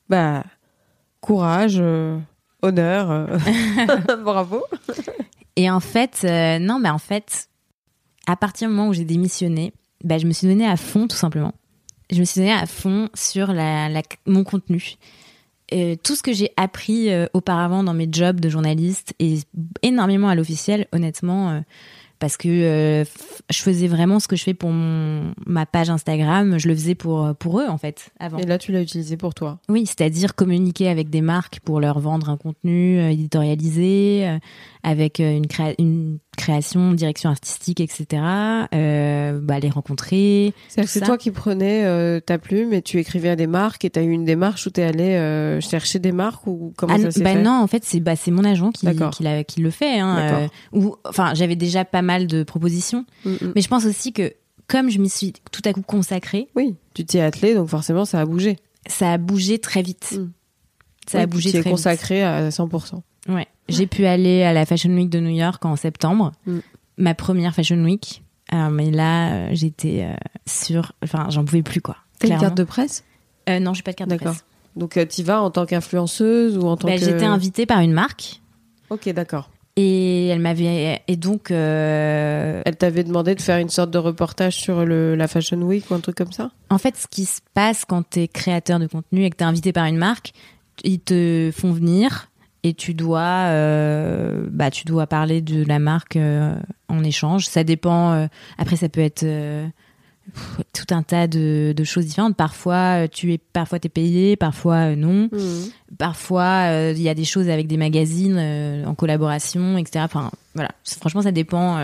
Bah, 0.09 0.43
courage, 1.21 1.77
euh, 1.79 2.19
honneur. 2.61 3.11
euh, 3.11 3.37
Bravo. 4.23 4.63
Et 5.55 5.69
en 5.69 5.79
fait, 5.79 6.21
euh, 6.23 6.59
non, 6.59 6.79
mais 6.79 6.89
en 6.89 6.97
fait, 6.99 7.49
à 8.25 8.35
partir 8.35 8.67
du 8.69 8.73
moment 8.73 8.89
où 8.89 8.93
j'ai 8.93 9.03
démissionné, 9.05 9.73
bah, 10.03 10.17
je 10.17 10.25
me 10.27 10.31
suis 10.31 10.47
donnée 10.47 10.67
à 10.67 10.77
fond, 10.77 11.07
tout 11.07 11.17
simplement. 11.17 11.53
Je 12.09 12.19
me 12.19 12.25
suis 12.25 12.39
donnée 12.39 12.53
à 12.53 12.65
fond 12.65 13.09
sur 13.13 13.47
la, 13.51 13.89
la- 13.89 14.01
mon 14.25 14.43
contenu. 14.43 14.95
Euh, 15.73 15.95
tout 16.01 16.15
ce 16.15 16.23
que 16.23 16.31
j'ai 16.33 16.51
appris 16.55 17.09
euh, 17.11 17.25
auparavant 17.33 17.83
dans 17.83 17.93
mes 17.93 18.07
jobs 18.11 18.39
de 18.39 18.47
journaliste 18.49 19.13
et 19.19 19.39
énormément 19.81 20.29
à 20.29 20.35
l'officiel, 20.35 20.87
honnêtement, 20.93 21.49
euh, 21.49 21.59
parce 22.19 22.37
que 22.37 22.47
euh, 22.47 23.03
je 23.51 23.57
faisais 23.61 23.87
vraiment 23.87 24.19
ce 24.19 24.27
que 24.27 24.35
je 24.35 24.43
fais 24.43 24.53
pour 24.53 24.69
mon, 24.71 25.33
ma 25.45 25.65
page 25.65 25.89
Instagram, 25.89 26.57
je 26.57 26.67
le 26.67 26.73
faisais 26.73 26.95
pour, 26.95 27.35
pour 27.35 27.59
eux, 27.59 27.67
en 27.67 27.77
fait, 27.77 28.09
avant. 28.19 28.37
Et 28.39 28.45
là, 28.45 28.57
tu 28.57 28.71
l'as 28.71 28.81
utilisé 28.81 29.17
pour 29.17 29.33
toi. 29.35 29.59
Oui, 29.69 29.85
c'est-à-dire 29.85 30.33
communiquer 30.35 30.87
avec 30.87 31.09
des 31.09 31.21
marques 31.21 31.59
pour 31.59 31.79
leur 31.79 31.99
vendre 31.99 32.29
un 32.29 32.37
contenu 32.37 32.99
euh, 32.99 33.09
éditorialisé, 33.11 34.27
euh, 34.27 34.39
avec 34.83 35.19
euh, 35.19 35.35
une, 35.37 35.45
créa- 35.47 35.75
une 35.79 36.17
création, 36.37 36.93
direction 36.93 37.29
artistique, 37.29 37.81
etc. 37.81 38.05
Euh, 38.73 39.39
bah, 39.41 39.59
les 39.59 39.69
rencontrer. 39.69 40.53
C'est-à-dire 40.69 40.87
que 40.91 40.99
c'est 40.99 41.05
toi 41.05 41.17
qui 41.17 41.31
prenais 41.31 41.83
euh, 41.85 42.19
ta 42.19 42.37
plume 42.37 42.71
et 42.73 42.81
tu 42.81 42.99
écrivais 42.99 43.29
à 43.29 43.35
des 43.35 43.47
marques 43.47 43.83
et 43.83 43.89
t'as 43.89 44.03
eu 44.03 44.11
une 44.11 44.23
démarche 44.25 44.65
où 44.67 44.69
t'es 44.69 44.83
allé 44.83 45.15
euh, 45.15 45.59
chercher 45.59 45.99
des 45.99 46.11
marques 46.11 46.47
ou 46.47 46.73
comment 46.77 46.93
Ah, 46.95 47.01
ça 47.01 47.11
s'est 47.11 47.23
bah 47.23 47.33
fait? 47.33 47.41
non, 47.41 47.51
en 47.61 47.67
fait, 47.67 47.83
c'est 47.83 47.99
bah, 47.99 48.15
c'est 48.15 48.31
mon 48.31 48.43
agent 48.45 48.71
qui, 48.71 48.87
qui, 49.11 49.23
l'a- 49.23 49.43
qui 49.43 49.61
le 49.61 49.69
fait. 49.71 49.99
Hein, 49.99 50.15
D'accord. 50.15 50.49
ou, 50.73 50.95
enfin, 51.05 51.33
j'avais 51.33 51.55
déjà 51.55 51.83
pas 51.85 52.01
mal 52.01 52.27
de 52.27 52.43
propositions, 52.43 53.05
Mm, 53.25 53.29
mm. 53.31 53.51
mais 53.55 53.61
je 53.61 53.67
pense 53.67 53.85
aussi 53.85 54.13
que 54.13 54.33
comme 54.67 54.89
je 54.89 54.99
m'y 54.99 55.09
suis 55.09 55.33
tout 55.51 55.61
à 55.65 55.73
coup 55.73 55.81
consacrée, 55.81 56.47
Oui, 56.55 56.75
tu 56.93 57.05
t'y 57.05 57.17
es 57.17 57.21
attelé, 57.21 57.53
donc 57.55 57.67
forcément, 57.69 58.05
ça 58.05 58.19
a 58.19 58.25
bougé. 58.25 58.57
ça 58.85 59.13
a 59.13 59.17
bougé 59.17 59.59
très 59.59 59.81
vite. 59.81 60.13
Mm. 60.17 60.29
Ça 61.09 61.17
Oui, 61.19 61.23
a 61.23 61.27
bougé 61.27 61.43
tu 61.45 61.49
très 61.51 61.59
es 61.59 61.61
vite. 61.63 61.71
consacré 61.71 62.23
à 62.23 62.49
100%. 62.49 63.01
Ouais. 63.29 63.47
J'ai 63.69 63.87
pu 63.87 64.05
aller 64.05 64.43
à 64.43 64.53
la 64.53 64.65
Fashion 64.65 64.89
Week 64.91 65.09
de 65.09 65.19
New 65.19 65.35
York 65.35 65.63
en 65.65 65.75
septembre, 65.75 66.31
Mm. 66.45 66.59
ma 66.97 67.13
première 67.15 67.53
Fashion 67.53 67.83
Week. 67.83 68.23
Euh, 68.53 68.69
mais 68.69 68.91
là, 68.91 69.33
euh, 69.33 69.49
j'étais 69.51 70.05
euh, 70.09 70.15
sur, 70.45 70.93
enfin, 71.03 71.27
j'en 71.29 71.43
pouvais 71.43 71.63
plus 71.63 71.81
quoi. 71.81 71.97
T'as 72.19 72.29
une 72.29 72.37
carte 72.39 72.55
de 72.57 72.63
presse? 72.63 73.03
Euh, 73.49 73.59
non, 73.59 73.73
j'ai 73.73 73.83
pas 73.83 73.91
de 73.91 73.97
carte 73.97 74.09
de 74.09 74.15
D'accord. 74.15 74.33
presse. 74.33 74.45
Donc, 74.77 74.97
tu 75.09 75.23
vas 75.23 75.41
en 75.41 75.49
tant 75.51 75.65
qu'influenceuse 75.65 76.57
ou 76.57 76.67
en 76.67 76.77
tant 76.77 76.87
Bah, 76.87 76.95
que. 76.95 77.01
J'étais 77.03 77.25
invitée 77.25 77.65
par 77.65 77.79
une 77.81 77.91
marque 77.93 78.41
Ok, 78.89 79.09
d'accord. 79.09 79.49
et 79.75 80.27
elle 80.27 80.39
m'avait 80.39 81.01
et 81.07 81.15
donc 81.17 81.51
euh, 81.51 82.61
Elle 82.65 82.77
t'avait 82.77 83.03
demandé 83.03 83.35
de 83.35 83.41
faire 83.41 83.57
une 83.57 83.69
sorte 83.69 83.91
de 83.91 83.97
reportage 83.97 84.55
sur 84.55 84.85
le, 84.85 85.15
la 85.15 85.27
Fashion 85.27 85.61
Week 85.61 85.89
ou 85.91 85.93
un 85.95 85.99
truc 85.99 86.15
comme 86.15 86.31
ça? 86.31 86.51
En 86.69 86.77
fait, 86.77 86.95
ce 86.95 87.07
qui 87.07 87.25
se 87.25 87.41
passe 87.53 87.83
quand 87.85 88.09
tu 88.09 88.21
es 88.21 88.27
créateur 88.27 88.79
de 88.79 88.87
contenu 88.87 89.25
et 89.25 89.29
que 89.29 89.35
tu 89.37 89.43
es 89.43 89.47
invité 89.47 89.73
par 89.73 89.85
une 89.85 89.97
marque, 89.97 90.31
ils 90.83 90.99
te 90.99 91.51
font 91.55 91.71
venir 91.73 92.29
et 92.67 92.73
tu 92.73 92.93
dois, 92.93 93.47
euh, 93.49 94.45
bah, 94.51 94.69
tu 94.71 94.85
dois 94.85 95.07
parler 95.07 95.41
de 95.41 95.63
la 95.63 95.79
marque 95.79 96.15
euh, 96.15 96.55
en 96.89 97.03
échange. 97.03 97.45
Ça 97.47 97.63
dépend. 97.63 98.13
euh, 98.13 98.27
après, 98.57 98.75
ça 98.75 98.89
peut 98.89 99.01
être 99.01 99.21
pff, 99.21 100.59
tout 100.73 100.93
un 100.93 101.03
tas 101.03 101.27
de, 101.27 101.73
de 101.75 101.83
choses 101.83 102.05
différentes. 102.05 102.35
Parfois, 102.35 103.07
tu 103.07 103.33
es, 103.33 103.37
parfois 103.37 103.79
t'es 103.79 103.89
payé, 103.89 104.35
parfois 104.35 104.95
non. 104.95 105.29
Parfois, 105.97 106.69
euh, 106.69 106.93
il 106.95 107.01
y 107.01 107.09
a 107.09 107.13
des 107.15 107.25
choses 107.25 107.49
avec 107.49 107.67
des 107.67 107.77
magazines 107.77 108.83
en 108.85 108.93
collaboration, 108.95 109.77
etc. 109.77 110.03
Enfin, 110.05 110.31
voilà. 110.53 110.71
Franchement, 110.99 111.21
ça 111.21 111.31
dépend. 111.31 111.77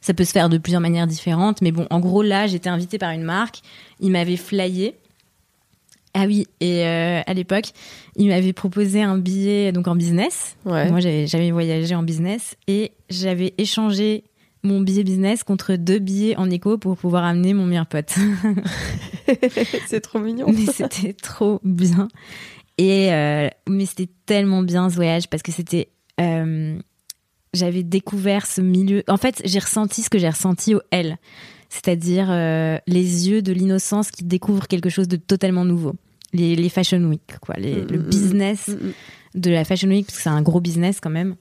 ça 0.00 0.14
peut 0.14 0.24
se 0.24 0.32
faire 0.32 0.48
de 0.48 0.58
plusieurs 0.58 0.80
manières 0.80 1.06
différentes, 1.08 1.62
mais 1.62 1.72
bon, 1.72 1.86
en 1.90 1.98
gros, 2.00 2.22
là, 2.22 2.46
j'étais 2.46 2.68
invitée 2.68 2.98
par 2.98 3.10
une 3.10 3.22
marque. 3.24 3.60
Ils 4.00 4.10
m'avaient 4.10 4.36
flyé. 4.36 4.94
Ah 6.18 6.24
oui, 6.26 6.46
et 6.60 6.86
euh, 6.86 7.20
à 7.26 7.34
l'époque, 7.34 7.72
ils 8.16 8.28
m'avaient 8.28 8.54
proposé 8.54 9.02
un 9.02 9.18
billet 9.18 9.70
donc 9.70 9.86
en 9.86 9.94
business. 9.94 10.56
Ouais. 10.64 10.90
Moi, 10.90 11.00
j'avais 11.00 11.26
j'avais 11.26 11.50
voyagé 11.50 11.94
en 11.94 12.02
business 12.02 12.56
et 12.66 12.92
j'avais 13.10 13.52
échangé 13.58 14.24
mon 14.62 14.80
billet 14.80 15.04
business 15.04 15.44
contre 15.44 15.76
deux 15.76 15.98
billets 15.98 16.34
en 16.38 16.48
éco 16.48 16.78
pour 16.78 16.96
pouvoir 16.96 17.24
amener 17.24 17.52
mon 17.52 17.66
meilleur 17.66 17.84
pote. 17.84 18.14
c'est 19.88 20.00
trop 20.00 20.18
mignon. 20.18 20.46
mais 20.48 20.64
c'était 20.72 21.12
trop 21.12 21.60
bien. 21.64 22.08
Et 22.78 23.12
euh, 23.12 23.50
mais 23.68 23.84
c'était 23.84 24.08
tellement 24.24 24.62
bien 24.62 24.88
ce 24.88 24.94
voyage 24.94 25.28
parce 25.28 25.42
que 25.42 25.52
c'était 25.52 25.90
euh, 26.18 26.78
j'avais 27.52 27.82
découvert 27.82 28.46
ce 28.46 28.62
milieu. 28.62 29.02
En 29.08 29.18
fait, 29.18 29.42
j'ai 29.44 29.58
ressenti 29.58 30.00
ce 30.00 30.08
que 30.08 30.18
j'ai 30.18 30.30
ressenti 30.30 30.74
au 30.74 30.80
L, 30.92 31.18
c'est-à-dire 31.68 32.28
les 32.86 33.28
yeux 33.28 33.42
de 33.42 33.52
l'innocence 33.52 34.10
qui 34.10 34.24
découvrent 34.24 34.66
quelque 34.66 34.88
chose 34.88 35.08
de 35.08 35.16
totalement 35.16 35.66
nouveau. 35.66 35.92
Les, 36.36 36.54
les 36.56 36.68
fashion 36.68 36.98
week, 37.04 37.38
quoi, 37.40 37.54
les, 37.58 37.82
Mm, 37.82 37.86
le 37.90 37.98
mm, 37.98 38.02
business 38.08 38.68
Mm, 38.68 38.90
de 39.40 39.50
la 39.50 39.64
fashion 39.64 39.88
week 39.88 40.06
parce 40.06 40.16
que 40.18 40.22
c'est 40.22 40.28
un 40.30 40.42
gros 40.42 40.60
business 40.60 41.00
quand 41.00 41.10
même. 41.10 41.36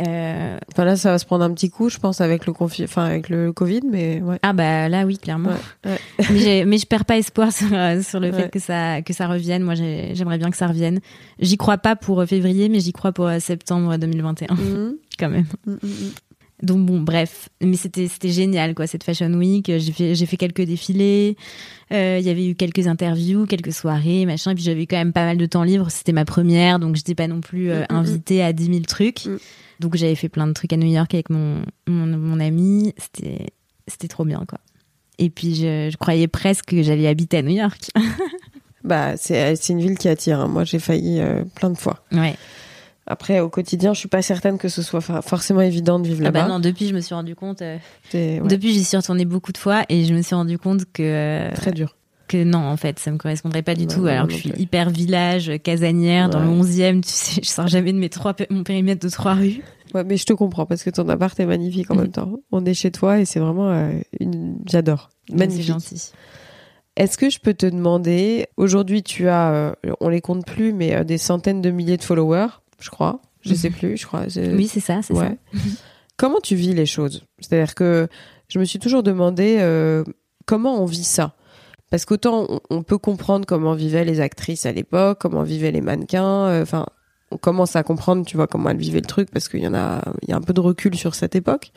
Euh, 0.00 0.58
Enfin 0.72 0.84
là, 0.84 0.96
ça 0.96 1.10
va 1.12 1.18
se 1.18 1.26
prendre 1.26 1.44
un 1.44 1.52
petit 1.52 1.70
coup, 1.70 1.88
je 1.88 1.98
pense, 1.98 2.20
avec 2.20 2.46
le 2.46 2.52
confi... 2.52 2.82
enfin 2.84 3.04
avec 3.04 3.28
le 3.28 3.52
Covid, 3.52 3.82
mais 3.88 4.20
ouais. 4.20 4.38
ah 4.42 4.52
bah 4.52 4.88
là 4.88 5.04
oui 5.06 5.16
clairement. 5.18 5.50
Ouais, 5.84 5.90
ouais. 5.92 5.98
mais, 6.32 6.64
mais 6.66 6.78
je 6.78 6.86
perds 6.86 7.04
pas 7.04 7.18
espoir 7.18 7.52
sur, 7.52 7.68
euh, 7.72 8.02
sur 8.02 8.18
le 8.18 8.30
Ouais. 8.30 8.42
fait 8.44 8.48
que 8.50 8.58
ça 8.58 9.02
que 9.02 9.12
ça 9.12 9.28
revienne. 9.28 9.62
Moi 9.62 9.74
j'ai- 9.74 10.14
j'aimerais 10.14 10.38
bien 10.38 10.50
que 10.50 10.56
ça 10.56 10.66
revienne. 10.66 10.98
J'y 11.38 11.56
crois 11.56 11.78
pas 11.78 11.94
pour 11.94 12.20
euh, 12.20 12.26
février, 12.26 12.68
mais 12.68 12.80
j'y 12.80 12.92
crois 12.92 13.12
pour 13.12 13.26
euh, 13.26 13.38
septembre 13.38 13.96
2021 13.96 14.54
Mhm. 14.54 14.94
quand 15.18 15.28
même. 15.30 15.46
Donc 16.62 16.86
bon, 16.86 17.00
bref, 17.00 17.48
mais 17.60 17.76
c'était 17.76 18.06
c'était 18.06 18.28
génial 18.28 18.74
quoi 18.74 18.86
cette 18.86 19.02
Fashion 19.02 19.32
Week. 19.34 19.66
J'ai 19.66 19.92
fait 19.92 20.14
j'ai 20.14 20.26
fait 20.26 20.36
quelques 20.36 20.62
défilés, 20.62 21.36
Euh, 21.92 22.18
il 22.20 22.24
y 22.24 22.30
avait 22.30 22.46
eu 22.46 22.54
quelques 22.54 22.86
interviews, 22.86 23.46
quelques 23.46 23.72
soirées, 23.72 24.24
machin. 24.26 24.52
Et 24.52 24.54
puis 24.54 24.62
j'avais 24.64 24.86
quand 24.86 24.96
même 24.96 25.12
pas 25.12 25.24
mal 25.24 25.36
de 25.36 25.46
temps 25.46 25.64
libre. 25.64 25.90
C'était 25.90 26.12
ma 26.12 26.24
première, 26.24 26.78
donc 26.78 26.94
j'étais 26.96 27.14
pas 27.16 27.26
non 27.26 27.40
plus 27.40 27.70
euh, 27.70 27.80
Mm, 27.80 27.82
mm, 27.82 27.94
mm. 27.94 27.96
invitée 27.98 28.42
à 28.42 28.52
10 28.52 28.64
000 28.66 28.80
trucs. 28.86 29.28
Donc 29.80 29.96
j'avais 29.96 30.14
fait 30.14 30.28
plein 30.28 30.46
de 30.46 30.52
trucs 30.52 30.72
à 30.72 30.76
New 30.76 30.86
York 30.90 31.12
avec 31.14 31.30
mon 31.30 31.62
mon, 31.88 32.06
mon 32.06 32.38
ami. 32.40 32.94
C'était 32.96 33.46
c'était 33.88 34.08
trop 34.08 34.24
bien 34.24 34.44
quoi. 34.48 34.58
Et 35.18 35.28
puis 35.30 35.54
je, 35.56 35.88
je 35.90 35.96
croyais 35.96 36.28
presque 36.28 36.66
que 36.66 36.82
j'allais 36.82 37.08
habiter 37.08 37.38
à 37.38 37.42
New 37.42 37.56
York. 37.56 37.90
Bah, 38.84 39.16
c'est 39.16 39.54
c'est 39.54 39.72
une 39.74 39.80
ville 39.80 39.96
qui 39.96 40.08
attire. 40.08 40.40
hein. 40.40 40.48
Moi, 40.48 40.64
j'ai 40.64 40.80
failli 40.80 41.20
euh, 41.20 41.44
plein 41.54 41.70
de 41.70 41.78
fois. 41.78 42.04
ouais. 42.10 42.34
Après, 43.06 43.40
au 43.40 43.48
quotidien, 43.48 43.92
je 43.94 43.98
suis 43.98 44.08
pas 44.08 44.22
certaine 44.22 44.58
que 44.58 44.68
ce 44.68 44.80
soit 44.82 45.00
forcément 45.00 45.60
évident 45.60 45.98
de 45.98 46.06
vivre 46.06 46.20
Ah 46.22 46.24
là-bas. 46.26 46.42
bah 46.42 46.48
non, 46.48 46.60
depuis 46.60 46.86
je 46.88 46.94
me 46.94 47.00
suis 47.00 47.14
rendu 47.14 47.34
compte. 47.34 47.60
euh, 47.62 47.76
C'est 48.10 48.40
ouais, 48.40 48.46
Depuis 48.48 48.72
j'y 48.72 48.84
suis 48.84 48.96
retournée 48.96 49.24
beaucoup 49.24 49.50
de 49.52 49.58
fois 49.58 49.82
et 49.88 50.04
je 50.04 50.14
me 50.14 50.22
suis 50.22 50.34
rendu 50.36 50.56
compte 50.58 50.84
que 50.92 51.02
euh, 51.02 51.50
très 51.52 51.72
dur. 51.72 51.96
que 52.28 52.44
non, 52.44 52.58
en 52.60 52.76
fait, 52.76 52.98
ça 53.00 53.10
me 53.10 53.18
correspondrait 53.18 53.62
pas 53.62 53.74
du 53.74 53.86
tout. 53.88 54.06
Alors 54.06 54.26
que 54.28 54.32
je 54.32 54.38
suis 54.38 54.52
hyper 54.56 54.88
village, 54.90 55.50
casanière, 55.64 56.30
dans 56.30 56.40
le 56.40 56.48
Ouais. 56.48 56.60
11e, 56.62 57.00
tu 57.02 57.08
sais, 57.10 57.40
je 57.42 57.48
sors 57.48 57.66
jamais 57.66 57.92
de 57.92 57.98
mes 57.98 58.08
trois, 58.08 58.34
mon 58.50 58.62
périmètre 58.62 59.04
de 59.04 59.10
trois 59.10 59.34
rues. 59.34 59.62
Ouais, 59.94 60.04
mais 60.04 60.16
je 60.16 60.24
te 60.24 60.32
comprends 60.32 60.64
parce 60.64 60.84
que 60.84 60.90
ton 60.90 61.06
appart 61.08 61.38
est 61.40 61.44
magnifique 61.44 61.90
en 61.90 61.94
Mhm. 61.96 62.00
même 62.02 62.12
temps. 62.12 62.32
On 62.52 62.64
est 62.64 62.72
chez 62.74 62.90
toi 62.92 63.18
et 63.18 63.24
c'est 63.26 63.40
vraiment 63.40 63.68
euh, 63.70 63.90
une. 64.20 64.56
J'adore. 64.66 65.10
C'est 65.28 65.36
Magnifique. 65.36 65.66
gentil. 65.66 66.12
Est-ce 66.96 67.18
que 67.18 67.28
je 67.30 67.38
peux 67.40 67.54
te 67.54 67.66
demander, 67.66 68.46
aujourd'hui 68.56 69.02
tu 69.02 69.28
as, 69.28 69.50
euh, 69.52 69.72
on 70.00 70.08
les 70.08 70.20
compte 70.20 70.46
plus, 70.46 70.72
mais 70.72 70.94
euh, 70.94 71.04
des 71.04 71.18
centaines 71.18 71.60
de 71.62 71.70
milliers 71.70 71.96
de 71.96 72.02
followers, 72.04 72.48
je 72.82 72.90
crois. 72.90 73.20
Je 73.40 73.54
sais 73.54 73.70
plus, 73.70 73.96
je 73.96 74.06
crois. 74.06 74.24
Oui, 74.36 74.68
c'est 74.68 74.80
ça, 74.80 75.00
c'est 75.02 75.14
Ouais. 75.14 75.36
Comment 76.16 76.40
tu 76.40 76.54
vis 76.54 76.74
les 76.74 76.86
choses? 76.86 77.24
C'est-à-dire 77.40 77.74
que 77.74 78.06
je 78.48 78.58
me 78.58 78.64
suis 78.64 78.78
toujours 78.78 79.02
demandé 79.02 79.56
euh, 79.60 80.04
comment 80.46 80.80
on 80.80 80.84
vit 80.84 81.04
ça? 81.04 81.34
Parce 81.90 82.04
qu'autant 82.04 82.46
on, 82.48 82.60
on 82.70 82.82
peut 82.82 82.98
comprendre 82.98 83.44
comment 83.46 83.74
vivaient 83.74 84.04
les 84.04 84.20
actrices 84.20 84.64
à 84.66 84.72
l'époque, 84.72 85.18
comment 85.20 85.42
vivaient 85.42 85.72
les 85.72 85.80
mannequins. 85.80 86.46
euh, 86.48 86.62
Enfin, 86.62 86.86
on 87.30 87.38
commence 87.38 87.76
à 87.76 87.82
comprendre, 87.82 88.24
tu 88.26 88.36
vois, 88.36 88.46
comment 88.46 88.70
elles 88.70 88.76
vivaient 88.76 89.00
le 89.00 89.06
truc 89.06 89.30
parce 89.30 89.48
qu'il 89.48 89.60
y 89.60 89.66
en 89.66 89.74
a, 89.74 90.02
il 90.22 90.28
y 90.28 90.32
a 90.32 90.36
un 90.36 90.40
peu 90.42 90.52
de 90.52 90.60
recul 90.60 90.94
sur 90.94 91.14
cette 91.14 91.34
époque. 91.34 91.72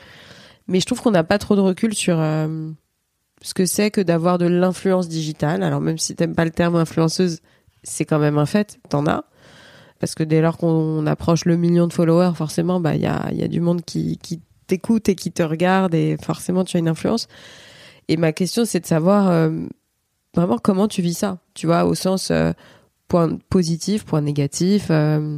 Mais 0.68 0.80
je 0.80 0.86
trouve 0.86 1.02
qu'on 1.02 1.12
n'a 1.12 1.24
pas 1.24 1.38
trop 1.39 1.56
de 1.56 1.62
recul 1.62 1.94
sur 1.96 2.20
euh, 2.20 2.70
ce 3.41 3.54
que 3.54 3.65
c'est 3.65 3.89
que 3.89 4.02
d'avoir 4.02 4.38
de 4.38 4.46
l'influence 4.48 5.08
digitale. 5.08 5.63
Alors 5.63 5.82
même 5.82 5.98
si 5.98 6.15
t'aimes 6.15 6.36
pas 6.36 6.46
le 6.46 6.52
terme 6.52 6.76
influenceuse, 6.76 7.39
c'est 7.84 8.06
quand 8.06 8.20
même 8.20 8.38
un 8.38 8.46
fait. 8.46 8.80
T'en 8.89 9.08
as. 9.08 9.24
Parce 9.99 10.13
que 10.15 10.23
dès 10.23 10.41
lors 10.41 10.58
qu'on 10.58 11.05
approche 11.08 11.45
le 11.45 11.58
million 11.58 11.88
de 11.88 11.93
followers, 11.93 12.34
forcément, 12.36 12.79
bah, 12.79 12.95
il 12.95 13.01
y 13.01 13.05
a, 13.05 13.31
y 13.34 13.43
a 13.43 13.47
du 13.47 13.62
monde 13.62 13.81
qui, 13.84 14.17
qui 14.17 14.41
t'écoute 14.67 15.10
et 15.10 15.15
qui 15.15 15.31
te 15.31 15.43
regarde 15.43 15.93
et 15.95 16.17
forcément, 16.21 16.63
tu 16.63 16.77
as 16.77 16.79
une 16.79 16.89
influence. 16.89 17.27
Et 18.08 18.17
ma 18.17 18.34
question, 18.34 18.65
c'est 18.65 18.79
de 18.79 18.86
savoir 18.86 19.29
euh, 19.29 19.51
vraiment 20.36 20.58
comment 20.58 20.88
tu 20.88 21.01
vis 21.01 21.13
ça. 21.15 21.39
Tu 21.53 21.65
vois, 21.65 21.86
au 21.86 21.95
sens 21.95 22.29
euh, 22.29 22.51
point 23.08 23.38
positif, 23.49 24.05
point 24.05 24.21
négatif. 24.21 24.88
euh, 24.89 25.38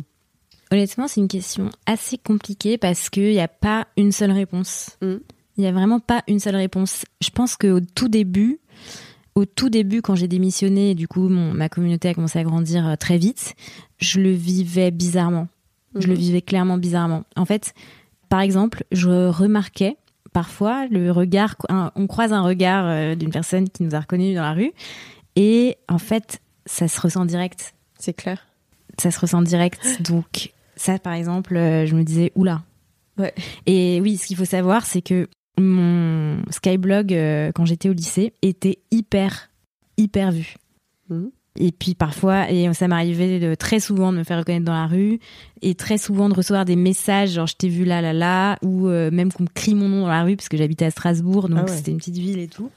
Honnêtement, 0.72 1.08
c'est 1.08 1.22
une 1.22 1.30
question 1.30 1.70
assez 1.86 2.18
compliquée 2.18 2.78
parce 2.78 3.10
qu'il 3.10 3.32
n'y 3.32 3.40
a 3.40 3.48
pas 3.48 3.88
une 3.96 4.12
seule 4.12 4.32
réponse. 4.32 4.98
Mm. 5.02 5.16
Il 5.58 5.62
n'y 5.62 5.68
a 5.68 5.72
vraiment 5.72 6.00
pas 6.00 6.24
une 6.28 6.40
seule 6.40 6.56
réponse. 6.56 7.04
Je 7.22 7.30
pense 7.30 7.56
qu'au 7.56 7.80
tout 7.80 8.10
début, 8.10 8.60
au 9.38 9.46
tout 9.46 9.70
début, 9.70 10.02
quand 10.02 10.16
j'ai 10.16 10.28
démissionné, 10.28 10.92
et 10.92 10.96
du 10.96 11.08
coup, 11.08 11.30
mon, 11.30 11.54
ma 11.54 11.70
communauté 11.70 12.10
a 12.10 12.14
commencé 12.14 12.40
à 12.40 12.44
grandir 12.44 12.88
euh, 12.88 12.96
très 12.96 13.18
vite, 13.18 13.54
je 14.00 14.20
le 14.20 14.32
vivais 14.32 14.90
bizarrement. 14.92 15.48
Je 15.96 16.08
le 16.08 16.14
Mhm. 16.14 16.20
vivais 16.20 16.42
clairement 16.42 16.78
bizarrement. 16.78 17.24
En 17.36 17.46
fait, 17.46 17.74
par 18.30 18.42
exemple, 18.42 18.84
je 18.92 19.28
remarquais 19.30 19.96
parfois 20.34 20.88
le 20.88 21.12
regard, 21.12 21.56
un- 21.70 21.92
on 21.96 22.08
croise 22.08 22.34
un 22.34 22.42
regard 22.42 22.86
euh, 22.88 23.16
d'une 23.16 23.30
personne 23.32 23.70
qui 23.70 23.84
nous 23.84 23.94
a 23.96 24.00
reconnus 24.00 24.36
dans 24.36 24.42
la 24.42 24.54
rue, 24.54 24.72
et 25.36 25.78
en 25.88 26.00
fait, 26.00 26.42
ça 26.66 26.88
se 26.88 27.00
ressent 27.00 27.26
direct 27.26 27.74
c'est 28.00 28.14
clair. 28.14 28.46
ça 29.00 29.12
se 29.12 29.20
ressent 29.20 29.42
direct. 29.44 29.80
Donc, 30.02 30.52
ça, 30.76 30.98
par 31.00 31.14
exemple, 31.14 31.56
euh, 31.56 31.86
je 31.86 31.96
me 31.96 32.04
disais, 32.04 32.32
oula. 32.36 32.64
Ouais. 33.20 33.34
Et 33.66 34.00
oui, 34.02 34.18
ce 34.18 34.28
qu'il 34.28 34.36
faut 34.38 34.46
savoir, 34.46 34.86
c'est 34.86 35.02
que 35.02 35.28
mon 35.58 36.38
Skyblog, 36.50 37.14
euh, 37.14 37.52
quand 37.54 37.66
j'étais 37.66 37.90
au 37.90 37.94
lycée, 37.94 38.34
était 38.42 38.80
hyper, 38.92 39.50
hyper 39.98 40.32
vu. 40.32 40.56
Mhm. 41.10 41.32
Et 41.60 41.72
puis 41.72 41.96
parfois, 41.96 42.52
et 42.52 42.72
ça 42.74 42.88
m'arrivait 42.88 43.56
très 43.56 43.80
souvent 43.80 44.14
de 44.14 44.20
me 44.20 44.24
faire 44.24 44.38
reconnaître 44.38 44.66
dans 44.66 44.74
la 44.74 44.86
rue, 44.86 45.20
et 45.64 45.74
très 45.74 45.98
souvent 45.98 46.30
de 46.30 46.36
recevoir 46.36 46.66
des 46.66 46.76
messages, 46.76 47.32
genre 47.32 47.48
je 47.48 47.56
t'ai 47.56 47.68
vu 47.68 47.84
là, 47.84 48.00
là, 48.00 48.14
là, 48.14 48.60
ou 48.62 48.88
euh, 48.88 49.10
même 49.10 49.32
qu'on 49.34 49.44
me 49.44 49.48
crie 49.48 49.74
mon 49.74 49.90
nom 49.90 50.02
dans 50.02 50.08
la 50.08 50.24
rue, 50.24 50.36
parce 50.36 50.50
que 50.50 50.58
j'habitais 50.58 50.86
à 50.86 50.92
Strasbourg, 50.92 51.50
donc 51.50 51.60
Ah 51.62 51.66
ouais. 51.66 51.76
c'était 51.76 51.92
une 51.92 51.98
petite 51.98 52.18
ville 52.18 52.38
et 52.38 52.48
tout. 52.48 52.70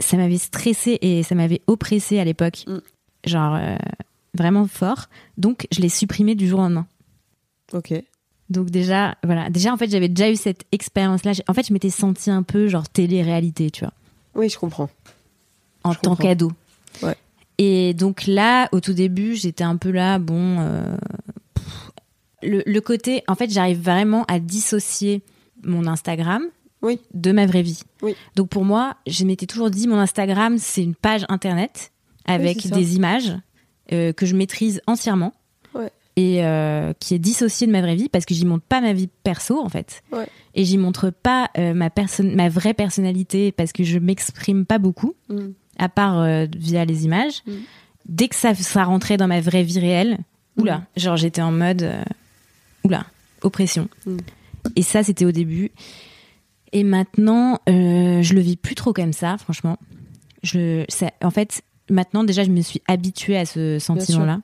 Ça 0.00 0.16
m'avait 0.16 0.38
stressé 0.38 0.98
et 1.00 1.22
ça 1.22 1.36
m'avait 1.36 1.60
oppressé 1.68 2.18
à 2.18 2.24
l'époque. 2.24 2.64
Mm. 2.66 2.78
Genre, 3.24 3.54
euh, 3.54 3.76
vraiment 4.34 4.66
fort. 4.66 5.06
Donc, 5.36 5.66
je 5.72 5.80
l'ai 5.80 5.88
supprimé 5.88 6.34
du 6.34 6.48
jour 6.48 6.58
au 6.58 6.62
lendemain. 6.62 6.86
Ok. 7.72 7.94
Donc 8.50 8.70
déjà, 8.70 9.16
voilà. 9.24 9.50
Déjà, 9.50 9.72
en 9.72 9.76
fait, 9.76 9.90
j'avais 9.90 10.08
déjà 10.08 10.30
eu 10.30 10.36
cette 10.36 10.64
expérience-là. 10.72 11.32
En 11.48 11.54
fait, 11.54 11.66
je 11.66 11.72
m'étais 11.72 11.90
sentie 11.90 12.30
un 12.30 12.42
peu 12.42 12.68
genre 12.68 12.88
télé-réalité, 12.88 13.70
tu 13.70 13.84
vois, 13.84 13.92
Oui, 14.34 14.48
je 14.48 14.58
comprends. 14.58 14.88
en 15.84 15.92
Je 15.92 15.98
tant 16.00 16.16
qu'ado. 16.16 16.52
Ouais. 17.02 17.16
Et 17.58 17.92
donc 17.94 18.26
là, 18.26 18.68
au 18.72 18.80
tout 18.80 18.92
début, 18.94 19.34
j'étais 19.34 19.64
un 19.64 19.76
peu 19.76 19.90
là, 19.90 20.18
bon... 20.18 20.60
euh, 20.60 20.96
pff, 21.54 21.90
le, 22.42 22.62
le 22.64 22.80
côté... 22.80 23.22
En 23.28 23.34
fait, 23.34 23.50
j'arrive 23.50 23.82
vraiment 23.82 24.24
à 24.28 24.38
dissocier 24.38 25.22
mon 25.64 25.86
Instagram 25.86 26.42
Oui. 26.82 27.00
de 27.14 27.32
ma 27.32 27.44
vraie 27.46 27.62
vie. 27.62 27.82
Oui. 28.00 28.14
Donc 28.36 28.48
pour 28.48 28.64
moi, 28.64 28.96
je 29.06 29.24
m'étais 29.24 29.46
toujours 29.46 29.70
dit, 29.70 29.88
mon 29.88 29.98
Instagram, 29.98 30.56
c'est 30.58 30.82
une 30.82 30.94
page 30.94 31.26
Internet 31.28 31.90
avec 32.24 32.66
des 32.70 32.96
images 32.96 33.34
euh, 33.92 34.12
que 34.12 34.24
je 34.24 34.36
maîtrise 34.36 34.80
entièrement. 34.86 35.32
Et 36.20 36.44
euh, 36.44 36.92
qui 36.98 37.14
est 37.14 37.18
dissociée 37.20 37.66
de 37.68 37.72
ma 37.72 37.80
vraie 37.80 37.94
vie 37.94 38.08
parce 38.08 38.24
que 38.24 38.34
j'y 38.34 38.44
montre 38.44 38.64
pas 38.64 38.80
ma 38.80 38.92
vie 38.92 39.08
perso 39.22 39.60
en 39.62 39.68
fait. 39.68 40.02
Ouais. 40.10 40.26
Et 40.56 40.64
j'y 40.64 40.76
montre 40.76 41.10
pas 41.10 41.48
euh, 41.56 41.74
ma, 41.74 41.90
personne, 41.90 42.34
ma 42.34 42.48
vraie 42.48 42.74
personnalité 42.74 43.52
parce 43.52 43.70
que 43.72 43.84
je 43.84 43.98
m'exprime 44.00 44.66
pas 44.66 44.78
beaucoup, 44.78 45.14
Mm. 45.28 45.50
à 45.78 45.88
part 45.88 46.18
euh, 46.18 46.46
via 46.56 46.84
les 46.84 47.04
images. 47.04 47.42
Mm. 47.46 47.52
dès 48.06 48.26
que 48.28 48.34
ça, 48.34 48.54
ça 48.54 48.82
rentrait 48.84 49.16
dans 49.16 49.28
ma 49.28 49.40
vraie 49.40 49.62
vie 49.62 49.78
réelle, 49.78 50.18
oula, 50.56 50.78
Mm. 50.78 50.86
genre 50.96 51.16
j'étais 51.16 51.42
en 51.42 51.52
mode, 51.52 51.82
euh, 51.82 52.02
oula, 52.82 53.04
oppression. 53.42 53.88
Mm. 54.06 54.16
Et 54.74 54.82
ça, 54.82 55.04
c'était 55.04 55.24
au 55.24 55.30
début. 55.32 55.70
Et 56.72 56.82
maintenant, 56.84 57.60
je 57.68 58.34
le 58.34 58.40
vis 58.40 58.56
plus 58.56 58.74
trop 58.74 58.92
comme 58.92 59.12
ça, 59.12 59.38
franchement. 59.38 59.78
Je, 60.42 60.84
ça- 60.88 61.12
en 61.22 61.30
fait, 61.30 61.62
maintenant, 61.90 62.24
déjà, 62.24 62.42
je 62.44 62.50
me 62.50 62.60
suis 62.60 62.82
habituée 62.88 63.36
à 63.38 63.46
ce 63.46 63.78
sentiment-là. 63.78 64.40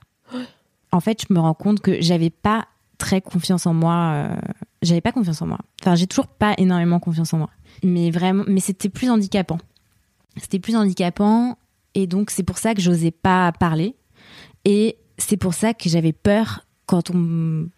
En 0.94 1.00
fait, 1.00 1.24
je 1.28 1.34
me 1.34 1.40
rends 1.40 1.54
compte 1.54 1.80
que 1.80 2.00
j'avais 2.00 2.30
pas 2.30 2.66
très 2.98 3.20
confiance 3.20 3.66
en 3.66 3.74
moi. 3.74 4.12
euh, 4.14 4.36
j'avais 4.80 5.00
pas 5.00 5.10
confiance 5.10 5.42
en 5.42 5.46
moi. 5.46 5.58
Enfin, 5.82 5.96
j'ai 5.96 6.06
toujours 6.06 6.28
pas 6.28 6.54
énormément 6.56 7.00
confiance 7.00 7.34
en 7.34 7.38
moi. 7.38 7.50
Mais 7.82 8.12
vraiment, 8.12 8.44
mais 8.46 8.60
c'était 8.60 8.88
plus 8.88 9.10
handicapant. 9.10 9.58
C'était 10.36 10.60
plus 10.60 10.76
handicapant. 10.76 11.58
Et 11.94 12.06
donc, 12.06 12.30
c'est 12.30 12.44
pour 12.44 12.58
ça 12.58 12.74
que 12.74 12.80
j'osais 12.80 13.10
pas 13.10 13.50
parler. 13.52 13.96
Et 14.64 14.96
c'est 15.18 15.36
pour 15.36 15.54
ça 15.54 15.74
que 15.74 15.88
j'avais 15.88 16.12
peur 16.12 16.64
quand 16.86 17.10
on, 17.10 17.68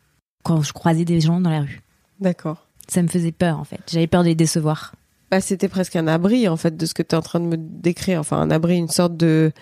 quand 0.43 0.61
je 0.61 0.75
croisais 0.75 1.07
des 1.07 1.21
gens 1.23 1.41
dans 1.41 1.51
la 1.51 1.61
rue. 1.62 1.81
D'accord. 2.21 2.67
Ça 2.87 3.03
me 3.03 3.09
faisait 3.09 3.33
peur, 3.33 3.59
en 3.59 3.64
fait. 3.64 3.81
J'avais 3.91 4.07
peur 4.07 4.25
de 4.25 4.29
les 4.29 4.35
décevoir. 4.35 4.95
Bah, 5.31 5.41
c'était 5.41 5.69
presque 5.69 5.97
un 5.97 6.07
abri, 6.07 6.49
en 6.49 6.57
fait, 6.57 6.77
de 6.77 6.85
ce 6.85 6.93
que 6.93 7.03
tu 7.03 7.14
es 7.14 7.19
en 7.19 7.23
train 7.23 7.41
de 7.41 7.47
me 7.47 7.57
décrire. 7.57 8.21
Enfin, 8.21 8.37
un 8.39 8.51
abri, 8.51 8.77
une 8.77 8.89
sorte 8.89 9.17
de. 9.17 9.53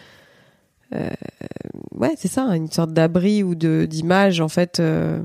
Euh, 0.95 1.09
ouais, 1.93 2.15
c'est 2.17 2.29
ça, 2.29 2.43
une 2.57 2.71
sorte 2.71 2.93
d'abri 2.93 3.43
ou 3.43 3.55
de 3.55 3.87
d'image, 3.89 4.41
en 4.41 4.49
fait, 4.49 4.81
euh, 4.81 5.21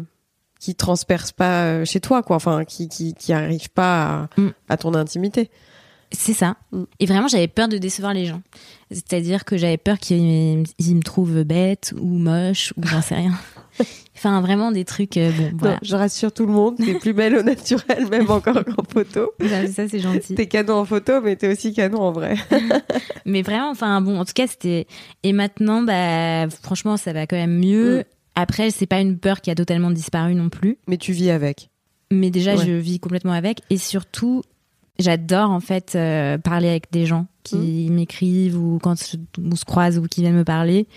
qui 0.60 0.76
transperce 0.76 1.32
pas 1.32 1.64
euh, 1.66 1.86
chez 1.86 2.00
toi, 2.00 2.24
quoi. 2.24 2.36
Enfin, 2.36 2.66
qui, 2.66 2.88
qui, 2.90 3.14
qui 3.14 3.34
arrive 3.34 3.70
pas 3.70 4.06
à, 4.36 4.42
Mm. 4.42 4.50
à 4.70 4.78
ton 4.78 4.94
intimité. 4.94 5.50
C'est 6.12 6.34
ça. 6.34 6.58
Mm. 6.72 6.84
Et 7.00 7.06
vraiment, 7.06 7.28
j'avais 7.28 7.48
peur 7.48 7.68
de 7.68 7.78
décevoir 7.78 8.14
les 8.14 8.26
gens. 8.26 8.42
C'est-à-dire 8.92 9.46
que 9.46 9.58
j'avais 9.58 9.78
peur 9.78 10.00
qu'ils 10.00 10.64
ils 10.80 10.96
me 10.96 11.02
trouvent 11.04 11.44
bête 11.44 11.94
ou 12.00 12.08
moche 12.18 12.74
ou 12.78 12.86
j'en 12.86 13.02
sais 13.02 13.16
rien. 13.16 13.34
enfin, 14.16 14.42
vraiment 14.42 14.72
des 14.72 14.86
trucs. 14.86 15.18
euh, 15.18 15.32
bon, 15.32 15.52
voilà. 15.58 15.74
Non, 15.76 15.80
je 15.84 15.96
rassure 15.96 16.32
tout 16.32 16.46
le 16.46 16.52
monde, 16.52 16.76
t'es 16.78 16.94
plus 16.96 17.14
belle 17.14 17.36
au 17.38 17.44
naturel, 17.44 18.08
même 18.12 18.30
encore 18.30 18.64
qu'en 18.66 18.84
photo. 18.92 19.32
Ça, 19.42 19.68
ça, 19.68 19.88
c'est 19.88 20.00
gentil. 20.00 20.36
T'es 20.36 20.48
canon 20.48 20.76
en 20.76 20.86
photo, 20.86 21.22
mais 21.22 21.36
t'es 21.36 21.52
aussi 21.52 21.74
canon 21.74 22.00
en 22.02 22.12
vrai. 22.12 22.36
Mais 23.26 23.42
vraiment, 23.42 23.70
enfin 23.70 24.02
bon, 24.02 24.20
en 24.20 24.26
tout 24.26 24.34
cas, 24.34 24.48
c'était. 24.48 24.88
Et 25.24 25.34
maintenant, 25.34 25.82
bah, 25.84 26.50
franchement, 26.64 26.98
ça 26.98 27.14
va 27.14 27.28
quand 27.28 27.36
même 27.36 27.60
mieux. 27.60 28.00
Mm. 28.00 28.04
Après, 28.36 28.72
c'est 28.72 28.86
pas 28.88 29.02
une 29.02 29.18
peur 29.18 29.42
qui 29.42 29.52
a 29.52 29.56
totalement 29.56 29.92
disparu 29.92 30.34
non 30.36 30.50
plus. 30.50 30.78
Mais 30.88 30.98
tu 30.98 31.12
vis 31.12 31.30
avec. 31.30 31.70
Mais 32.12 32.32
déjà, 32.32 32.56
Ouais. 32.56 32.66
je 32.66 32.72
vis 32.72 33.00
complètement 33.00 33.34
avec. 33.34 33.62
Et 33.70 33.78
surtout, 33.78 34.42
j'adore 34.98 35.52
en 35.52 35.60
fait 35.60 35.94
euh, 35.96 36.38
parler 36.38 36.70
avec 36.70 36.92
des 36.92 37.06
gens 37.06 37.28
qui 37.44 37.88
Mm. 37.90 37.94
m'écrivent 37.94 38.58
ou 38.58 38.80
quand 38.82 38.96
on 39.40 39.56
se 39.56 39.66
croise 39.66 39.98
ou 40.00 40.04
qui 40.08 40.22
viennent 40.22 40.36
me 40.36 40.44
parler. 40.44 40.88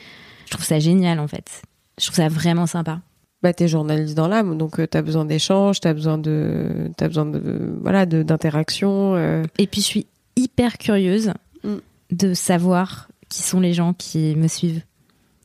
Je 0.46 0.52
trouve 0.52 0.64
ça 0.64 0.78
génial 0.78 1.18
en 1.18 1.28
fait. 1.28 1.62
Je 2.00 2.06
trouve 2.06 2.16
ça 2.16 2.28
vraiment 2.28 2.66
sympa. 2.66 3.00
Bah, 3.42 3.52
t'es 3.52 3.66
journaliste 3.68 4.14
dans 4.16 4.28
l'âme, 4.28 4.56
donc 4.56 4.78
euh, 4.78 4.86
t'as 4.86 5.02
besoin 5.02 5.24
d'échanges, 5.24 5.80
t'as 5.80 5.92
besoin 5.94 6.16
de, 6.16 6.90
t'as 6.96 7.08
besoin 7.08 7.26
de, 7.26 7.76
voilà, 7.80 8.06
de 8.06 8.22
d'interaction. 8.22 9.14
euh. 9.16 9.42
Et 9.58 9.66
puis, 9.66 9.80
je 9.80 9.86
suis 9.86 10.06
hyper 10.36 10.78
curieuse 10.78 11.32
Mm. 11.64 11.76
de 12.10 12.34
savoir 12.34 13.08
qui 13.28 13.42
sont 13.42 13.60
les 13.60 13.72
gens 13.72 13.92
qui 13.94 14.34
me 14.34 14.48
suivent. 14.48 14.82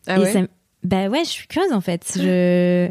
Ah 0.07 0.17
Et 0.17 0.21
ouais. 0.21 0.31
ça 0.33 0.39
bah 0.83 1.09
ouais, 1.09 1.23
je 1.25 1.29
suis 1.29 1.47
curieuse 1.47 1.73
en 1.73 1.81
fait. 1.81 2.11
Je 2.15 2.89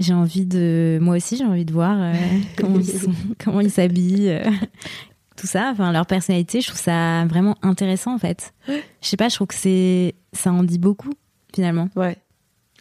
j'ai 0.00 0.14
envie 0.14 0.46
de 0.46 0.98
moi 1.02 1.16
aussi 1.16 1.36
j'ai 1.36 1.44
envie 1.44 1.64
de 1.66 1.72
voir 1.72 1.96
euh, 2.00 2.14
comment 2.56 2.78
ils 2.78 2.86
sont, 2.86 3.12
comment 3.42 3.60
ils 3.60 3.70
s'habillent, 3.70 4.30
euh, 4.30 4.44
tout 5.36 5.46
ça, 5.46 5.68
enfin 5.72 5.92
leur 5.92 6.06
personnalité, 6.06 6.60
je 6.62 6.68
trouve 6.68 6.80
ça 6.80 7.26
vraiment 7.26 7.56
intéressant 7.62 8.14
en 8.14 8.18
fait. 8.18 8.54
Je 8.68 8.72
sais 9.02 9.16
pas, 9.18 9.28
je 9.28 9.34
trouve 9.34 9.48
que 9.48 9.54
c'est 9.54 10.14
ça 10.32 10.50
en 10.52 10.62
dit 10.62 10.78
beaucoup 10.78 11.12
finalement. 11.54 11.88
Ouais. 11.96 12.16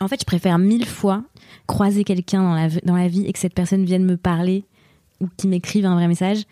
En 0.02 0.08
fait, 0.08 0.20
je 0.20 0.26
préfère 0.26 0.58
mille 0.58 0.86
fois 0.86 1.24
croiser 1.68 2.04
quelqu'un 2.04 2.44
dans 2.44 2.54
la 2.54 2.70
dans 2.84 2.96
la 2.96 3.08
vie 3.08 3.26
et 3.26 3.34
que 3.34 3.40
cette 3.40 3.54
personne 3.54 3.86
vienne 3.86 4.06
me 4.06 4.18
parler 4.18 4.66
ou 5.22 5.28
qui 5.38 5.48
m'écrive 5.48 5.86
un 5.86 5.96
vrai 5.96 6.08
message 6.08 6.44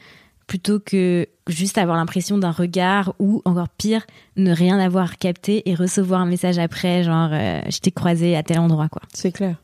plutôt 0.48 0.80
que 0.80 1.28
juste 1.48 1.78
avoir 1.78 1.98
l'impression 1.98 2.38
d'un 2.38 2.52
regard 2.52 3.14
ou 3.20 3.42
encore 3.46 3.70
pire 3.70 4.06
ne 4.36 4.52
rien 4.52 4.80
avoir 4.80 5.18
capté 5.18 5.70
et 5.70 5.76
recevoir 5.76 6.22
un 6.22 6.26
message 6.26 6.60
après 6.60 7.04
genre 7.04 7.30
euh, 7.32 7.62
je 7.70 7.80
t'ai 7.80 7.92
croisé 7.92 8.36
à 8.36 8.44
tel 8.44 8.60
endroit 8.60 8.90
quoi. 8.90 9.02
C'est 9.14 9.32
clair. 9.32 9.56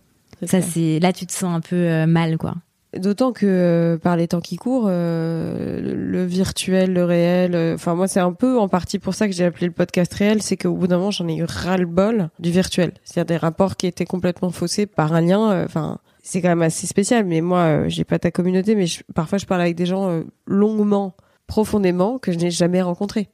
Ça 0.45 0.61
c'est 0.61 0.99
là 0.99 1.11
tu 1.11 1.25
te 1.25 1.33
sens 1.33 1.55
un 1.55 1.61
peu 1.61 1.75
euh, 1.75 2.05
mal 2.05 2.37
quoi 2.37 2.55
D'autant 2.97 3.33
que 3.33 3.45
euh, 3.45 3.97
par 3.99 4.15
les 4.17 4.27
temps 4.27 4.41
qui 4.41 4.55
courent, 4.55 4.87
euh, 4.89 5.79
le, 5.79 6.25
virtuel, 6.25 6.91
le 6.91 7.03
réel, 7.05 7.53
euh, 7.53 7.75
enfin 7.75 7.93
moi 7.93 8.07
c'est 8.07 8.19
un 8.19 8.33
peu 8.33 8.57
en 8.57 8.67
partie 8.67 8.97
pour 8.97 9.13
ça 9.13 9.27
que 9.27 9.33
j'ai 9.35 9.45
appelé 9.45 9.67
le 9.67 9.73
podcast 9.73 10.11
réel, 10.15 10.41
c'est 10.41 10.57
qu'au 10.57 10.73
bout 10.73 10.87
d'un 10.87 10.97
moment 10.97 11.11
j'en 11.11 11.27
ai 11.27 11.35
eu 11.35 11.43
ras-le-bol 11.43 12.29
du 12.39 12.49
virtuel. 12.49 12.93
C'est-à-dire 13.03 13.25
des 13.27 13.37
rapports 13.37 13.75
qui 13.77 13.85
étaient 13.85 14.05
complètement 14.05 14.49
faussés 14.49 14.87
par 14.87 15.13
un 15.13 15.21
lien, 15.21 15.63
enfin 15.63 15.99
c'est 16.23 16.41
quand 16.41 16.47
même 16.49 16.63
assez 16.63 16.87
spécial, 16.87 17.25
mais 17.25 17.41
moi 17.41 17.87
j'ai 17.89 18.03
pas 18.05 18.17
ta 18.17 18.31
communauté, 18.31 18.73
mais 18.73 18.87
je- 18.87 19.03
parfois 19.13 19.37
je 19.37 19.45
parle 19.45 19.61
avec 19.61 19.75
des 19.75 19.85
gens 19.85 20.23
longuement, 20.47 21.15
profondément, 21.45 22.17
que 22.17 22.31
je 22.31 22.39
n'ai 22.39 22.49
jamais 22.51 22.81
rencontrés. 22.81 23.29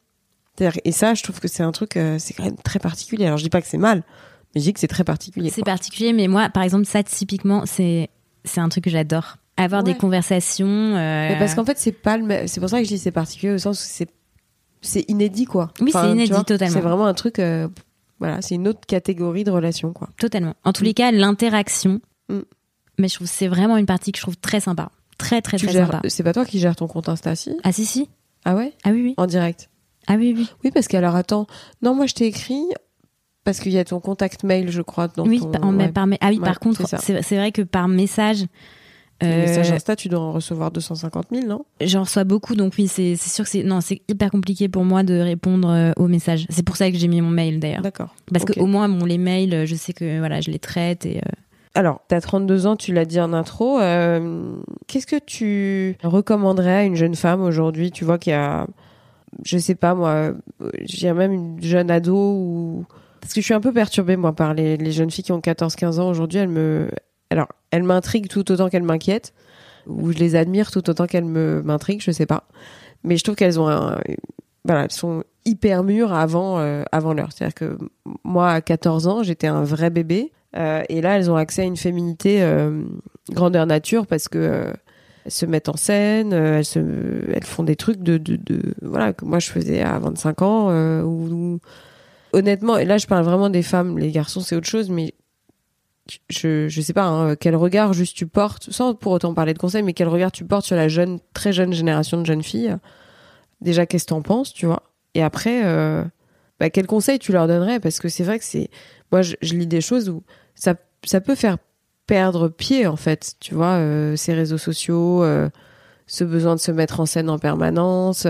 Et 0.83 0.91
ça 0.91 1.13
je 1.13 1.23
trouve 1.23 1.39
que 1.39 1.47
c'est 1.47 1.63
un 1.63 1.71
truc, 1.71 1.97
c'est 2.17 2.33
quand 2.33 2.43
même 2.43 2.57
très 2.57 2.79
particulier. 2.79 3.25
Alors 3.25 3.37
je 3.37 3.43
dis 3.43 3.49
pas 3.49 3.61
que 3.61 3.67
c'est 3.67 3.77
mal, 3.77 4.03
mais 4.53 4.59
je 4.59 4.65
dis 4.65 4.73
que 4.73 4.81
c'est 4.81 4.87
très 4.87 5.05
particulier. 5.05 5.49
c'est 5.49 5.63
particulier 5.63 6.11
mais 6.11 6.27
moi 6.27 6.49
par 6.49 6.63
exemple 6.63 6.85
ça 6.85 7.03
typiquement 7.03 7.63
c'est 7.65 8.09
c'est 8.43 8.59
un 8.59 8.67
truc 8.69 8.83
que 8.83 8.89
j'adore 8.89 9.37
avoir 9.57 9.83
des 9.83 9.95
conversations 9.95 10.67
euh, 10.67 11.29
Mais 11.29 11.39
parce 11.39 11.55
qu'en 11.55 11.65
fait, 11.65 11.77
c'est 11.77 11.91
pas 11.91 12.17
le 12.17 12.25
même. 12.25 12.47
C'est 12.47 12.59
pour 12.59 12.69
ça 12.69 12.77
que 12.79 12.83
je 12.83 12.89
dis 12.89 12.97
c'est 12.97 13.11
particulier 13.11 13.53
au 13.53 13.57
sens 13.57 13.79
où 13.81 13.85
c'est 13.87 14.09
c'est 14.81 15.05
inédit 15.09 15.45
quoi. 15.45 15.71
Oui, 15.81 15.91
c'est 15.91 16.11
inédit, 16.11 16.31
vois, 16.31 16.43
totalement. 16.43 16.73
C'est 16.73 16.81
vraiment 16.81 17.05
un 17.07 17.13
truc. 17.13 17.39
euh, 17.39 17.67
voilà, 18.19 18.41
c'est 18.41 18.55
une 18.55 18.67
autre 18.67 18.81
catégorie 18.87 19.43
de 19.43 19.51
relation 19.51 19.91
quoi. 19.91 20.07
totalement 20.17 20.53
en 20.63 20.71
tous 20.71 20.83
les 20.83 20.93
cas 20.93 21.11
l'interaction 21.11 21.99
Mm. 22.29 22.39
mais 22.97 23.07
je 23.07 23.15
trouve 23.15 23.27
c'est 23.27 23.47
vraiment 23.47 23.77
une 23.77 23.85
partie 23.85 24.11
que 24.11 24.17
je 24.17 24.23
trouve 24.23 24.37
très 24.37 24.59
sympa 24.59 24.89
très 25.19 25.41
très 25.43 25.57
Tu 25.57 25.65
très 25.67 25.73
gères. 25.73 25.91
sympa 25.91 26.01
C'est 26.09 26.23
pas 26.23 26.33
toi 26.33 26.43
qui 26.43 26.57
gères 26.59 26.75
ton 26.75 26.87
compte 26.87 27.07
Insta 27.07 27.35
si? 27.35 27.55
Ah 27.63 27.71
si 27.71 27.85
si 27.85 28.09
Ah 28.45 28.55
ouais? 28.55 28.73
Ah 28.83 28.89
oui 28.91 29.01
oui 29.03 29.13
En 29.17 29.27
direct. 29.27 29.69
ah 30.07 30.15
oui 30.15 30.33
oui 30.35 30.49
Oui, 30.63 30.71
parce 30.71 30.87
qu'alors 30.87 31.15
attends. 31.15 31.45
Non, 31.83 31.93
moi 31.93 32.05
je 32.07 32.13
t'ai 32.15 32.25
écrit 32.25 32.63
parce 33.43 33.59
qu'il 33.59 33.73
y 33.73 33.77
a 33.77 33.85
ton 33.85 33.99
contact 33.99 34.43
mail, 34.43 34.71
je 34.71 34.81
crois. 34.81 35.07
Dans 35.09 35.27
oui 35.27 35.39
ton, 35.39 35.51
par, 35.51 35.63
ouais. 35.69 35.89
par 35.89 36.07
ah 36.19 36.29
oui 36.29 36.39
Ouais, 36.39 36.45
par 36.45 36.59
contre 36.59 36.81
c'est 36.99 37.35
vrai 37.35 37.51
que 37.51 37.61
par 37.61 37.87
message 37.87 38.45
Les 39.21 39.27
euh, 39.29 39.41
messages 39.41 39.71
Insta, 39.71 39.95
tu 39.95 40.09
dois 40.09 40.19
en 40.19 40.31
recevoir 40.33 40.71
250 40.71 41.27
000, 41.31 41.47
non? 41.47 41.65
J'en 41.81 42.01
reçois 42.03 42.25
beaucoup, 42.25 42.53
donc 42.55 42.73
oui, 42.77 42.87
c'est 42.87 43.15
sûr 43.15 43.45
que 43.45 43.49
c'est 43.49 43.63
non, 43.63 43.79
c'est 43.81 44.01
hyper 44.09 44.29
compliqué 44.29 44.67
pour 44.67 44.83
moi 44.83 45.03
de 45.03 45.17
répondre 45.19 45.69
euh, 45.69 45.91
aux 45.95 46.07
messages. 46.07 46.45
C'est 46.49 46.63
pour 46.65 46.75
ça 46.75 46.91
que 46.91 46.97
j'ai 46.97 47.07
mis 47.07 47.21
mon 47.21 47.29
mail 47.29 47.59
d'ailleurs, 47.61 47.81
D'accord. 47.81 48.13
parce 48.33 48.43
Ok. 48.43 48.55
que 48.55 48.59
au 48.59 48.65
moins 48.65 48.89
bon, 48.89 49.05
les 49.05 49.17
mails, 49.17 49.65
je 49.65 49.75
sais 49.75 49.93
que 49.93 50.19
voilà, 50.19 50.41
je 50.41 50.51
les 50.51 50.59
traite 50.59 51.05
et 51.05 51.17
euh, 51.19 51.31
Alors, 51.75 52.01
t'as 52.09 52.19
32 52.19 52.67
ans, 52.67 52.75
tu 52.75 52.93
l'as 52.93 53.05
dit 53.05 53.19
en 53.21 53.31
intro. 53.31 53.79
euh, 53.79 54.51
Qu'est-ce 54.87 55.07
que 55.07 55.19
tu 55.25 55.97
recommanderais 56.03 56.75
à 56.75 56.83
une 56.83 56.95
jeune 56.95 57.15
femme 57.15 57.41
aujourd'hui, 57.41 57.91
tu 57.91 58.03
vois, 58.03 58.17
qui 58.17 58.33
a, 58.33 58.67
je 59.45 59.57
sais 59.57 59.75
pas 59.75 59.95
moi, 59.95 60.31
dirais 60.85 61.13
même 61.13 61.31
une 61.31 61.61
jeune 61.63 61.89
ado 61.89 62.15
ou... 62.15 62.85
Parce 63.21 63.33
que 63.33 63.39
je 63.41 63.45
suis 63.45 63.53
un 63.53 63.61
peu 63.61 63.71
perturbée, 63.73 64.17
moi, 64.17 64.33
par 64.35 64.53
les, 64.53 64.75
les 64.77 64.91
jeunes 64.91 65.09
filles 65.09 65.23
qui 65.23 65.31
ont 65.31 65.39
14-15 65.39 65.99
ans 66.01 66.09
aujourd'hui. 66.09 66.39
Elles 66.39 66.47
me... 66.49 66.89
Alors, 67.35 67.49
elles 67.71 67.83
m'intriguent 67.83 68.27
tout 68.29 68.51
autant 68.51 68.69
qu'elles 68.69 68.83
m'inquiètent, 68.83 69.33
ou 69.87 70.11
je 70.11 70.17
les 70.17 70.35
admire 70.35 70.71
tout 70.71 70.89
autant 70.89 71.05
qu'elles 71.05 71.25
m'intriguent, 71.25 72.01
je 72.01 72.11
sais 72.11 72.25
pas. 72.25 72.45
Mais 73.03 73.17
je 73.17 73.23
trouve 73.23 73.35
qu'elles 73.35 73.59
ont. 73.59 73.67
Voilà, 74.63 74.85
elles 74.85 74.91
sont 74.91 75.23
hyper 75.45 75.83
mûres 75.83 76.11
avant, 76.13 76.57
euh, 76.59 76.83
avant 76.91 77.13
l'heure. 77.13 77.29
C'est-à-dire 77.31 77.53
que 77.53 77.77
moi, 78.23 78.49
à 78.49 78.61
14 78.61 79.07
ans, 79.07 79.21
j'étais 79.23 79.47
un 79.47 79.63
vrai 79.63 79.91
bébé. 79.91 80.31
Euh, 80.57 80.81
et 80.89 81.01
là, 81.01 81.17
elles 81.17 81.29
ont 81.29 81.35
accès 81.35 81.61
à 81.61 81.65
une 81.65 81.77
féminité 81.77 82.41
euh, 82.41 82.81
grandeur 83.29 83.67
nature 83.67 84.07
parce 84.07 84.27
que 84.27 84.39
euh, 84.39 84.73
elles 85.25 85.31
se 85.31 85.45
mettent 85.45 85.69
en 85.69 85.75
scène, 85.77 86.33
elles, 86.33 87.43
font 87.43 87.63
des 87.63 87.75
trucs 87.75 88.01
de, 88.01 88.17
de, 88.17 88.37
de 88.37 88.61
voilà 88.81 89.11
que 89.13 89.25
moi 89.25 89.39
je 89.39 89.49
faisais 89.49 89.81
à 89.81 89.99
25 89.99 90.41
ans. 90.43 90.69
où- 91.03 91.59
honnêtement, 92.31 92.77
et 92.77 92.85
là 92.85 92.97
je 92.97 93.07
parle 93.07 93.23
vraiment 93.23 93.49
des 93.49 93.63
femmes, 93.63 93.97
les 93.97 94.11
garçons 94.11 94.41
c'est 94.41 94.55
autre 94.55 94.67
chose, 94.67 94.89
mais 94.89 95.13
je 96.29 96.67
je 96.67 96.81
sais 96.81 96.93
pas 96.93 97.05
hein, 97.05 97.35
quel 97.35 97.55
regard 97.55 97.93
juste 97.93 98.15
tu 98.15 98.27
portes, 98.27 98.71
sans 98.71 98.93
pour 98.93 99.11
autant 99.13 99.33
parler 99.33 99.53
de 99.53 99.59
conseils, 99.59 99.83
mais 99.83 99.93
quel 99.93 100.07
regard 100.07 100.31
tu 100.31 100.45
portes 100.45 100.65
sur 100.65 100.75
la 100.75 100.87
jeune, 100.87 101.19
très 101.33 101.53
jeune 101.53 101.73
génération 101.73 102.19
de 102.19 102.25
jeunes 102.25 102.43
filles? 102.43 102.77
Déjà, 103.61 103.85
qu'est-ce 103.85 104.05
que 104.05 104.09
t'en 104.09 104.21
penses, 104.21 104.53
tu 104.53 104.65
vois? 104.65 104.83
Et 105.15 105.23
après, 105.23 105.61
euh, 105.65 106.03
bah, 106.59 106.69
quel 106.69 106.85
conseil 106.85 107.19
tu 107.19 107.31
leur 107.31 107.47
donnerais? 107.47 107.79
Parce 107.79 107.99
que 107.99 108.09
c'est 108.09 108.23
vrai 108.23 108.37
que 108.37 108.45
c'est, 108.45 108.69
moi 109.11 109.21
je, 109.21 109.35
lis 109.41 109.67
des 109.67 109.81
choses 109.81 110.09
où 110.09 110.23
ça 110.55 110.75
ça 111.03 111.21
peut 111.21 111.35
faire 111.35 111.57
perdre 112.07 112.49
pied 112.49 112.85
en 112.85 112.95
fait, 112.95 113.35
tu 113.39 113.55
vois, 113.55 113.77
euh, 113.77 114.15
ces 114.15 114.33
réseaux 114.33 114.57
sociaux, 114.57 115.23
euh, 115.23 115.49
ce 116.07 116.23
besoin 116.23 116.55
de 116.55 116.59
se 116.59 116.71
mettre 116.71 116.99
en 116.99 117.05
scène 117.05 117.29
en 117.29 117.39
permanence, 117.39 118.27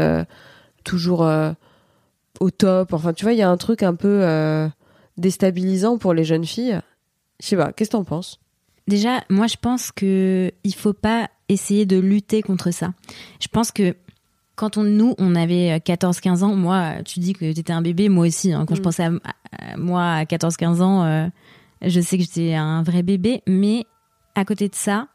toujours 0.86 1.28
au 2.40 2.52
top. 2.52 2.94
Enfin, 2.94 3.12
tu 3.14 3.26
vois, 3.26 3.34
il 3.34 3.40
y 3.40 3.42
a 3.42 3.50
un 3.50 3.58
truc 3.58 3.84
un 3.84 3.96
peu 3.96 4.70
déstabilisant 5.18 5.98
pour 5.98 6.14
les 6.14 6.24
jeunes 6.24 6.46
filles. 6.46 6.80
Je 7.42 7.48
sais 7.48 7.58
pas, 7.58 7.72
qu'est-ce 7.74 7.90
que 7.90 7.98
t'en 7.98 8.04
penses? 8.04 8.40
Déjà, 8.88 9.22
moi 9.30 9.48
je 9.48 9.56
pense 9.60 9.92
que 9.92 10.52
il 10.64 10.76
faut 10.76 10.94
pas 10.94 11.30
essayer 11.50 11.86
de 11.86 11.98
lutter 11.98 12.42
contre 12.42 12.72
ça. 12.72 12.92
Je 13.42 13.48
pense 13.48 13.72
que 13.72 13.96
quand 14.56 14.78
on, 14.78 14.84
nous, 14.84 15.16
on 15.18 15.36
avait 15.36 15.78
14-15 15.80 16.44
ans, 16.44 16.56
moi, 16.56 16.94
tu 17.04 17.20
dis 17.20 17.34
que 17.34 17.52
t'étais 17.52 17.74
un 17.74 17.82
bébé, 17.82 18.08
moi 18.10 18.26
aussi. 18.28 18.54
hein. 18.54 18.66
quand 18.66 18.76
je 18.76 18.80
Mm. 18.80 18.84
pensais 18.84 19.04
à, 19.04 19.12
à- 19.74 19.78
moi 19.78 20.04
à 20.14 20.24
14-15 20.24 20.82
ans, 20.82 21.04
euh, 21.04 21.28
je 21.82 22.00
sais 22.00 22.18
que 22.18 22.24
j'étais 22.24 22.54
un 22.54 22.82
vrai 22.84 23.04
bébé, 23.04 23.42
mais 23.48 23.86
à 24.36 24.46
côté 24.46 24.70
de 24.70 24.76
ça, 24.76 25.08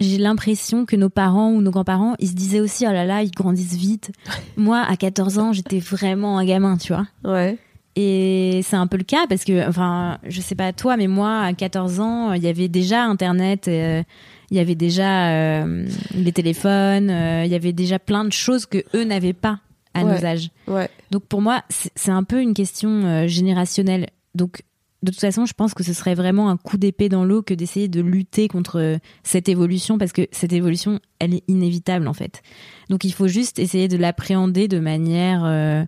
j'ai 0.00 0.18
l'impression 0.18 0.86
que 0.86 0.96
nos 0.96 1.10
parents 1.10 1.50
ou 1.52 1.60
nos 1.60 1.70
grands-parents, 1.70 2.14
ils 2.18 2.28
se 2.28 2.34
disaient 2.34 2.60
aussi, 2.60 2.84
oh 2.88 2.92
là 2.92 3.04
là, 3.04 3.22
ils 3.22 3.30
grandissent 3.30 3.76
vite. 3.76 4.10
moi, 4.56 4.80
à 4.80 4.96
14 4.96 5.38
ans, 5.38 5.52
j'étais 5.52 5.78
vraiment 5.78 6.38
un 6.38 6.44
gamin, 6.44 6.76
tu 6.76 6.92
vois. 6.94 7.06
Ouais. 7.22 7.58
Et 7.96 8.60
c'est 8.62 8.76
un 8.76 8.86
peu 8.86 8.96
le 8.96 9.04
cas 9.04 9.26
parce 9.28 9.44
que, 9.44 9.68
enfin, 9.68 10.18
je 10.26 10.40
sais 10.40 10.54
pas 10.54 10.72
toi, 10.72 10.96
mais 10.96 11.08
moi, 11.08 11.40
à 11.40 11.52
14 11.52 12.00
ans, 12.00 12.32
il 12.32 12.42
y 12.42 12.46
avait 12.48 12.68
déjà 12.68 13.04
Internet, 13.04 13.66
euh, 13.68 14.02
il 14.50 14.56
y 14.56 14.60
avait 14.60 14.76
déjà 14.76 15.30
euh, 15.30 15.86
les 16.14 16.32
téléphones, 16.32 17.10
euh, 17.10 17.44
il 17.44 17.50
y 17.50 17.54
avait 17.54 17.72
déjà 17.72 17.98
plein 17.98 18.24
de 18.24 18.32
choses 18.32 18.64
que 18.66 18.78
eux 18.94 19.04
n'avaient 19.04 19.32
pas 19.32 19.58
à 19.94 20.04
Ouais. 20.04 20.14
nos 20.20 20.24
âges. 20.24 20.50
Ouais. 20.68 20.88
Donc 21.10 21.24
pour 21.24 21.42
moi, 21.42 21.62
c'est 21.68 22.12
un 22.12 22.22
peu 22.22 22.40
une 22.40 22.54
question 22.54 22.88
euh, 23.04 23.26
générationnelle. 23.26 24.06
Donc 24.36 24.62
de 25.02 25.10
toute 25.10 25.20
façon, 25.20 25.44
je 25.46 25.52
pense 25.54 25.74
que 25.74 25.82
ce 25.82 25.92
serait 25.92 26.14
vraiment 26.14 26.48
un 26.48 26.56
coup 26.56 26.76
d'épée 26.76 27.08
dans 27.08 27.24
l'eau 27.24 27.42
que 27.42 27.54
d'essayer 27.54 27.88
de 27.88 28.00
lutter 28.00 28.46
contre 28.46 28.98
cette 29.24 29.48
évolution 29.48 29.98
parce 29.98 30.12
que 30.12 30.28
cette 30.30 30.52
évolution, 30.52 31.00
elle 31.18 31.34
est 31.34 31.42
inévitable 31.48 32.06
en 32.06 32.12
fait. 32.14 32.42
Donc 32.88 33.02
il 33.04 33.12
faut 33.12 33.26
juste 33.26 33.58
essayer 33.58 33.88
de 33.88 33.96
l'appréhender 33.96 34.68
de 34.68 34.78
manière 34.78 35.86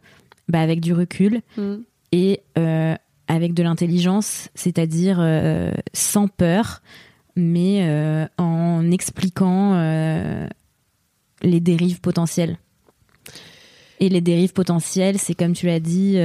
bah, 0.49 0.61
avec 0.61 0.81
du 0.81 0.93
recul 0.95 1.43
Mm. 1.57 1.75
Et 2.13 2.43
euh, 2.59 2.95
avec 3.27 3.55
de 3.55 3.63
l'intelligence, 3.63 4.51
c'est-à-dire 4.55 5.17
euh, 5.21 5.73
sans 5.95 6.29
peur, 6.29 6.83
mais 7.35 7.81
euh, 7.83 8.27
en 8.37 8.91
expliquant 8.91 9.75
les 11.43 11.61
dérives 11.61 12.01
potentielles. 12.01 12.59
Et 13.99 14.09
les 14.09 14.21
dérives 14.21 14.53
potentielles, 14.53 15.19
c'est 15.19 15.35
comme 15.35 15.55
tu 15.55 15.67
l'as 15.67 15.81
dit, 15.81 16.17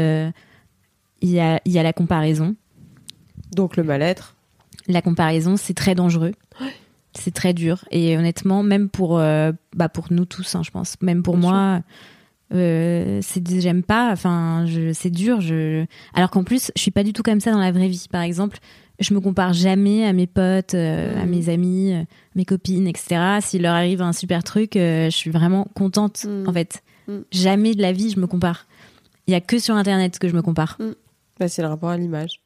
il 1.21 1.29
y, 1.29 1.39
a, 1.39 1.61
il 1.65 1.71
y 1.71 1.79
a 1.79 1.83
la 1.83 1.93
comparaison. 1.93 2.55
Donc 3.55 3.77
le 3.77 3.83
mal-être. 3.83 4.35
La 4.87 5.01
comparaison, 5.01 5.57
c'est 5.57 5.73
très 5.73 5.95
dangereux. 5.95 6.33
C'est 7.13 7.33
très 7.33 7.53
dur. 7.53 7.85
Et 7.91 8.17
honnêtement, 8.17 8.63
même 8.63 8.89
pour, 8.89 9.17
bah 9.17 9.89
pour 9.93 10.07
nous 10.11 10.25
tous, 10.25 10.55
hein, 10.55 10.61
je 10.63 10.71
pense, 10.71 11.01
même 11.01 11.23
pour 11.23 11.37
Bien 11.37 11.49
moi, 11.49 11.81
euh, 12.53 13.19
c'est 13.21 13.45
j'aime 13.61 13.83
pas. 13.83 14.11
Enfin, 14.11 14.65
je- 14.65 14.93
c'est 14.93 15.09
dur. 15.09 15.41
Je... 15.41 15.85
Alors 16.13 16.29
qu'en 16.31 16.43
plus, 16.43 16.71
je 16.75 16.81
suis 16.81 16.91
pas 16.91 17.03
du 17.03 17.13
tout 17.13 17.23
comme 17.23 17.39
ça 17.39 17.51
dans 17.51 17.59
la 17.59 17.71
vraie 17.71 17.87
vie. 17.87 18.05
Par 18.11 18.21
exemple, 18.21 18.57
je 18.99 19.13
me 19.13 19.19
compare 19.19 19.53
jamais 19.53 20.05
à 20.05 20.13
mes 20.13 20.27
potes, 20.27 20.73
euh, 20.73 21.21
à 21.21 21.25
Mhm. 21.25 21.29
mes 21.29 21.49
amis, 21.49 21.93
euh, 21.93 22.03
mes 22.35 22.45
copines, 22.45 22.87
etc. 22.87 23.39
S'il 23.41 23.61
leur 23.63 23.73
arrive 23.75 24.01
un 24.01 24.13
super 24.13 24.43
truc, 24.43 24.75
euh, 24.75 25.05
je 25.09 25.15
suis 25.15 25.29
vraiment 25.31 25.67
contente. 25.75 26.25
Mhm. 26.25 26.47
En 26.47 26.53
fait, 26.53 26.81
Mhm. 27.07 27.23
jamais 27.31 27.75
de 27.75 27.81
la 27.81 27.91
vie, 27.91 28.09
je 28.11 28.19
me 28.19 28.27
compare. 28.27 28.65
Il 29.27 29.31
y 29.31 29.35
a 29.35 29.41
que 29.41 29.59
sur 29.59 29.75
Internet 29.75 30.17
que 30.19 30.27
je 30.29 30.33
me 30.35 30.41
compare. 30.41 30.77
Bah, 31.39 31.47
c'est 31.47 31.61
le 31.61 31.67
rapport 31.67 31.89
à 31.89 31.97
l'image. 31.97 32.41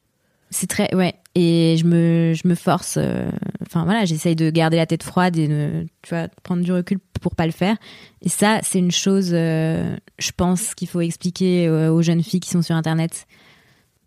C'est 0.53 0.67
très 0.67 0.93
ouais 0.93 1.13
et 1.33 1.77
je 1.79 1.85
me 1.85 2.33
je 2.35 2.45
me 2.45 2.55
force 2.55 2.95
euh, 2.97 3.29
enfin 3.65 3.85
voilà 3.85 4.03
j'essaye 4.03 4.35
de 4.35 4.49
garder 4.49 4.75
la 4.75 4.85
tête 4.85 5.01
froide 5.01 5.37
et 5.37 5.47
de 5.47 5.85
tu 6.01 6.09
vois 6.13 6.27
de 6.27 6.33
prendre 6.43 6.61
du 6.61 6.73
recul 6.73 6.99
pour 7.21 7.35
pas 7.35 7.45
le 7.45 7.51
faire. 7.53 7.77
Et 8.21 8.27
ça 8.29 8.59
c'est 8.63 8.79
une 8.79 8.91
chose 8.91 9.29
euh, 9.31 9.95
je 10.19 10.31
pense 10.35 10.75
qu'il 10.75 10.89
faut 10.89 10.99
expliquer 11.01 11.67
euh, 11.67 11.91
aux 11.93 12.01
jeunes 12.01 12.21
filles 12.23 12.41
qui 12.41 12.49
sont 12.49 12.61
sur 12.61 12.75
internet. 12.75 13.27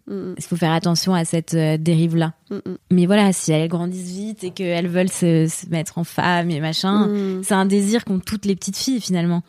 Mm, 0.07 0.35
il 0.37 0.43
faut 0.45 0.57
faire 0.57 0.73
attention 0.73 1.15
à 1.15 1.25
cette 1.25 1.57
dérive 1.57 2.15
là 2.17 2.35
mm, 2.51 2.57
mm, 2.57 2.77
mais 2.91 3.07
voilà 3.07 3.33
si 3.33 3.53
elles 3.53 3.69
grandissent 3.69 4.11
vite 4.13 4.45
et 4.45 4.51
qu'elles 4.51 4.89
veulent 4.89 5.09
se, 5.09 5.47
se 5.49 5.67
mettre 5.71 5.97
en 5.97 6.05
femme 6.05 6.51
et 6.51 6.61
machin 6.61 7.07
mm. 7.07 7.43
c'est 7.43 7.55
un 7.55 7.65
désir 7.65 8.05
qu'ont 8.05 8.19
toutes 8.19 8.45
les 8.45 8.55
petites 8.57 8.77
filles 8.77 9.01
finalement. 9.01 9.43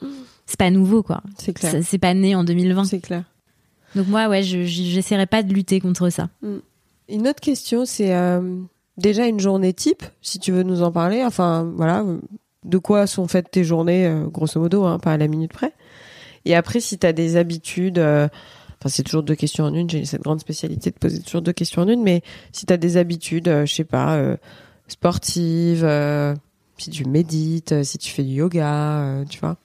C'est 0.45 0.59
pas 0.59 0.70
nouveau 0.70 1.01
quoi. 1.03 1.22
C'est 1.39 1.53
clair. 1.53 1.74
C'est 1.84 1.97
pas 1.97 2.13
né 2.13 2.36
en 2.36 2.43
2020 2.45 2.86
C'est 2.86 2.99
clair. 2.99 3.24
donc 3.95 4.07
moi 4.07 4.28
ouais 4.30 4.43
je 4.43 4.63
je- 4.63 4.84
j'essaierai 4.84 5.26
pas 5.26 5.43
de 5.43 5.53
lutter 5.53 5.82
contre 5.82 6.09
ça. 6.09 6.30
Une 7.09 7.28
autre 7.28 7.39
question, 7.41 7.86
c'est 7.86 8.16
euh, 8.16 8.41
déjà 8.97 9.28
une 9.28 9.39
journée 9.39 9.74
type, 9.74 10.03
si 10.24 10.39
tu 10.39 10.51
veux 10.51 10.63
nous 10.63 10.82
en 10.82 10.91
parler. 10.91 11.24
Enfin, 11.24 11.72
voilà, 11.76 11.99
euh, 12.01 12.18
de 12.66 12.78
quoi 12.78 13.07
sont 13.07 13.28
faites 13.28 13.49
tes 13.51 13.63
journées, 13.63 14.07
euh, 14.07 14.26
grosso 14.26 14.59
modo, 14.59 14.86
hein, 14.86 14.99
pas 14.99 15.13
à 15.13 15.18
la 15.18 15.28
minute 15.28 15.53
près. 15.53 15.74
Et 16.45 16.55
après, 16.55 16.80
si 16.80 16.97
tu 16.97 17.07
as 17.07 17.13
des 17.13 17.38
habitudes, 17.38 17.97
euh, 17.99 18.28
enfin, 18.80 18.89
c'est 18.89 19.03
toujours 19.03 19.24
deux 19.24 19.36
questions 19.36 19.63
en 19.66 19.74
une, 19.74 19.89
j'ai 19.89 20.05
cette 20.05 20.22
grande 20.22 20.39
spécialité 20.39 20.91
de 20.91 20.95
poser 20.95 21.20
toujours 21.22 21.41
deux 21.41 21.53
questions 21.53 21.82
en 21.84 21.88
une, 21.88 22.03
mais 22.03 22.22
si 22.51 22.66
tu 22.66 22.74
as 22.74 22.78
des 22.78 22.97
habitudes, 22.97 23.47
euh, 23.47 23.66
je 23.66 23.74
sais 23.74 23.84
pas, 23.84 24.16
euh, 24.16 24.36
sportives, 24.88 25.84
euh, 25.84 26.36
si 26.78 26.89
tu 26.91 27.05
médites, 27.05 27.84
si 27.84 27.97
tu 27.97 28.11
fais 28.11 28.24
du 28.24 28.34
yoga, 28.34 29.24
tu 29.30 29.39
vois. 29.39 29.57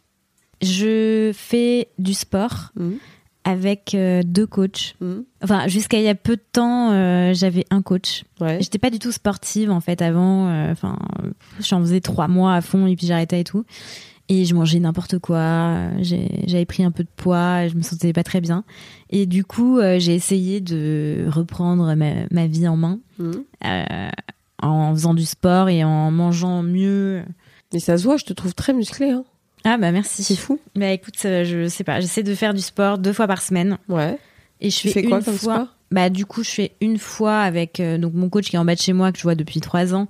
je 0.62 1.32
fais 1.34 1.88
du 1.98 2.14
sport 2.14 2.72
Mhm. 2.76 2.98
Avec 3.50 3.94
euh, 3.94 4.22
deux 4.24 4.46
coachs. 4.46 4.94
Mhm. 5.00 5.24
Enfin, 5.42 5.68
jusqu'à 5.68 5.98
il 5.98 6.04
y 6.04 6.08
a 6.08 6.14
peu 6.14 6.36
de 6.36 6.42
temps, 6.52 6.92
euh, 6.92 7.32
j'avais 7.34 7.64
un 7.70 7.82
coach. 7.82 8.24
Ouais. 8.40 8.58
J'étais 8.60 8.78
pas 8.78 8.90
du 8.90 8.98
tout 8.98 9.12
sportive 9.12 9.70
en 9.70 9.80
fait 9.80 10.00
avant. 10.02 10.48
euh, 10.48 10.72
Enfin, 10.72 10.98
j'en 11.60 11.80
faisais 11.80 12.00
trois 12.00 12.28
mois 12.28 12.54
à 12.54 12.60
fond 12.60 12.86
et 12.86 12.96
puis 12.96 13.06
j'arrêtais 13.06 13.40
et 13.40 13.44
tout. 13.44 13.64
Et 14.28 14.44
je 14.44 14.54
mangeais 14.54 14.78
n'importe 14.78 15.18
quoi. 15.18 15.38
euh, 15.38 15.90
J'avais 16.46 16.64
pris 16.64 16.84
un 16.84 16.92
peu 16.92 17.02
de 17.02 17.08
poids. 17.16 17.66
Je 17.66 17.74
me 17.74 17.82
sentais 17.82 18.12
pas 18.12 18.22
très 18.22 18.40
bien. 18.40 18.62
Et 19.10 19.26
du 19.26 19.44
coup, 19.44 19.78
euh, 19.78 19.98
j'ai 19.98 20.14
essayé 20.14 20.60
de 20.60 21.24
reprendre 21.28 21.92
ma, 21.96 22.12
ma 22.30 22.46
vie 22.46 22.68
en 22.68 22.76
main 22.76 23.00
euh, 23.64 24.08
en 24.62 24.94
faisant 24.94 25.14
du 25.14 25.24
sport 25.24 25.68
et 25.68 25.82
en 25.82 26.10
mangeant 26.12 26.62
mieux. 26.62 27.22
Mais 27.72 27.80
ça 27.80 27.98
se 27.98 28.04
voit, 28.04 28.16
je 28.18 28.24
te 28.24 28.32
trouve 28.32 28.54
très 28.54 28.72
musclé. 28.72 29.10
Hein. 29.10 29.24
Ah 29.64 29.76
bah 29.76 29.92
merci. 29.92 30.22
C'est 30.24 30.36
fou. 30.36 30.58
Bah 30.74 30.88
écoute, 30.90 31.14
euh, 31.24 31.44
je 31.44 31.68
sais 31.68 31.84
pas. 31.84 32.00
J'essaie 32.00 32.22
de 32.22 32.34
faire 32.34 32.54
du 32.54 32.62
sport 32.62 32.98
deux 32.98 33.12
fois 33.12 33.26
par 33.26 33.42
semaine. 33.42 33.78
Ouais. 33.88 34.18
Et 34.60 34.70
je 34.70 34.76
Tu 34.78 34.88
fais 34.88 34.94
fais 34.94 35.02
quoi 35.04 35.18
une 35.18 35.24
comme 35.24 35.34
fois. 35.36 35.54
sport? 35.54 35.66
Bah 35.90 36.08
du 36.10 36.24
coup, 36.26 36.42
je 36.44 36.50
fais 36.50 36.72
une 36.80 36.98
fois 36.98 37.40
avec 37.40 37.80
euh, 37.80 37.98
donc 37.98 38.14
mon 38.14 38.28
coach 38.28 38.48
qui 38.48 38.56
est 38.56 38.58
en 38.58 38.64
bas 38.64 38.74
de 38.74 38.80
chez 38.80 38.92
moi 38.92 39.10
que 39.12 39.18
je 39.18 39.22
vois 39.24 39.34
depuis 39.34 39.60
trois 39.60 39.94
ans. 39.94 40.08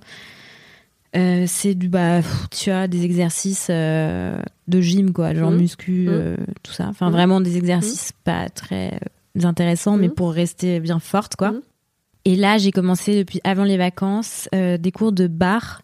Euh, 1.17 1.43
c'est 1.45 1.75
du 1.75 1.89
bah 1.89 2.21
tu 2.51 2.69
vois 2.69 2.87
des 2.87 3.03
exercices 3.03 3.67
euh, 3.69 4.37
de 4.69 4.79
gym 4.79 5.11
quoi, 5.11 5.33
genre 5.33 5.51
Mhm. 5.51 5.57
muscu, 5.57 6.05
euh, 6.07 6.37
tout 6.63 6.71
ça. 6.71 6.87
Enfin 6.87 7.07
Mhm. 7.07 7.11
vraiment 7.11 7.41
des 7.41 7.57
exercices 7.57 8.13
pas 8.23 8.47
très 8.49 8.97
intéressants, 9.43 9.97
mais 9.97 10.07
pour 10.07 10.31
rester 10.31 10.79
bien 10.79 10.99
forte 10.99 11.35
quoi. 11.35 11.53
Et 12.23 12.35
là, 12.35 12.57
j'ai 12.59 12.71
commencé 12.71 13.17
depuis 13.17 13.41
avant 13.43 13.63
les 13.65 13.77
vacances 13.77 14.47
des 14.53 14.91
cours 14.93 15.11
de 15.11 15.27
bar 15.27 15.81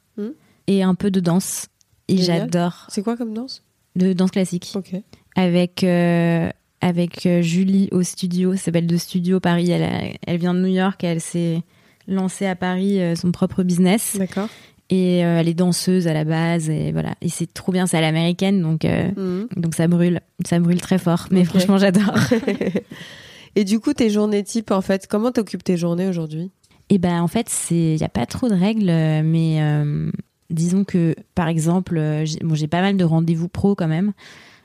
et 0.67 0.83
un 0.83 0.95
peu 0.95 1.09
de 1.11 1.19
danse. 1.19 1.67
Et 2.07 2.17
j'adore 2.17 2.85
C'est 2.89 3.01
quoi 3.03 3.17
comme 3.17 3.33
danse? 3.33 3.63
De 3.95 4.13
danse 4.13 4.31
classique 4.31 4.71
Ok. 4.75 4.91
avec 5.35 5.83
euh, 5.83 6.49
avec 6.81 7.25
euh, 7.25 7.41
Julie 7.41 7.89
au 7.91 8.03
studio, 8.03 8.53
ça 8.55 8.63
s'appelle 8.65 8.85
de 8.87 8.97
Studio 8.97 9.39
Paris. 9.39 9.71
Elle, 9.71 9.83
a- 9.83 10.11
elle 10.25 10.37
vient 10.37 10.53
de 10.53 10.59
New 10.59 10.67
York, 10.73 11.03
elle 11.03 11.19
s'est 11.21 11.61
lancée 12.07 12.45
à 12.45 12.55
Paris 12.55 13.01
euh, 13.01 13.15
son 13.15 13.31
propre 13.31 13.63
business 13.63 14.15
D'accord. 14.17 14.47
et 14.89 15.25
euh, 15.25 15.39
elle 15.39 15.47
est 15.49 15.53
danseuse 15.55 16.07
à 16.07 16.13
la 16.13 16.23
base 16.23 16.69
et 16.69 16.91
voilà. 16.91 17.15
Et 17.21 17.29
c'est 17.29 17.51
trop 17.51 17.71
bien, 17.71 17.87
c'est 17.87 17.97
à 17.97 18.01
l'américaine 18.01 18.61
donc 18.61 18.83
Mhm. 18.85 19.47
donc 19.55 19.73
ça 19.75 19.87
brûle, 19.87 20.21
ça 20.45 20.59
brûle 20.59 20.79
très 20.79 20.99
fort. 20.99 21.27
Mais 21.31 21.43
franchement, 21.43 21.77
j'adore. 21.77 22.13
Et 23.55 23.63
du 23.63 23.79
coup, 23.79 23.93
tes 23.93 24.11
journées 24.11 24.43
type, 24.43 24.69
en 24.69 24.81
fait, 24.81 25.07
comment 25.07 25.31
t'occupes 25.31 25.63
tes 25.63 25.77
journées 25.77 26.07
aujourd'hui? 26.07 26.51
Et 26.89 26.99
ben 26.99 27.21
en 27.21 27.27
fait, 27.27 27.49
c'est 27.49 27.95
il 27.95 27.97
y 27.99 28.03
a 28.03 28.09
pas 28.09 28.27
trop 28.27 28.47
de 28.49 28.53
règles, 28.53 28.85
mais 29.25 29.57
euh, 29.61 30.11
disons 30.49 30.83
que 30.83 31.15
par 31.35 31.47
exemple, 31.47 31.97
euh, 31.97 32.25
j'ai 32.25 32.39
bon, 32.39 32.55
j'ai 32.55 32.67
pas 32.67 32.81
mal 32.81 32.97
de 32.97 33.03
rendez-vous 33.03 33.47
pro 33.49 33.75
quand 33.75 33.87
même. 33.87 34.13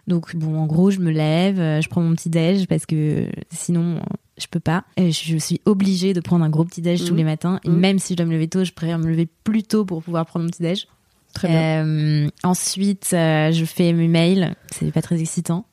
Donc 0.09 0.35
bon, 0.35 0.57
en 0.59 0.67
gros, 0.67 0.91
je 0.91 0.99
me 0.99 1.11
lève, 1.13 1.61
euh, 1.61 1.81
je 1.81 1.89
prends 1.89 2.01
mon 2.03 2.15
petit 2.15 2.29
déj 2.31 2.67
parce 2.67 2.87
que 2.87 3.27
sinon 3.53 3.97
euh, 3.97 4.01
je 4.37 4.47
peux 4.51 4.59
pas. 4.61 4.85
Je 4.99 5.37
suis 5.39 5.61
obligée 5.65 6.13
de 6.13 6.21
prendre 6.21 6.45
un 6.45 6.51
gros 6.51 6.65
petit 6.65 6.83
déj 6.83 7.05
tous 7.05 7.13
Mhm. 7.13 7.17
les 7.19 7.25
matins. 7.25 7.61
Et 7.65 7.69
Mhm. 7.71 7.77
même 7.79 7.99
si 8.01 8.15
je 8.15 8.17
dois 8.17 8.27
me 8.27 8.33
lever 8.33 8.49
tôt, 8.49 8.65
je 8.65 8.73
préfère 8.73 8.99
me 8.99 9.07
lever 9.07 9.29
plus 9.45 9.63
tôt 9.63 9.85
pour 9.85 10.03
pouvoir 10.03 10.27
prendre 10.27 10.45
mon 10.45 10.51
petit 10.51 10.63
déj. 10.63 10.89
Très 11.35 11.49
bien. 11.49 11.85
Euh, 11.87 12.29
ensuite, 12.43 13.11
euh, 13.15 13.53
je 13.53 13.65
fais 13.65 13.93
mes 13.93 14.09
mails. 14.09 14.55
C'est 14.73 14.91
pas 14.93 15.03
très 15.03 15.21
excitant. 15.21 15.65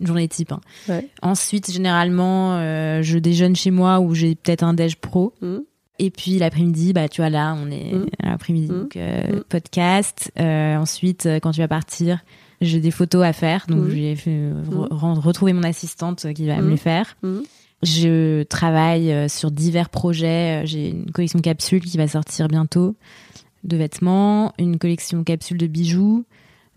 Une 0.00 0.06
journée 0.06 0.28
type. 0.28 0.52
hein. 0.52 0.60
Ouais. 0.88 1.08
Ensuite, 1.22 1.72
généralement, 1.72 2.56
euh, 2.58 3.02
je 3.02 3.18
déjeune 3.18 3.56
chez 3.56 3.72
moi 3.72 3.98
où 4.00 4.14
j'ai 4.14 4.36
peut-être 4.36 4.62
un 4.62 4.74
déj 4.74 4.96
pro. 4.96 5.32
Mhm. 5.40 5.62
Et 5.98 6.10
puis 6.10 6.38
l'après-midi, 6.38 6.92
bah 6.92 7.08
tu 7.08 7.20
vois 7.20 7.30
là, 7.30 7.56
on 7.60 7.70
est 7.70 7.92
à 8.22 8.30
l'après-midi, 8.30 8.68
donc 8.68 8.96
euh, 8.96 9.20
Mhm. 9.38 9.42
podcast. 9.48 10.30
Euh, 10.38 10.76
ensuite, 10.76 11.26
euh, 11.26 11.40
quand 11.40 11.50
tu 11.50 11.60
vas 11.60 11.66
partir, 11.68 12.20
j'ai 12.60 12.78
des 12.80 12.90
photos 12.92 13.24
à 13.24 13.32
faire, 13.32 13.66
donc 13.68 13.80
Mhm. 13.84 13.90
je 13.90 13.94
vais 13.96 14.14
re- 14.14 15.18
retrouver 15.20 15.52
mon 15.52 15.62
assistante 15.64 16.32
qui 16.34 16.46
va 16.46 16.60
me 16.60 16.70
les 16.70 16.76
faire. 16.76 17.16
Je 17.82 18.42
travaille 18.44 19.28
sur 19.30 19.50
divers 19.50 19.88
projets. 19.88 20.62
J'ai 20.66 20.90
une 20.90 21.10
collection 21.12 21.38
capsule 21.40 21.80
qui 21.84 21.96
va 21.96 22.08
sortir 22.08 22.48
bientôt 22.48 22.96
de 23.64 23.76
vêtements, 23.76 24.52
une 24.58 24.78
collection 24.78 25.22
capsule 25.24 25.58
de 25.58 25.66
bijoux. 25.66 26.24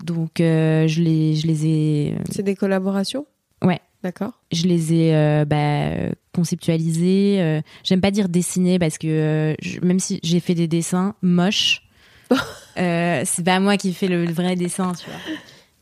Donc 0.03 0.39
euh, 0.41 0.88
je 0.88 1.01
les 1.01 1.36
je 1.36 1.45
les 1.47 1.65
ai 1.67 2.15
C'est 2.32 2.43
des 2.43 2.55
collaborations? 2.55 3.26
Ouais. 3.63 3.80
D'accord. 4.04 4.32
je 4.52 4.66
les 4.68 4.93
ai 4.93 5.16
euh, 5.16 5.45
bah, 5.45 6.12
conceptualisés. 6.34 7.38
euh, 7.41 7.62
J'aime 7.84 8.02
pas 8.02 8.12
dire 8.12 8.30
dessiner 8.30 8.80
parce 8.80 8.97
que 8.97 9.08
euh, 9.08 9.56
je- 9.62 9.80
même 9.82 9.99
si 9.99 10.20
j'ai 10.24 10.39
fait 10.39 10.56
des 10.56 10.68
dessins 10.68 11.16
moches, 11.22 11.84
euh, 12.78 13.22
c'est 13.26 13.43
pas 13.43 13.60
moi 13.60 13.78
qui 13.78 13.93
fais 13.93 14.08
le, 14.08 14.26
le 14.26 14.34
vrai 14.34 14.56
dessin, 14.56 14.93
tu 14.93 15.06
vois. 15.10 15.20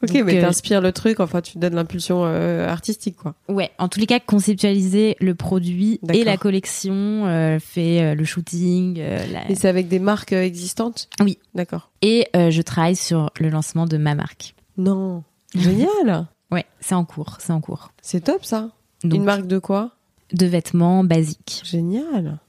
Ok, 0.02 0.14
Donc, 0.14 0.26
mais 0.28 0.38
euh, 0.38 0.42
t'inspires 0.42 0.80
le 0.80 0.94
truc, 0.94 1.20
enfin 1.20 1.42
tu 1.42 1.58
donnes 1.58 1.76
l'impulsion 1.76 2.22
euh, 2.24 2.66
artistique, 2.70 3.18
quoi. 3.18 3.36
Ouais, 3.50 3.70
en 3.80 3.90
tous 3.90 4.00
les 4.00 4.06
cas, 4.06 4.22
conceptualiser 4.22 5.18
le 5.20 5.36
produit 5.36 6.00
et 6.04 6.08
D'accord. 6.08 6.26
la 6.26 6.38
collection, 6.38 7.26
euh, 7.28 7.60
fait 7.60 8.02
euh, 8.02 8.16
le 8.16 8.24
shooting, 8.24 8.96
euh, 9.00 9.20
la- 9.32 9.52
Et 9.52 9.56
c'est 9.56 9.68
avec 9.68 9.90
des 9.90 10.00
marques 10.00 10.32
euh, 10.32 10.42
existantes? 10.44 11.10
Oui. 11.22 11.38
D'accord. 11.54 11.90
et 12.02 12.28
euh, 12.36 12.50
je 12.50 12.62
travaille 12.62 12.96
sur 12.96 13.30
le 13.42 13.50
lancement 13.50 13.86
de 13.88 13.98
ma 13.98 14.16
marque. 14.16 14.56
Non. 14.78 15.24
Génial. 15.54 16.28
Ouais, 16.52 16.66
c'est 16.80 16.96
en 16.96 17.06
cours, 17.06 17.38
c'est 17.40 17.54
en 17.54 17.62
cours. 17.62 17.92
c'est 18.02 18.22
top 18.24 18.44
ça. 18.46 18.70
Donc, 19.04 19.14
Une 19.20 19.24
marque 19.24 19.48
de 19.48 19.60
quoi? 19.60 19.92
de 20.34 20.46
vêtements 20.46 21.04
basiques. 21.04 21.62
Génial. 21.64 22.40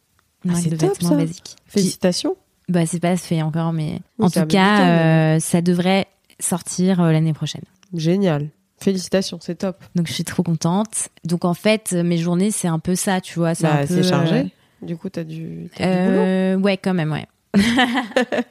Une 0.44 0.50
Ah, 0.50 0.52
marque 0.54 0.62
c'est 0.62 0.70
de 0.70 0.76
top, 0.76 0.90
vêtements 0.90 1.08
ça. 1.10 1.16
basiques. 1.16 1.42
Qui- 1.44 1.56
Félicitations. 1.66 2.36
bah, 2.68 2.84
c'est 2.86 3.00
pas 3.00 3.16
fait 3.16 3.40
encore, 3.42 3.72
mais 3.72 4.00
Oui, 4.18 4.26
en 4.26 4.30
tout 4.30 4.46
cas, 4.46 5.34
euh, 5.36 5.40
ça 5.40 5.60
devrait 5.62 6.06
sortir 6.38 7.00
euh, 7.00 7.12
l'année 7.12 7.32
prochaine. 7.32 7.62
Génial. 7.94 8.48
Félicitations, 8.82 9.38
c'est 9.42 9.56
top. 9.56 9.82
Donc 9.94 10.06
je 10.06 10.12
suis 10.14 10.24
trop 10.24 10.42
contente. 10.42 11.08
Donc 11.24 11.44
en 11.44 11.52
fait, 11.54 11.90
euh, 11.92 12.02
mes 12.02 12.16
journées, 12.16 12.50
c'est 12.50 12.68
un 12.68 12.78
peu 12.78 12.94
ça, 12.94 13.20
tu 13.20 13.38
vois. 13.38 13.54
C'est 13.54 13.64
Bah, 13.64 13.80
un 13.82 13.86
peu, 13.86 14.02
chargé. 14.02 14.52
Du 14.82 14.96
coup, 14.96 15.10
t'as 15.10 15.24
du, 15.24 15.70
boulot. 15.78 16.62
Ouais, 16.64 16.78
quand 16.78 16.94
même, 16.94 17.12
ouais. 17.12 17.26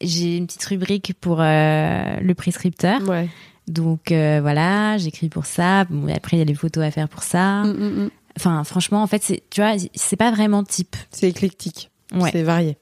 J'ai 0.00 0.36
une 0.36 0.46
petite 0.46 0.64
rubrique 0.64 1.14
pour 1.20 1.40
euh, 1.40 2.16
le 2.20 2.34
prescripteur. 2.34 3.00
Ouais. 3.08 3.28
Donc 3.66 4.12
euh, 4.12 4.40
voilà, 4.42 4.98
j'écris 4.98 5.28
pour 5.28 5.46
ça. 5.46 5.84
Bon, 5.84 6.12
après, 6.14 6.36
il 6.36 6.40
y 6.40 6.42
a 6.42 6.46
des 6.46 6.54
photos 6.54 6.84
à 6.84 6.90
faire 6.90 7.08
pour 7.08 7.22
ça. 7.22 7.62
Mm, 7.64 7.70
mm, 7.72 8.04
mm. 8.04 8.10
Enfin, 8.36 8.64
franchement, 8.64 9.02
en 9.02 9.06
fait, 9.06 9.22
c'est, 9.22 9.42
tu 9.50 9.60
vois, 9.60 9.74
c'est 9.94 10.16
pas 10.16 10.30
vraiment 10.30 10.64
type. 10.64 10.96
C'est 11.10 11.28
éclectique. 11.28 11.90
Ouais. 12.14 12.30
C'est 12.32 12.42
varié. 12.42 12.76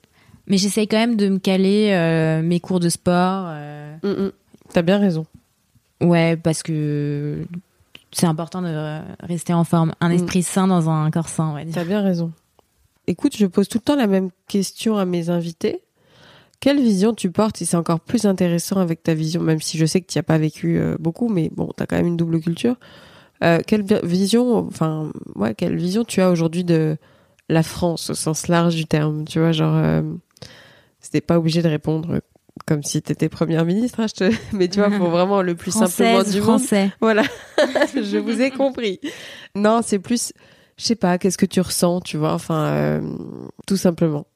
Mais 0.47 0.57
j'essaye 0.59 0.89
quand 0.89 0.97
même 0.97 1.16
de 1.16 1.28
me 1.28 1.39
caler 1.39 1.91
euh, 1.93 2.43
mes 2.43 2.59
cours 2.59 2.80
de 2.80 2.89
sport. 2.89 3.45
euh. 3.49 4.30
T'as 4.72 4.83
bien 4.83 4.99
raison. 4.99 5.26
ouais, 6.01 6.37
parce 6.37 6.62
que 6.62 7.47
c'est 8.11 8.26
important 8.26 8.61
de 8.62 9.01
rester 9.20 9.53
en 9.55 9.64
forme. 9.64 9.93
Un 10.01 10.11
esprit 10.11 10.43
sain 10.43 10.66
dans 10.66 10.91
un 10.91 11.11
corps 11.11 11.28
sain, 11.28 11.51
on 11.51 11.53
va 11.55 11.64
dire. 11.64 11.74
T'as 11.74 11.85
bien 11.85 12.01
raison. 12.03 12.33
Écoute, 13.07 13.37
je 13.37 13.47
pose 13.47 13.68
tout 13.68 13.78
le 13.78 13.83
temps 13.83 13.97
la 13.97 14.07
même 14.07 14.30
question 14.49 14.97
à 14.97 15.05
mes 15.05 15.28
invités. 15.28 15.83
Quelle 16.63 16.81
vision 16.81 17.13
tu 17.13 17.33
portes 17.33 17.61
Et 17.61 17.65
c'est 17.65 17.77
encore 17.77 17.99
plus 17.99 18.25
intéressant 18.25 18.77
avec 18.77 19.03
ta 19.03 19.15
vision, 19.15 19.43
même 19.43 19.61
si 19.61 19.77
je 19.79 19.85
sais 19.85 20.01
que 20.01 20.07
tu 20.07 20.17
n'y 20.17 20.21
as 20.21 20.23
pas 20.23 20.39
vécu 20.39 20.79
euh, 20.79 20.95
beaucoup, 21.01 21.29
mais 21.29 21.51
bon, 21.53 21.69
tu 21.77 21.83
as 21.83 21.87
quand 21.87 21.97
même 21.97 22.07
une 22.07 22.17
double 22.17 22.41
culture. 22.41 22.77
Euh, 23.43 23.59
quelle 23.67 23.83
vi- 23.83 23.99
vision, 24.05 24.59
enfin, 24.69 25.11
ouais, 25.35 25.55
quelle 25.57 25.75
vision 25.77 26.05
tu 26.05 26.21
as 26.21 26.31
aujourd'hui 26.31 26.63
de 26.63 26.97
la 27.49 27.65
France 27.65 28.11
au 28.11 28.15
sens 28.15 28.47
large 28.47 28.77
du 28.77 28.87
terme? 28.87 29.25
Tu 29.25 29.41
vois, 29.41 29.51
genre, 29.51 29.75
euh, 29.77 30.03
c'était 31.01 31.21
pas 31.21 31.37
obligé 31.37 31.63
de 31.63 31.69
répondre 31.69 32.21
comme 32.65 32.85
si 32.85 33.03
t'étais 33.03 33.29
première 33.29 33.65
ministre, 33.65 33.99
hein, 33.99 34.07
je 34.07 34.15
te... 34.15 34.33
mais 34.57 34.69
tu 34.69 34.79
vois, 34.79 34.91
faut 34.93 35.11
vraiment 35.11 35.43
le 35.43 35.57
plus 35.57 35.73
simplement 35.73 36.23
du 36.23 36.37
monde. 36.37 36.61
français. 36.61 36.93
Voilà, 37.01 37.25
je 37.97 38.19
vous 38.19 38.41
ai 38.41 38.53
compris. 38.53 39.01
Non, 39.57 39.81
c'est 39.83 39.99
plus, 39.99 40.33
je 40.77 40.85
sais 40.85 40.95
pas, 40.95 41.19
qu'est-ce 41.19 41.39
que 41.39 41.47
tu 41.47 41.61
ressens, 41.61 42.03
tu 42.03 42.19
vois, 42.19 42.35
enfin, 42.35 42.67
euh, 42.67 43.01
tout 43.67 43.77
simplement. 43.77 44.27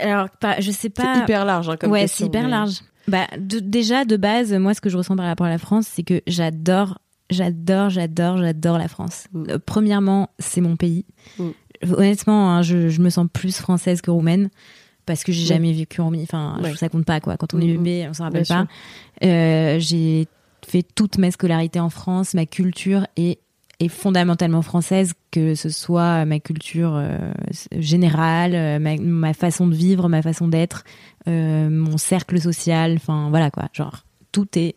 Alors, 0.00 0.28
pas, 0.30 0.60
je 0.60 0.70
sais 0.70 0.78
C'est 0.82 0.90
pas. 0.90 1.18
hyper 1.22 1.44
large, 1.44 1.68
hein, 1.68 1.76
comme 1.78 1.90
ouais, 1.92 2.02
question, 2.02 2.24
c'est 2.24 2.28
hyper 2.28 2.44
mais- 2.44 2.50
large. 2.50 2.80
Bah, 3.08 3.26
de- 3.38 3.58
déjà 3.60 4.04
de 4.04 4.16
base, 4.16 4.52
moi, 4.52 4.74
ce 4.74 4.80
que 4.80 4.88
je 4.90 4.96
ressens 4.96 5.16
par 5.16 5.26
rapport 5.26 5.46
à 5.46 5.50
la 5.50 5.58
France, 5.58 5.86
c'est 5.90 6.02
que 6.02 6.20
j'adore, 6.26 6.98
j'adore, 7.30 7.90
j'adore, 7.90 8.36
j'adore 8.38 8.78
la 8.78 8.88
France. 8.88 9.24
Mm. 9.32 9.44
Euh, 9.50 9.58
premièrement, 9.64 10.28
c'est 10.38 10.60
mon 10.60 10.76
pays. 10.76 11.04
Mm. 11.38 11.48
Honnêtement, 11.96 12.50
hein, 12.50 12.62
je, 12.62 12.88
je 12.88 13.00
me 13.00 13.08
sens 13.10 13.26
plus 13.32 13.56
française 13.56 14.00
que 14.02 14.10
roumaine 14.10 14.50
parce 15.06 15.24
que 15.24 15.32
j'ai 15.32 15.40
Ouais. 15.42 15.46
jamais 15.48 15.72
vécu 15.72 16.00
en. 16.02 16.12
Enfin, 16.14 16.58
Ouais. 16.62 16.74
ça 16.76 16.88
compte 16.90 17.06
pas 17.06 17.20
quoi. 17.20 17.36
Quand 17.38 17.54
on 17.54 17.58
est 17.60 17.64
Mm, 17.64 17.70
mm. 17.70 17.76
bébé, 17.78 18.06
on 18.10 18.12
s'en 18.14 18.24
rappelle 18.24 18.42
Bien 18.44 18.66
pas. 19.20 19.26
Euh, 19.26 19.76
j'ai 19.80 20.28
fait 20.68 20.84
toute 20.94 21.16
ma 21.18 21.30
scolarité 21.30 21.80
en 21.80 21.88
France, 21.90 22.34
ma 22.34 22.44
culture 22.46 23.06
est 23.16 23.38
est 23.80 23.88
fondamentalement 23.88 24.62
française, 24.62 25.14
que 25.30 25.54
ce 25.54 25.70
soit 25.70 26.24
ma 26.26 26.38
culture 26.38 26.94
euh, 26.94 27.32
générale, 27.72 28.54
euh, 28.54 28.78
ma, 28.78 28.96
ma 28.96 29.32
façon 29.32 29.66
de 29.66 29.74
vivre, 29.74 30.08
ma 30.08 30.20
façon 30.20 30.48
d'être, 30.48 30.84
euh, 31.26 31.68
mon 31.70 31.96
cercle 31.96 32.38
social, 32.40 32.94
enfin 32.96 33.30
voilà 33.30 33.50
quoi, 33.50 33.68
genre 33.72 34.04
tout 34.32 34.46
est 34.56 34.76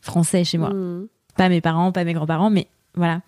français 0.00 0.44
chez 0.44 0.58
moi. 0.58 0.70
Mm. 0.70 1.08
Pas 1.36 1.48
mes 1.48 1.62
parents, 1.62 1.92
pas 1.92 2.04
mes 2.04 2.12
grands-parents, 2.12 2.50
mais 2.50 2.68
voilà. 2.94 3.22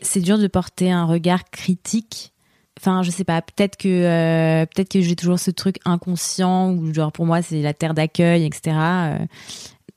C'est 0.00 0.20
dur 0.20 0.38
de 0.38 0.46
porter 0.46 0.90
un 0.92 1.04
regard 1.04 1.50
critique. 1.50 2.32
Enfin, 2.80 3.02
je 3.02 3.10
sais 3.10 3.24
pas, 3.24 3.42
peut-être 3.42 3.76
que 3.76 3.88
euh, 3.88 4.64
peut-être 4.66 4.92
que 4.92 5.00
j'ai 5.00 5.16
toujours 5.16 5.40
ce 5.40 5.50
truc 5.50 5.78
inconscient 5.84 6.70
où 6.70 6.94
genre 6.94 7.10
pour 7.10 7.26
moi 7.26 7.42
c'est 7.42 7.60
la 7.60 7.74
terre 7.74 7.92
d'accueil, 7.94 8.44
etc. 8.44 8.76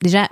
Déjà 0.01 0.27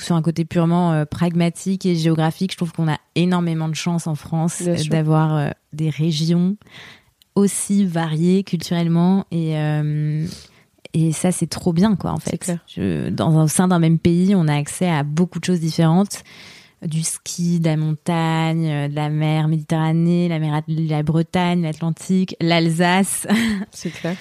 sur 0.00 0.14
un 0.16 0.22
côté 0.22 0.44
purement 0.44 0.92
euh, 0.92 1.04
pragmatique 1.04 1.86
et 1.86 1.96
géographique, 1.96 2.52
je 2.52 2.56
trouve 2.56 2.72
qu'on 2.72 2.88
a 2.88 2.98
énormément 3.14 3.68
de 3.68 3.74
chance 3.74 4.06
en 4.06 4.14
France 4.14 4.62
euh, 4.66 4.76
d'avoir 4.90 5.34
euh, 5.36 5.50
des 5.72 5.90
régions 5.90 6.56
aussi 7.34 7.84
variées 7.84 8.42
culturellement 8.44 9.24
et 9.30 9.56
euh, 9.58 10.26
et 10.94 11.12
ça 11.12 11.30
c'est 11.32 11.46
trop 11.46 11.72
bien 11.72 11.94
quoi 11.96 12.12
en 12.12 12.18
fait. 12.18 12.38
clair. 12.38 12.58
Je- 12.66 13.10
dans 13.10 13.44
au 13.44 13.48
sein 13.48 13.68
d'un 13.68 13.78
même 13.78 13.98
pays, 13.98 14.34
on 14.34 14.48
a 14.48 14.54
accès 14.56 14.88
à 14.88 15.02
beaucoup 15.04 15.38
de 15.38 15.44
choses 15.44 15.60
différentes 15.60 16.22
du 16.86 17.02
ski, 17.02 17.58
de 17.58 17.64
la 17.68 17.76
montagne, 17.76 18.88
de 18.88 18.94
la 18.94 19.08
mer 19.08 19.48
Méditerranée, 19.48 20.28
la 20.28 20.38
mer 20.38 20.62
la 20.68 21.02
Bretagne, 21.02 21.62
l'Atlantique, 21.62 22.36
l'Alsace. 22.40 23.26
C'est 23.72 23.90
clair. 23.90 24.16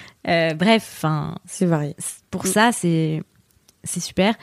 Bref, 0.56 0.94
enfin 0.98 1.36
C'est 1.46 1.68
varié. 1.68 1.96
pour 2.32 2.46
ça 2.48 2.72
c'est 2.72 3.22
c'est 3.84 4.00
super. 4.02 4.34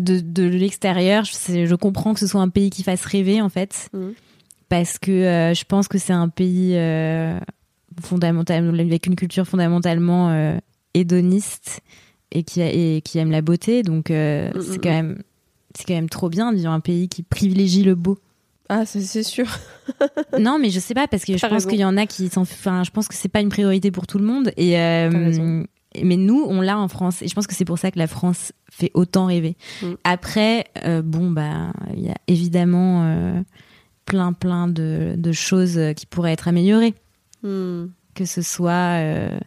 De, 0.00 0.18
de 0.20 0.42
l'extérieur, 0.42 1.24
je, 1.24 1.66
je 1.66 1.74
comprends 1.76 2.14
que 2.14 2.20
ce 2.20 2.26
soit 2.26 2.40
un 2.40 2.48
pays 2.48 2.70
qui 2.70 2.82
fasse 2.82 3.04
rêver 3.04 3.40
en 3.40 3.48
fait, 3.48 3.88
Mm. 3.92 4.08
parce 4.68 4.98
que 4.98 5.12
euh, 5.12 5.54
je 5.54 5.64
pense 5.64 5.86
que 5.86 5.98
c'est 5.98 6.12
un 6.12 6.28
pays 6.28 6.72
euh, 6.74 7.38
fondamental 8.02 8.68
avec 8.80 9.06
une 9.06 9.14
culture 9.14 9.46
fondamentalement 9.46 10.30
euh, 10.30 10.56
hédoniste 10.94 11.80
et 12.32 12.42
qui 12.42 12.60
a- 12.62 12.72
et 12.72 13.02
qui 13.04 13.18
aime 13.18 13.30
la 13.30 13.40
beauté, 13.42 13.82
donc 13.84 14.10
euh, 14.10 14.50
Mm, 14.52 14.60
c'est 14.62 14.78
mm, 14.78 14.80
quand 14.80 14.90
même 14.90 15.22
c'est 15.76 15.86
quand 15.86 15.94
même 15.94 16.08
trop 16.08 16.28
bien 16.28 16.50
de 16.52 16.56
vivre 16.58 16.70
un 16.72 16.80
pays 16.80 17.08
qui 17.08 17.22
privilégie 17.22 17.82
le 17.84 17.94
beau. 17.94 18.18
Ah, 18.68 18.86
c'est 18.86 19.22
sûr. 19.22 19.46
non, 20.40 20.58
mais 20.58 20.70
je 20.70 20.80
sais 20.80 20.94
pas 20.94 21.06
parce 21.06 21.24
que 21.24 21.36
je 21.36 21.46
pense 21.46 21.66
qu'il 21.66 21.78
y 21.78 21.84
en 21.84 21.96
a 21.96 22.06
qui 22.06 22.28
s'en, 22.30 22.42
enfin, 22.42 22.82
je 22.82 22.90
pense 22.90 23.06
que 23.08 23.14
c'est 23.14 23.28
pas 23.28 23.40
une 23.42 23.48
priorité 23.50 23.90
pour 23.90 24.06
tout 24.06 24.18
le 24.18 24.24
monde. 24.24 24.52
Et. 24.56 24.74
Mais 26.02 26.16
nous, 26.16 26.44
on 26.48 26.60
l'a 26.60 26.78
en 26.78 26.88
France, 26.88 27.22
et 27.22 27.28
je 27.28 27.34
pense 27.34 27.46
que 27.46 27.54
c'est 27.54 27.64
pour 27.64 27.78
ça 27.78 27.90
que 27.90 27.98
la 27.98 28.06
France 28.06 28.52
fait 28.70 28.90
autant 28.94 29.26
rêver. 29.26 29.56
Mm. 29.82 29.86
Après, 30.04 30.64
euh, 30.84 31.02
bon 31.02 31.30
bah, 31.30 31.72
il 31.96 32.02
y 32.04 32.10
a 32.10 32.16
évidemment 32.26 33.04
euh, 33.04 33.40
plein 34.06 34.32
plein 34.32 34.66
de, 34.68 35.14
de 35.16 35.32
choses 35.32 35.78
qui 35.96 36.06
pourraient 36.06 36.32
être 36.32 36.48
améliorées, 36.48 36.94
Mm. 37.42 37.86
que 38.14 38.24
ce 38.24 38.40
soit 38.42 38.98
euh, 39.00 39.38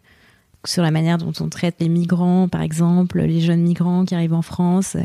sur 0.65 0.83
la 0.83 0.91
manière 0.91 1.17
dont 1.17 1.33
on 1.39 1.49
traite 1.49 1.75
les 1.79 1.89
migrants, 1.89 2.47
par 2.47 2.61
exemple, 2.61 3.21
les 3.21 3.41
jeunes 3.41 3.61
migrants 3.63 4.05
qui 4.05 4.13
arrivent 4.15 4.33
en 4.33 4.41
France. 4.41 4.95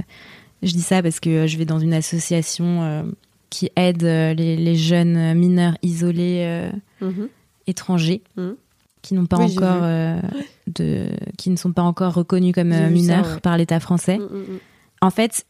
Je 0.62 0.72
dis 0.72 0.80
ça 0.82 1.02
parce 1.02 1.18
que 1.20 1.46
je 1.46 1.56
vais 1.58 1.64
dans 1.64 1.78
une 1.78 1.94
association 1.94 3.12
qui 3.50 3.70
aide 3.76 4.02
les, 4.02 4.56
les 4.56 4.76
jeunes 4.76 5.34
mineurs 5.34 5.74
isolés 5.82 6.70
Mhm. 7.00 7.28
étrangers 7.66 8.22
Mhm. 8.36 8.56
Qui 9.02 9.14
n'ont 9.14 9.26
pas 9.26 9.38
Oui, 9.38 9.52
encore 9.52 9.82
euh, 9.82 10.20
de 10.68 11.08
qui 11.36 11.50
ne 11.50 11.56
sont 11.56 11.72
pas 11.72 11.82
encore 11.82 12.14
reconnus 12.14 12.54
comme 12.54 12.72
euh, 12.72 12.84
ça, 12.84 12.90
mineurs 12.90 13.26
ouais. 13.26 13.40
par 13.40 13.56
l'État 13.58 13.80
français. 13.80 14.18
Mm, 14.18 14.22
mm, 14.22 14.38
mm. 14.54 14.58
En 15.00 15.10
fait, 15.10 15.44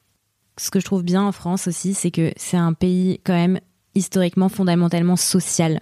ce 0.57 0.71
que 0.71 0.81
je 0.81 0.85
trouve 0.85 1.03
bien 1.03 1.23
en 1.23 1.33
France 1.33 1.69
aussi, 1.69 1.95
c'est 1.95 2.11
que 2.11 2.33
c'est 2.37 2.57
un 2.57 2.73
pays 2.73 3.21
quand 3.25 3.35
même 3.35 3.61
historiquement 3.95 4.49
fondamentalement 4.49 5.17
social. 5.17 5.81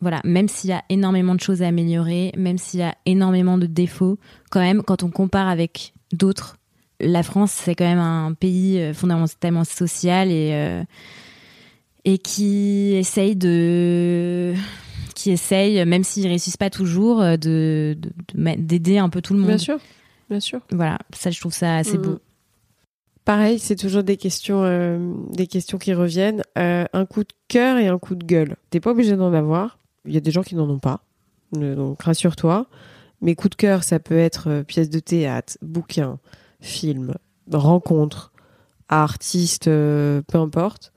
Voilà, 0.00 0.20
même 0.24 0.48
s'il 0.48 0.70
y 0.70 0.72
a 0.72 0.82
énormément 0.88 1.34
de 1.34 1.40
choses 1.40 1.62
à 1.62 1.68
améliorer, 1.68 2.32
même 2.36 2.58
s'il 2.58 2.80
y 2.80 2.82
a 2.82 2.94
énormément 3.06 3.56
de 3.56 3.66
défauts, 3.66 4.18
quand 4.50 4.60
même, 4.60 4.82
quand 4.82 5.04
on 5.04 5.10
compare 5.10 5.48
avec 5.48 5.94
d'autres, 6.12 6.56
la 6.98 7.22
France, 7.22 7.52
c'est 7.52 7.76
quand 7.76 7.84
même 7.84 7.98
un 8.00 8.32
pays 8.32 8.80
euh, 8.80 8.94
fondamentalement 8.94 9.64
social 9.64 10.28
et, 10.28 10.50
euh, 10.52 10.82
et 12.04 12.18
qui 12.18 12.94
essaye 12.94 13.36
de 13.36 14.54
qui 15.22 15.30
essaye, 15.30 15.84
même 15.84 16.04
s'ils 16.04 16.26
réussissent 16.26 16.56
pas 16.56 16.70
toujours, 16.70 17.20
euh, 17.20 17.36
de 17.36 17.96
de- 17.98 18.08
de 18.10 18.40
ma- 18.40 18.56
d'aider 18.56 18.98
un 18.98 19.08
peu 19.08 19.20
tout 19.22 19.32
le 19.34 19.40
monde. 19.40 19.48
Bien 19.48 19.58
sûr. 19.58 19.78
Bien 20.30 20.40
sûr. 20.40 20.60
Voilà, 20.70 20.98
ça 21.14 21.30
je 21.30 21.38
trouve 21.40 21.52
ça 21.52 21.76
assez 21.76 21.98
Mm. 21.98 22.02
beau. 22.02 22.18
Pareil, 23.24 23.58
c'est 23.60 23.76
toujours 23.76 24.02
des 24.02 24.16
questions, 24.16 24.62
euh, 24.64 24.98
des 25.30 25.46
questions 25.46 25.78
qui 25.78 25.94
reviennent. 25.94 26.42
Euh, 26.58 26.84
un 26.92 27.06
coup 27.06 27.22
de 27.22 27.32
cœur 27.46 27.76
et 27.78 27.86
un 27.86 27.98
coup 27.98 28.16
de 28.16 28.24
gueule. 28.24 28.56
T'es 28.70 28.80
pas 28.80 28.90
obligé 28.90 29.14
d'en 29.16 29.32
avoir. 29.32 29.78
Il 30.06 30.12
y 30.12 30.16
a 30.16 30.20
des 30.20 30.32
gens 30.32 30.42
qui 30.42 30.56
n'en 30.56 30.68
ont 30.68 30.80
pas. 30.80 31.00
Donc 31.52 32.02
rassure-toi. 32.02 32.66
Mais 33.20 33.36
coup 33.36 33.48
de 33.48 33.54
cœur, 33.54 33.84
ça 33.84 34.00
peut 34.00 34.18
être 34.18 34.48
euh, 34.50 34.62
pièce 34.64 34.90
de 34.90 34.98
théâtre, 34.98 35.56
bouquin, 35.62 36.18
film, 36.60 37.14
rencontre, 37.52 38.32
artiste, 38.88 39.68
euh, 39.68 40.22
peu 40.26 40.38
importe. 40.38 40.92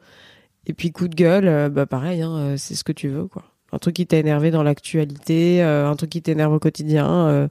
Et 0.65 0.73
puis 0.73 0.91
coup 0.91 1.07
de 1.07 1.13
gueule, 1.15 1.47
euh, 1.47 1.69
bah 1.69 1.86
pareil, 1.86 2.23
hein, 2.23 2.55
c'est 2.57 2.73
ce 2.73 2.84
que 2.84 2.91
tu 2.91 3.07
veux, 3.09 3.28
quoi. 3.28 3.43
Un 3.76 3.78
truc 3.80 3.95
qui 3.97 4.07
t'a 4.07 4.15
énervé 4.17 4.51
dans 4.51 4.63
l'actualité, 4.63 5.61
euh, 5.61 5.89
un 5.89 5.95
truc 5.97 6.09
qui 6.11 6.21
t'énerve 6.21 6.53
au 6.53 6.59
quotidien, 6.59 7.09
euh, 7.28 7.47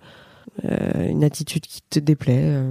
euh, 0.65 1.09
une 1.11 1.23
attitude 1.23 1.67
qui 1.67 1.83
te 1.91 1.99
déplaît. 1.99 2.63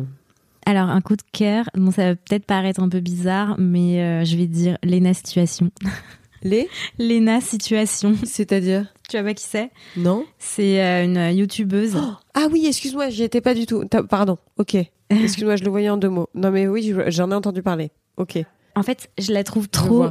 Alors, 0.65 0.89
un 0.89 1.01
coup 1.01 1.15
de 1.15 1.21
cœur, 1.31 1.69
bon, 1.75 1.91
ça 1.91 2.05
va 2.07 2.15
peut-être 2.15 2.45
paraître 2.45 2.81
un 2.81 2.89
peu 2.89 2.99
bizarre, 2.99 3.55
mais 3.59 4.25
je 4.25 4.35
vais 4.37 4.47
dire 4.47 4.77
Lena 4.83 5.13
Situation. 5.13 5.69
Les? 6.41 6.67
Lena 6.97 7.41
Situation. 7.41 8.15
C'est-à-dire? 8.23 8.91
Tu 9.07 9.17
vois 9.17 9.23
pas 9.25 9.33
qui 9.35 9.45
c'est? 9.45 9.69
Non 9.97 10.25
C'est 10.39 10.81
une 11.05 11.31
youtubeuse. 11.37 11.95
Ah 12.33 12.47
oui, 12.51 12.65
excuse-moi, 12.65 13.09
j'y 13.11 13.21
étais 13.23 13.39
pas 13.41 13.53
du 13.53 13.67
tout. 13.67 13.83
Pardon, 14.09 14.37
ok. 14.57 14.75
Excuse-moi, 15.11 15.57
je 15.57 15.63
le 15.63 15.69
voyais 15.69 15.89
en 15.91 15.97
deux 15.97 16.09
mots. 16.09 16.27
Non 16.33 16.49
mais 16.49 16.67
oui, 16.67 16.81
je- 16.91 17.11
j'en 17.11 17.29
ai 17.29 17.35
entendu 17.35 17.61
parler. 17.61 17.91
Ok. 18.17 18.39
En 18.75 18.81
fait, 18.81 19.11
je 19.19 19.31
la 19.31 19.43
trouve 19.43 19.69
trop. 19.69 20.05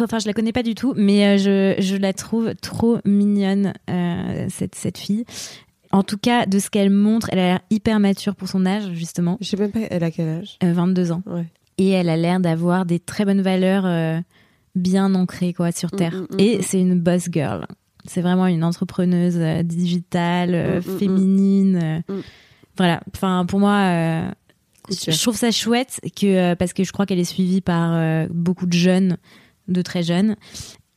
Enfin, 0.00 0.18
je 0.18 0.26
la 0.26 0.32
connais 0.32 0.52
pas 0.52 0.62
du 0.62 0.74
tout, 0.74 0.94
mais 0.96 1.26
euh, 1.26 1.38
je, 1.76 1.82
je 1.82 1.96
la 1.96 2.12
trouve 2.12 2.54
trop 2.62 2.98
mignonne, 3.04 3.72
euh, 3.90 4.46
cette, 4.48 4.74
cette 4.74 4.98
fille. 4.98 5.24
En 5.90 6.02
tout 6.02 6.16
cas, 6.16 6.46
de 6.46 6.58
ce 6.58 6.70
qu'elle 6.70 6.88
montre, 6.90 7.28
elle 7.32 7.38
a 7.38 7.46
l'air 7.46 7.60
hyper 7.70 8.00
mature 8.00 8.34
pour 8.34 8.48
son 8.48 8.64
âge, 8.64 8.90
justement. 8.94 9.36
Je 9.42 9.48
sais 9.48 9.56
même 9.58 9.70
pas, 9.70 9.80
elle 9.90 10.02
a 10.04 10.10
quel 10.10 10.28
âge? 10.28 10.56
Euh, 10.64 10.72
22 10.72 11.12
ans. 11.12 11.22
Ouais. 11.26 11.44
Et 11.76 11.90
elle 11.90 12.08
a 12.08 12.16
l'air 12.16 12.40
d'avoir 12.40 12.86
des 12.86 12.98
très 12.98 13.24
bonnes 13.26 13.42
valeurs 13.42 13.84
euh, 13.84 14.18
bien 14.74 15.14
ancrées 15.14 15.52
quoi, 15.52 15.72
sur 15.72 15.90
Terre. 15.90 16.14
mm, 16.14 16.34
mm, 16.36 16.40
Et 16.40 16.58
mm. 16.58 16.62
c'est 16.62 16.80
une 16.80 16.98
boss 16.98 17.28
girl. 17.30 17.66
C'est 18.06 18.22
vraiment 18.22 18.46
une 18.46 18.64
entrepreneuse 18.64 19.36
euh, 19.36 19.62
digitale, 19.62 20.52
Mm, 20.52 20.74
mm, 20.74 20.94
mm. 20.94 20.98
féminine. 20.98 22.04
Mm. 22.08 22.14
Voilà. 22.78 23.00
Enfin, 23.14 23.44
pour 23.46 23.60
moi, 23.60 24.32
je 24.88 25.20
trouve 25.22 25.36
ça 25.36 25.50
chouette 25.50 26.00
que, 26.18 26.54
parce 26.54 26.72
que 26.72 26.84
je 26.84 26.92
crois 26.92 27.04
qu'elle 27.04 27.20
est 27.20 27.24
suivie 27.24 27.60
par 27.60 28.26
beaucoup 28.30 28.64
de 28.66 28.72
jeunes, 28.72 29.18
de 29.68 29.82
très 29.82 30.02
jeunes. 30.02 30.36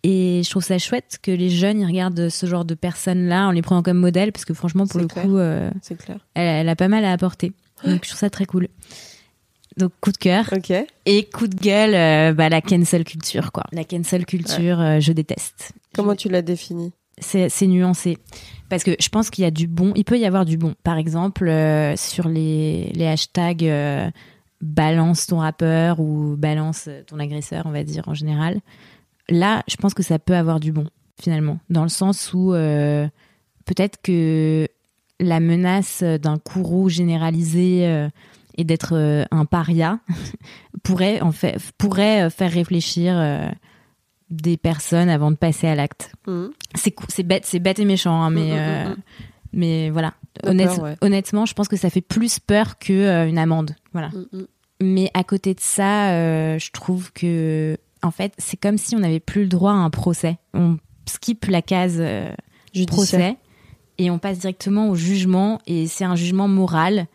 Et 0.04 0.42
je 0.44 0.50
trouve 0.52 0.64
ça 0.64 0.78
chouette 0.78 1.18
que 1.24 1.32
les 1.32 1.50
jeunes 1.50 1.80
ils 1.82 1.86
regardent 1.88 2.30
ce 2.30 2.46
genre 2.46 2.64
de 2.66 2.76
personnes-là 2.76 3.48
en 3.48 3.52
les 3.52 3.64
prenant 3.64 3.82
comme 3.82 3.98
modèle, 3.98 4.32
parce 4.32 4.46
que 4.46 4.54
franchement, 4.54 4.86
pour 4.86 5.00
le 5.00 5.08
clair. 5.08 5.26
coup, 5.26 5.38
euh, 5.38 5.72
clair. 5.98 6.20
elle, 6.36 6.48
elle 6.62 6.70
a 6.70 6.76
pas 6.76 6.88
mal 6.88 7.04
à 7.06 7.12
apporter. 7.12 7.54
Donc 7.84 8.02
je 8.04 8.10
trouve 8.10 8.20
ça 8.20 8.30
très 8.30 8.46
cool. 8.46 8.68
Donc 9.78 9.92
coup 10.00 10.12
de 10.12 10.18
cœur. 10.18 10.54
Et 11.06 11.26
coup 11.26 11.48
de 11.48 11.56
gueule, 11.56 11.96
euh, 11.96 12.34
bah, 12.34 12.50
la 12.50 12.62
cancel 12.62 13.04
culture, 13.04 13.52
quoi. 13.52 13.64
La 13.72 13.84
cancel 13.84 14.26
culture, 14.26 14.80
euh, 14.80 15.00
je 15.00 15.12
déteste. 15.12 15.74
Comment 15.94 16.12
Je- 16.14 16.18
tu 16.18 16.30
l'as 16.30 16.42
défini 16.42 16.94
c'est, 17.18 17.48
c'est 17.50 17.68
nuancé. 17.68 18.18
Parce 18.70 18.84
que 18.84 18.92
je 19.00 19.08
pense 19.10 19.30
qu'il 19.30 19.44
y 19.44 19.48
a 19.48 19.52
du 19.52 19.68
bon. 19.68 19.94
Il 19.96 20.04
peut 20.04 20.20
y 20.20 20.26
avoir 20.26 20.44
du 20.46 20.58
bon. 20.58 20.76
Par 20.84 20.98
exemple, 20.98 21.48
euh, 21.48 21.96
sur 21.96 22.28
les, 22.28 22.92
les 22.94 23.08
hashtags 23.08 23.64
euh, 23.66 24.10
balance 24.62 25.28
ton 25.28 25.40
rappeur 25.40 26.00
ou 26.00 26.36
balance 26.38 26.90
ton 27.08 27.20
agresseur, 27.20 27.66
on 27.66 27.72
va 27.72 27.84
dire 27.84 28.08
en 28.08 28.14
général. 28.14 28.60
Là, 29.30 29.64
je 29.68 29.76
pense 29.76 29.94
que 29.94 30.04
ça 30.04 30.20
peut 30.20 30.36
avoir 30.36 30.60
du 30.60 30.72
bon, 30.72 30.88
finalement. 31.20 31.60
Dans 31.70 31.84
le 31.84 31.90
sens 31.90 32.32
où 32.34 32.54
euh, 32.54 33.08
peut-être 33.66 34.02
que 34.02 34.68
la 35.20 35.40
menace 35.40 36.04
d'un 36.04 36.38
courroux 36.38 36.90
généralisé 36.90 37.88
euh, 37.88 38.10
et 38.58 38.64
d'être 38.64 38.94
euh, 38.96 39.24
un 39.32 39.46
paria 39.46 40.00
pourrait, 40.84 41.22
en 41.22 41.32
fait, 41.32 41.58
pourrait 41.78 42.24
euh, 42.24 42.30
faire 42.30 42.52
réfléchir 42.52 43.14
euh, 43.18 43.48
des 44.30 44.58
personnes 44.58 45.10
avant 45.10 45.32
de 45.32 45.36
passer 45.38 45.68
à 45.68 45.76
l'acte 45.76 46.12
Mhm. 46.28 46.52
c'est 46.74 47.24
bête 47.24 47.46
c'est 47.46 47.60
bête 47.60 47.78
et 47.80 47.86
méchant 47.86 48.24
hein, 48.24 48.32
mais 48.32 48.42
Mm, 48.52 48.54
mm, 48.54 48.58
euh, 48.58 48.90
mm. 48.90 48.96
mais 49.54 49.90
voilà 49.92 50.14
D'accord, 50.44 50.50
Honnête- 50.52 50.78
ouais. 50.82 50.96
honnêtement 51.02 51.46
je 51.46 51.54
pense 51.54 51.68
que 51.68 51.78
ça 51.78 51.90
fait 51.92 52.02
plus 52.02 52.40
peur 52.40 52.80
que 52.80 52.92
euh, 52.92 53.28
une 53.30 53.38
amende 53.38 53.76
voilà. 53.96 54.10
Mm, 54.10 54.40
mm. 54.40 54.48
mais 54.82 55.12
à 55.14 55.24
côté 55.24 55.54
de 55.54 55.62
ça 55.62 56.12
euh, 56.12 56.60
je 56.60 56.72
trouve 56.72 57.14
que 57.14 57.78
en 58.04 58.12
fait 58.12 58.34
c'est 58.38 58.58
comme 58.58 58.78
si 58.78 58.94
on 58.96 59.00
n'avait 59.00 59.22
plus 59.22 59.44
le 59.44 59.48
droit 59.48 59.72
à 59.72 59.76
un 59.76 59.90
procès. 59.90 60.38
On 60.54 60.78
skip 61.08 61.46
la 61.46 61.62
case 61.62 61.98
euh, 62.00 62.34
procès 62.88 63.38
et 63.98 64.12
on 64.12 64.20
passe 64.20 64.40
directement 64.40 64.90
au 64.90 64.96
jugement 64.96 65.60
et 65.66 65.88
c'est 65.88 66.04
un 66.04 66.16
jugement 66.16 66.50
moral 66.50 67.08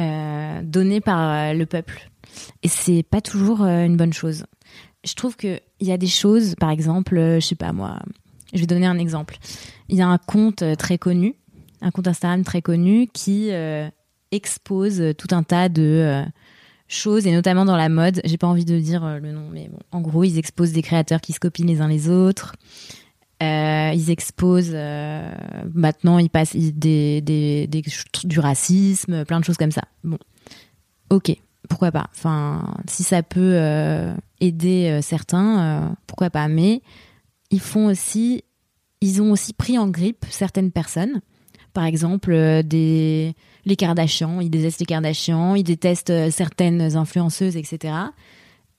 euh, 0.00 0.60
donné 0.62 1.02
par 1.02 1.20
euh, 1.20 1.52
le 1.52 1.66
peuple. 1.66 2.10
Et 2.62 2.68
c'est 2.68 3.02
pas 3.02 3.20
toujours 3.20 3.62
une 3.62 3.96
bonne 3.96 4.12
chose. 4.12 4.46
Je 5.04 5.14
trouve 5.14 5.36
que 5.36 5.60
il 5.80 5.86
y 5.86 5.92
a 5.92 5.98
des 5.98 6.06
choses 6.06 6.54
par 6.54 6.70
exemple 6.70 7.16
je 7.16 7.40
sais 7.40 7.54
pas 7.54 7.72
moi 7.72 7.98
je 8.54 8.60
vais 8.60 8.66
donner 8.66 8.86
un 8.86 8.98
exemple. 8.98 9.36
Il 9.90 9.96
y 9.96 10.02
a 10.02 10.08
un 10.08 10.18
compte 10.18 10.64
très 10.78 10.96
connu 10.96 11.34
un 11.82 11.90
compte 11.90 12.08
Instagram 12.08 12.42
très 12.42 12.62
connu 12.62 13.06
qui 13.12 13.50
expose 14.32 15.00
euh, 15.00 15.14
tout 15.14 15.28
un 15.34 15.42
tas 15.42 15.68
de 15.68 15.82
euh, 15.82 16.22
choses 16.88 17.26
et 17.26 17.32
notamment 17.32 17.64
dans 17.64 17.76
la 17.76 17.88
mode. 17.88 18.20
J'ai 18.24 18.38
pas 18.38 18.46
envie 18.46 18.64
de 18.64 18.78
dire 18.78 19.04
euh, 19.04 19.18
le 19.18 19.32
nom 19.32 19.48
mais 19.52 19.70
en 19.92 20.00
gros 20.00 20.24
ils 20.24 20.38
exposent 20.38 20.72
des 20.72 20.82
créateurs 20.82 21.20
qui 21.20 21.32
se 21.32 21.40
copient 21.40 21.66
les 21.66 21.80
uns 21.80 21.88
les 21.88 22.08
autres. 22.08 22.54
Ils 23.40 24.10
exposent 24.10 24.74
maintenant 25.74 26.18
ils 26.18 26.30
passent 26.30 26.56
des, 26.56 27.20
des, 27.20 27.68
du 28.24 28.40
racisme 28.40 29.26
plein 29.26 29.40
de 29.40 29.44
choses 29.44 29.58
comme 29.58 29.72
ça. 29.72 29.82
Bon. 30.04 30.18
Ok. 31.10 31.36
Pourquoi 31.68 31.92
pas? 31.92 32.06
Enfin 32.14 32.74
si 32.88 33.02
ça 33.02 33.22
peut 33.22 33.60
aider 34.40 35.00
certains 35.02 35.96
pourquoi 36.06 36.30
pas? 36.30 36.48
Mais 36.48 36.80
ils 37.50 37.60
font 37.60 37.88
aussi 37.88 38.42
ils 39.02 39.20
ont 39.20 39.32
aussi 39.32 39.52
pris 39.52 39.76
en 39.76 39.88
grippe 39.88 40.24
certaines 40.30 40.72
personnes. 40.72 41.20
Par 41.74 41.84
exemple 41.84 42.62
des 42.64 43.34
les 43.66 43.76
Kardashians 43.76 44.40
ils 44.40 44.50
détestent 44.50 44.80
les 44.80 44.86
Kardashians 44.86 45.54
ils 45.54 45.64
détestent 45.64 46.10
euh, 46.10 46.30
certaines 46.30 46.96
influenceuses 46.96 47.56
etc 47.56 47.94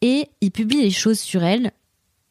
et 0.02 0.28
ils 0.42 0.52
publient 0.52 0.82
les 0.82 0.92
choses 0.92 1.20
sur 1.20 1.44
elles 1.44 1.72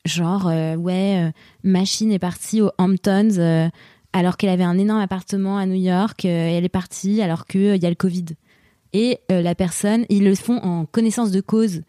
genre 0.06 0.48
euh, 0.48 0.76
ouais 0.76 1.26
euh, 1.26 1.30
machine 1.62 2.12
est 2.12 2.18
partie 2.18 2.60
aux 2.60 2.70
Hamptons 2.78 3.70
alors 4.12 4.36
qu'elle 4.36 4.50
avait 4.50 4.64
un 4.64 4.78
énorme 4.78 5.00
appartement 5.00 5.58
à 5.58 5.66
New 5.66 5.74
York 5.74 6.24
elle 6.24 6.64
est 6.64 6.68
partie 6.68 7.20
alors 7.20 7.46
que 7.46 7.58
euh, 7.58 7.76
il 7.76 7.82
y 7.82 7.86
a 7.86 7.90
le 7.90 7.96
Covid. 7.96 8.26
Et 8.92 9.18
la 9.28 9.54
personne 9.54 10.06
ils 10.08 10.24
le 10.24 10.34
font 10.34 10.56
en 10.58 10.86
connaissance 10.86 11.30
de 11.30 11.42
cause 11.42 11.82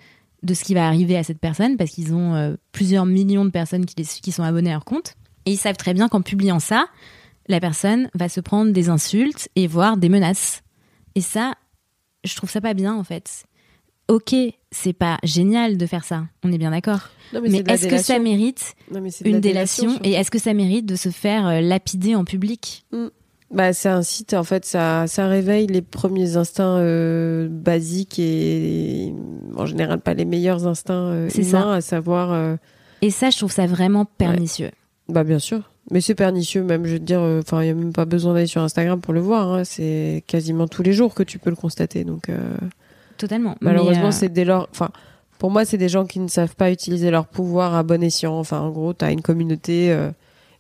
de 0.44 0.54
ce 0.54 0.66
qui 0.66 0.74
va 0.74 0.88
arriver 0.88 1.16
à 1.16 1.24
cette 1.24 1.40
personne 1.40 1.78
parce 1.78 1.92
qu'ils 1.92 2.14
ont 2.14 2.58
plusieurs 2.74 3.06
millions 3.06 3.46
de 3.46 3.50
personnes 3.50 3.86
qui 3.86 4.32
sont 4.34 4.44
abonnées 4.44 4.72
à 4.72 4.74
leur 4.74 4.84
compte. 4.84 5.14
Et 5.46 5.52
ils 5.52 5.58
savent 5.58 5.78
très 5.78 5.94
bien 5.94 6.10
qu'en 6.10 6.22
publiant 6.22 6.60
ça 6.60 6.88
la 7.48 7.60
personne 7.60 8.10
va 8.14 8.30
se 8.30 8.40
prendre 8.40 8.72
des 8.72 8.90
insultes 8.90 9.50
et 9.56 9.68
voire 9.68 9.98
des 9.98 10.10
menaces 10.10 10.64
et 11.16 11.22
ça 11.22 11.54
je 12.24 12.36
trouve 12.36 12.50
ça 12.50 12.62
pas 12.62 12.74
bien 12.74 12.94
en 12.96 13.04
fait 13.04 13.46
ok 14.08 14.36
c'est 14.72 14.94
pas 14.94 15.18
génial 15.24 15.78
de 15.78 15.86
faire 15.86 16.04
ça 16.04 16.26
on 16.44 16.52
est 16.52 16.58
bien 16.58 16.72
d'accord 16.72 17.10
mais, 17.34 17.64
est-ce 17.68 17.88
que 17.88 17.98
ça 17.98 18.20
mérite 18.20 18.76
Non, 18.92 19.02
une 19.26 19.34
la 19.34 19.40
délation 19.40 20.00
et 20.04 20.14
est-ce 20.14 20.32
que 20.32 20.40
ça 20.40 20.54
mérite 20.54 20.86
de 20.86 20.96
se 20.96 21.10
faire 21.10 21.48
euh, 21.48 21.60
lapider 21.60 22.16
en 22.16 22.24
public? 22.24 22.86
Bah, 23.50 23.72
c'est 23.72 23.90
un 23.90 24.02
site, 24.02 24.34
en 24.34 24.44
fait, 24.44 24.66
ça, 24.66 25.08
ça 25.08 25.28
réveille 25.28 25.68
les 25.68 25.82
premiers 25.82 26.36
instincts 26.36 26.78
euh, 26.80 27.48
basiques 27.50 28.20
et, 28.20 29.14
en 29.56 29.66
général 29.66 30.02
pas 30.02 30.14
les 30.14 30.26
meilleurs 30.26 30.68
instincts 30.68 30.94
euh, 30.94 31.30
humains, 31.30 31.46
ça. 31.46 31.74
à 31.74 31.82
savoir. 31.82 32.34
euh, 32.34 32.58
Et 33.02 33.10
ça, 33.10 33.30
je 33.30 33.38
trouve 33.38 33.52
ça 33.52 33.66
vraiment 33.66 34.04
pernicieux. 34.04 34.72
bah, 35.08 35.24
bien 35.24 35.40
sûr. 35.40 35.72
Mais 35.90 36.02
c'est 36.02 36.16
pernicieux, 36.16 36.64
même, 36.64 36.86
je 36.86 36.94
veux 36.94 37.00
te 37.00 37.04
dire, 37.06 37.22
euh, 37.22 37.40
enfin, 37.40 37.62
il 37.62 37.66
n'y 37.66 37.72
a 37.72 37.74
même 37.74 37.94
pas 37.94 38.06
besoin 38.06 38.34
d'aller 38.34 38.48
sur 38.48 38.62
Instagram 38.62 39.00
pour 39.00 39.14
le 39.14 39.22
voir. 39.22 39.54
hein. 39.54 39.64
C'est 39.64 40.24
quasiment 40.28 40.68
tous 40.68 40.84
les 40.84 40.92
jours 40.92 41.14
que 41.14 41.24
tu 41.24 41.40
peux 41.40 41.50
le 41.50 41.56
constater. 41.56 42.04
Donc, 42.04 42.28
euh, 42.30 42.58
Totalement. 43.18 43.56
malheureusement, 43.62 44.08
euh, 44.08 44.12
c'est 44.12 44.30
dès 44.30 44.44
lors. 44.44 44.68
Enfin, 44.72 44.90
pour 45.40 45.50
moi, 45.50 45.64
c'est 45.64 45.78
des 45.78 45.88
gens 45.88 46.06
qui 46.06 46.20
ne 46.20 46.28
savent 46.28 46.56
pas 46.56 46.72
utiliser 46.72 47.10
leur 47.10 47.26
pouvoir 47.28 47.74
à 47.74 47.84
bon 47.84 48.04
escient. 48.04 48.38
Enfin, 48.38 48.60
en 48.60 48.70
gros, 48.70 48.94
tu 48.94 49.06
as 49.06 49.12
une 49.12 49.22
communauté 49.22 49.96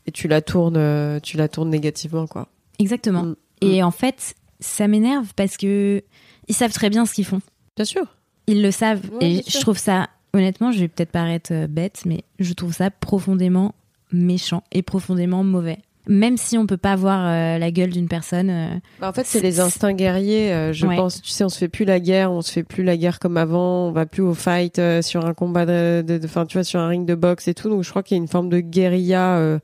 et 0.06 0.12
tu 0.12 0.28
la 0.30 0.42
tournes, 0.42 1.20
tu 1.22 1.36
la 1.36 1.48
tournes 1.50 1.72
négativement, 1.72 2.26
quoi. 2.28 2.48
Exactement. 2.80 3.24
Mm. 3.24 3.36
Et 3.62 3.84
en 3.84 3.92
fait, 3.92 4.36
ça 4.60 4.88
m'énerve 4.88 5.34
parce 5.36 5.58
que 5.58 6.04
ils 6.48 6.56
savent 6.56 6.72
très 6.74 6.90
bien 6.90 7.06
ce 7.06 7.14
qu'ils 7.14 7.26
font. 7.26 7.42
Bien 7.76 7.86
sûr. 7.86 8.04
Ils 8.48 8.62
le 8.62 8.72
savent. 8.72 9.02
Ouais, 9.20 9.32
et 9.32 9.42
sûr. 9.44 9.52
je 9.52 9.60
trouve 9.60 9.78
ça, 9.78 10.08
honnêtement, 10.34 10.72
je 10.72 10.80
vais 10.80 10.88
peut-être 10.88 11.12
paraître 11.12 11.66
bête, 11.68 12.04
mais 12.06 12.24
je 12.40 12.54
trouve 12.54 12.74
ça 12.74 12.92
profondément 12.92 13.74
méchant 14.12 14.64
et 14.72 14.82
profondément 14.82 15.44
mauvais. 15.44 15.80
Même 16.10 16.38
si 16.38 16.58
on 16.58 16.66
peut 16.66 16.78
pas 16.78 16.96
voir 16.96 17.20
euh, 17.28 17.58
la 17.58 17.70
gueule 17.70 17.90
d'une 17.90 18.08
personne. 18.08 18.50
euh, 18.50 18.70
Bah, 19.02 19.10
en 19.10 19.14
fait, 19.14 19.26
c'est 19.26 19.42
les 19.42 19.60
instincts 19.60 19.92
guerriers. 19.92 20.54
euh, 20.54 20.72
je 20.72 20.88
Ouais. 20.88 20.96
pense, 20.96 21.22
tu 21.22 21.32
sais, 21.32 21.44
on 21.44 21.50
se 21.50 21.58
fait 21.58 21.68
plus 21.68 21.84
la 21.84 22.00
guerre, 22.00 22.32
on 22.32 22.42
se 22.42 22.50
fait 22.50 22.64
plus 22.64 22.84
la 22.86 22.96
guerre 22.96 23.20
comme 23.20 23.36
avant, 23.36 23.88
on 23.88 23.92
va 23.92 24.06
plus 24.06 24.22
au 24.24 24.34
fight 24.34 24.80
sur 25.02 25.26
un 25.26 25.34
combat 25.34 25.66
de, 25.66 26.20
enfin, 26.24 26.46
tu 26.46 26.58
vois, 26.58 26.64
sur 26.64 26.80
un 26.80 26.88
ring 26.88 27.06
de 27.06 27.14
boxe 27.16 27.50
et 27.50 27.54
tout. 27.54 27.68
Donc, 27.68 27.84
je 27.84 27.90
crois 27.90 28.04
qu'il 28.04 28.16
y 28.16 28.20
a 28.20 28.24
une 28.24 28.30
forme 28.30 28.48
de 28.48 28.62
guérilla 28.62 29.60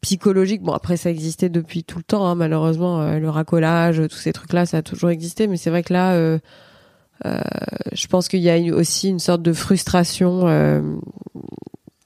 psychologique. 0.00 0.62
Bon, 0.62 0.72
après, 0.72 0.96
ça 0.96 1.10
existait 1.10 1.48
depuis 1.48 1.84
tout 1.84 1.98
le 1.98 2.04
temps, 2.04 2.26
hein, 2.26 2.34
malheureusement, 2.34 3.16
le 3.16 3.30
racolage, 3.30 4.02
tous 4.10 4.16
ces 4.18 4.32
trucs-là, 4.32 4.66
ça 4.66 4.78
a 4.78 4.82
toujours 4.82 5.10
existé. 5.10 5.46
Mais 5.46 5.56
c'est 5.56 5.70
vrai 5.70 5.84
que 5.84 5.92
là, 5.92 6.38
je 7.24 8.06
pense 8.08 8.26
qu'il 8.26 8.40
y 8.40 8.50
a 8.50 8.58
aussi 8.74 9.10
une 9.10 9.20
sorte 9.20 9.42
de 9.42 9.52
frustration. 9.52 10.82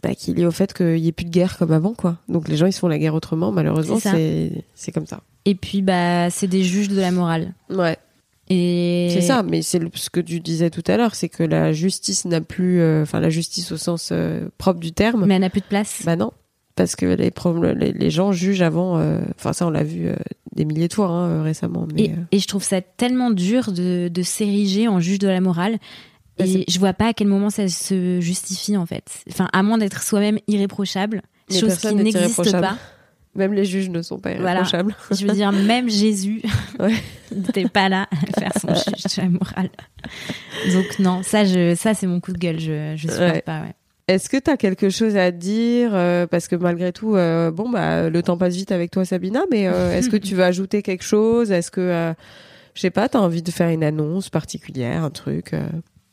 Bah, 0.03 0.15
qui 0.15 0.31
est 0.31 0.35
liée 0.35 0.47
au 0.47 0.53
fait 0.53 0.73
qu'il 0.73 0.99
y 0.99 1.09
ait 1.09 1.13
plus 1.13 1.25
de 1.25 1.31
guerre 1.31 1.59
comme 1.59 1.73
avant, 1.73 1.93
quoi. 1.93 2.19
Donc 2.29 2.47
les 2.49 2.57
gens 2.57 2.67
ils 2.67 2.73
se 2.73 2.79
font 2.79 2.87
la 2.87 2.99
guerre 2.99 3.15
autrement, 3.15 3.51
malheureusement, 3.51 3.99
C'est 4.01 4.93
comme 4.93 5.07
ça. 5.07 5.21
Et 5.45 5.55
puis, 5.57 5.83
bah, 5.83 6.31
c'est 6.31 6.47
des 6.47 6.63
juges 6.63 6.89
de 6.89 7.01
la 7.01 7.11
morale. 7.11 7.55
Ouais. 7.71 7.97
Et 8.51 9.09
C'est 9.13 9.21
ça, 9.23 9.43
mais 9.43 9.61
c'est 9.63 9.81
ce 9.97 10.09
que 10.09 10.21
tu 10.21 10.41
disais 10.41 10.71
tout 10.71 10.85
à 10.87 10.97
l'heure, 10.97 11.15
c'est 11.15 11.29
que 11.29 11.43
la 11.43 11.73
justice 11.73 12.25
n'a 12.27 12.41
plus, 12.41 12.81
euh, 12.81 13.03
enfin 13.03 13.21
la 13.21 13.29
justice 13.29 13.73
au 13.73 13.77
sens 13.77 14.11
euh, 14.13 14.49
propre 14.57 14.79
du 14.81 14.93
terme. 14.93 15.27
Mais 15.27 15.35
elle 15.35 15.41
n'a 15.43 15.51
plus 15.51 15.61
de 15.61 15.67
place. 15.67 16.03
Bah 16.07 16.17
non, 16.17 16.33
parce 16.77 16.95
que 16.97 17.05
les, 17.05 17.33
les, 17.75 17.93
les 17.93 18.11
gens 18.11 18.31
jugent 18.33 18.63
avant. 18.63 18.99
euh, 18.99 19.21
Enfin 19.37 19.53
ça, 19.53 19.67
on 19.67 19.71
l'a 19.71 19.83
vu 19.85 20.09
des 20.55 20.65
milliers 20.65 20.89
de 20.89 20.95
fois 20.95 21.09
hein, 21.09 21.43
récemment. 21.43 21.87
Mais, 21.93 22.03
et, 22.05 22.15
et, 22.33 22.39
je 22.39 22.47
trouve 22.47 22.63
ça 22.63 22.81
tellement 22.81 23.31
dur 23.31 23.73
de, 23.73 24.09
de 24.09 24.23
s'ériger 24.23 24.87
en 24.89 25.01
juge 25.01 25.19
de 25.19 25.29
la 25.29 25.41
morale. 25.41 25.79
Bah, 26.39 26.45
Et 26.47 26.65
je 26.69 26.79
vois 26.79 26.93
pas 26.93 27.09
à 27.09 27.13
quel 27.15 27.27
moment 27.27 27.51
ça 27.51 27.67
se 27.69 28.21
justifie 28.21 28.77
en 28.77 28.87
fait. 28.87 29.05
Enfin, 29.31 29.49
à 29.53 29.63
moins 29.63 29.79
d'être 29.79 30.03
soi-même 30.03 30.39
irréprochable, 30.47 31.23
Mais 31.51 31.59
chose 31.59 31.77
qui 31.79 31.95
n'existe 31.95 32.53
pas. 32.53 32.77
Même 33.35 33.53
les 33.53 33.65
juges 33.65 33.91
ne 33.91 34.03
sont 34.03 34.19
pas 34.19 34.31
Voilà. 34.35 34.61
irréprochables. 34.61 34.97
Je 35.13 35.25
veux 35.27 35.33
dire, 35.35 35.53
même 35.53 35.89
Jésus 35.89 36.43
Ouais. 36.81 36.95
n'était 37.37 37.69
pas 37.69 37.89
là 37.89 38.09
à 38.11 38.41
faire 38.41 38.53
son 38.61 38.69
juge 38.75 39.17
de 39.17 39.23
la 39.23 39.29
morale. 39.29 39.69
Donc 40.73 40.99
non, 40.99 41.23
ça, 41.23 41.45
je, 41.45 41.75
ça 41.77 41.95
c'est 41.95 42.07
mon 42.09 42.19
coup 42.21 42.33
de 42.33 42.39
gueule. 42.39 42.59
Je, 42.59 42.95
je 42.97 43.03
supporte 43.03 43.21
Ouais. 43.21 43.43
pas. 43.43 43.61
Ouais. 43.61 43.75
Est-ce 44.09 44.29
que 44.31 44.39
tu 44.39 44.51
as 44.51 44.57
quelque 44.57 44.89
chose 44.89 45.17
à 45.17 45.31
dire 45.31 45.91
euh, 45.93 46.27
Parce 46.27 46.49
que 46.49 46.57
malgré 46.57 46.93
tout, 46.93 47.15
euh, 47.15 47.51
bon, 47.53 47.69
bah, 47.69 48.09
le 48.09 48.23
temps 48.23 48.39
passe 48.39 48.55
vite 48.57 48.73
avec 48.73 48.91
toi, 48.91 49.05
Sabina, 49.05 49.43
mais 49.51 49.69
euh, 49.69 49.97
est-ce 49.97 50.09
que 50.09 50.17
tu 50.17 50.35
veux 50.35 50.45
ajouter 50.45 50.83
quelque 50.83 51.05
chose? 51.05 51.53
Est-ce 51.53 51.71
que, 51.71 51.81
euh, 51.83 52.15
je 52.75 52.81
sais 52.81 52.91
pas, 52.91 53.09
tu 53.11 53.19
as 53.19 53.21
envie 53.21 53.43
de 53.43 53.51
faire 53.51 53.69
une 53.69 53.85
annonce 53.85 54.31
particulière, 54.31 55.05
un 55.05 55.11
truc 55.11 55.55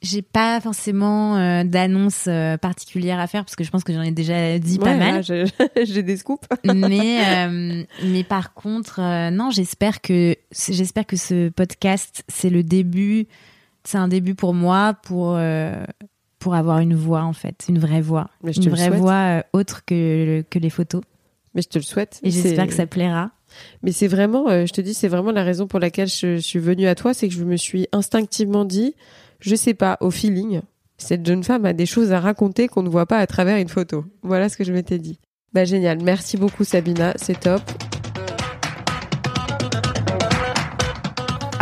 J'ai 0.06 0.22
pas 0.22 0.62
forcément 0.62 1.36
euh, 1.36 1.64
d'annonce 1.64 2.26
euh, 2.28 2.58
particulière 2.58 3.20
à 3.20 3.26
faire 3.26 3.43
parce 3.43 3.56
que 3.56 3.64
je 3.64 3.72
pense 3.72 3.84
que 3.84 3.91
j'en 3.91 4.03
ai 4.03 4.12
déjà 4.12 4.60
dit 4.60 4.78
pas 4.78 4.91
Ouais, 4.91 4.97
mal. 4.99 5.26
là, 5.28 5.45
j'ai 5.84 6.03
des 6.03 6.18
scoops. 6.18 6.47
mais 6.64 7.24
euh, 7.26 7.84
mais 8.03 8.24
par 8.24 8.53
contre 8.53 8.99
euh, 9.01 9.32
non 9.32 9.49
j'espère 9.49 10.01
que 10.01 10.36
j'espère 10.70 11.08
que 11.08 11.18
ce 11.18 11.49
podcast 11.49 12.24
c'est 12.28 12.51
le 12.51 12.62
début 12.62 13.26
c'est 13.84 13.97
un 13.97 14.08
début 14.08 14.36
pour 14.36 14.53
moi 14.53 14.93
pour 14.93 15.39
pour 16.39 16.53
avoir 16.53 16.80
une 16.80 16.93
voix 16.95 17.24
en 17.24 17.34
fait 17.34 17.66
une 17.68 17.80
vraie 17.80 18.01
voix 18.01 18.30
Mais 18.43 18.53
je 18.53 18.60
une 18.60 18.66
te 18.66 18.70
vraie 18.70 18.91
voix 18.91 19.43
autre 19.53 19.86
que 19.86 20.43
que 20.51 20.60
les 20.60 20.70
photos 20.70 21.01
Mais 21.56 21.64
je 21.64 21.70
te 21.70 21.80
le 21.80 21.84
souhaite. 21.84 22.20
et 22.22 22.30
j'espère 22.30 22.68
que 22.68 22.74
ça 22.74 22.86
plaira 22.86 23.32
Mais 23.82 23.91
c'est 23.91 24.08
vraiment, 24.08 24.49
je 24.49 24.72
te 24.72 24.82
dis, 24.82 24.93
c'est 24.93 25.08
vraiment 25.08 25.32
la 25.32 25.43
raison 25.43 25.66
pour 25.66 25.80
laquelle 25.80 26.10
je, 26.10 26.38
suis 26.38 26.60
venue 26.60 26.88
à 26.88 26.93
toi, 26.95 27.14
c'est 27.16 27.28
que 27.28 27.34
je 27.34 27.43
me 27.43 27.58
suis 27.58 27.88
instinctivement 27.91 28.66
dit, 28.66 28.93
je 29.45 29.55
sais 29.55 29.75
pas, 29.75 29.97
au 30.01 30.09
feeling, 30.09 30.61
cette 30.97 31.25
jeune 31.25 31.43
femme 31.43 31.65
a 31.65 31.73
des 31.73 31.85
choses 31.85 32.11
à 32.11 32.19
raconter 32.19 32.67
qu'on 32.67 32.83
ne 32.83 32.89
voit 32.89 33.05
pas 33.05 33.19
à 33.19 33.27
travers 33.27 33.57
une 33.57 33.69
photo. 33.69 34.05
Voilà 34.23 34.49
ce 34.49 34.57
que 34.57 34.63
je 34.63 34.73
m'étais 34.73 34.97
dit. 34.97 35.19
Bah 35.53 35.65
génial, 35.65 36.01
merci 36.01 36.35
beaucoup 36.35 36.63
Sabina, 36.63 37.13
c'est 37.15 37.39
top. 37.39 37.61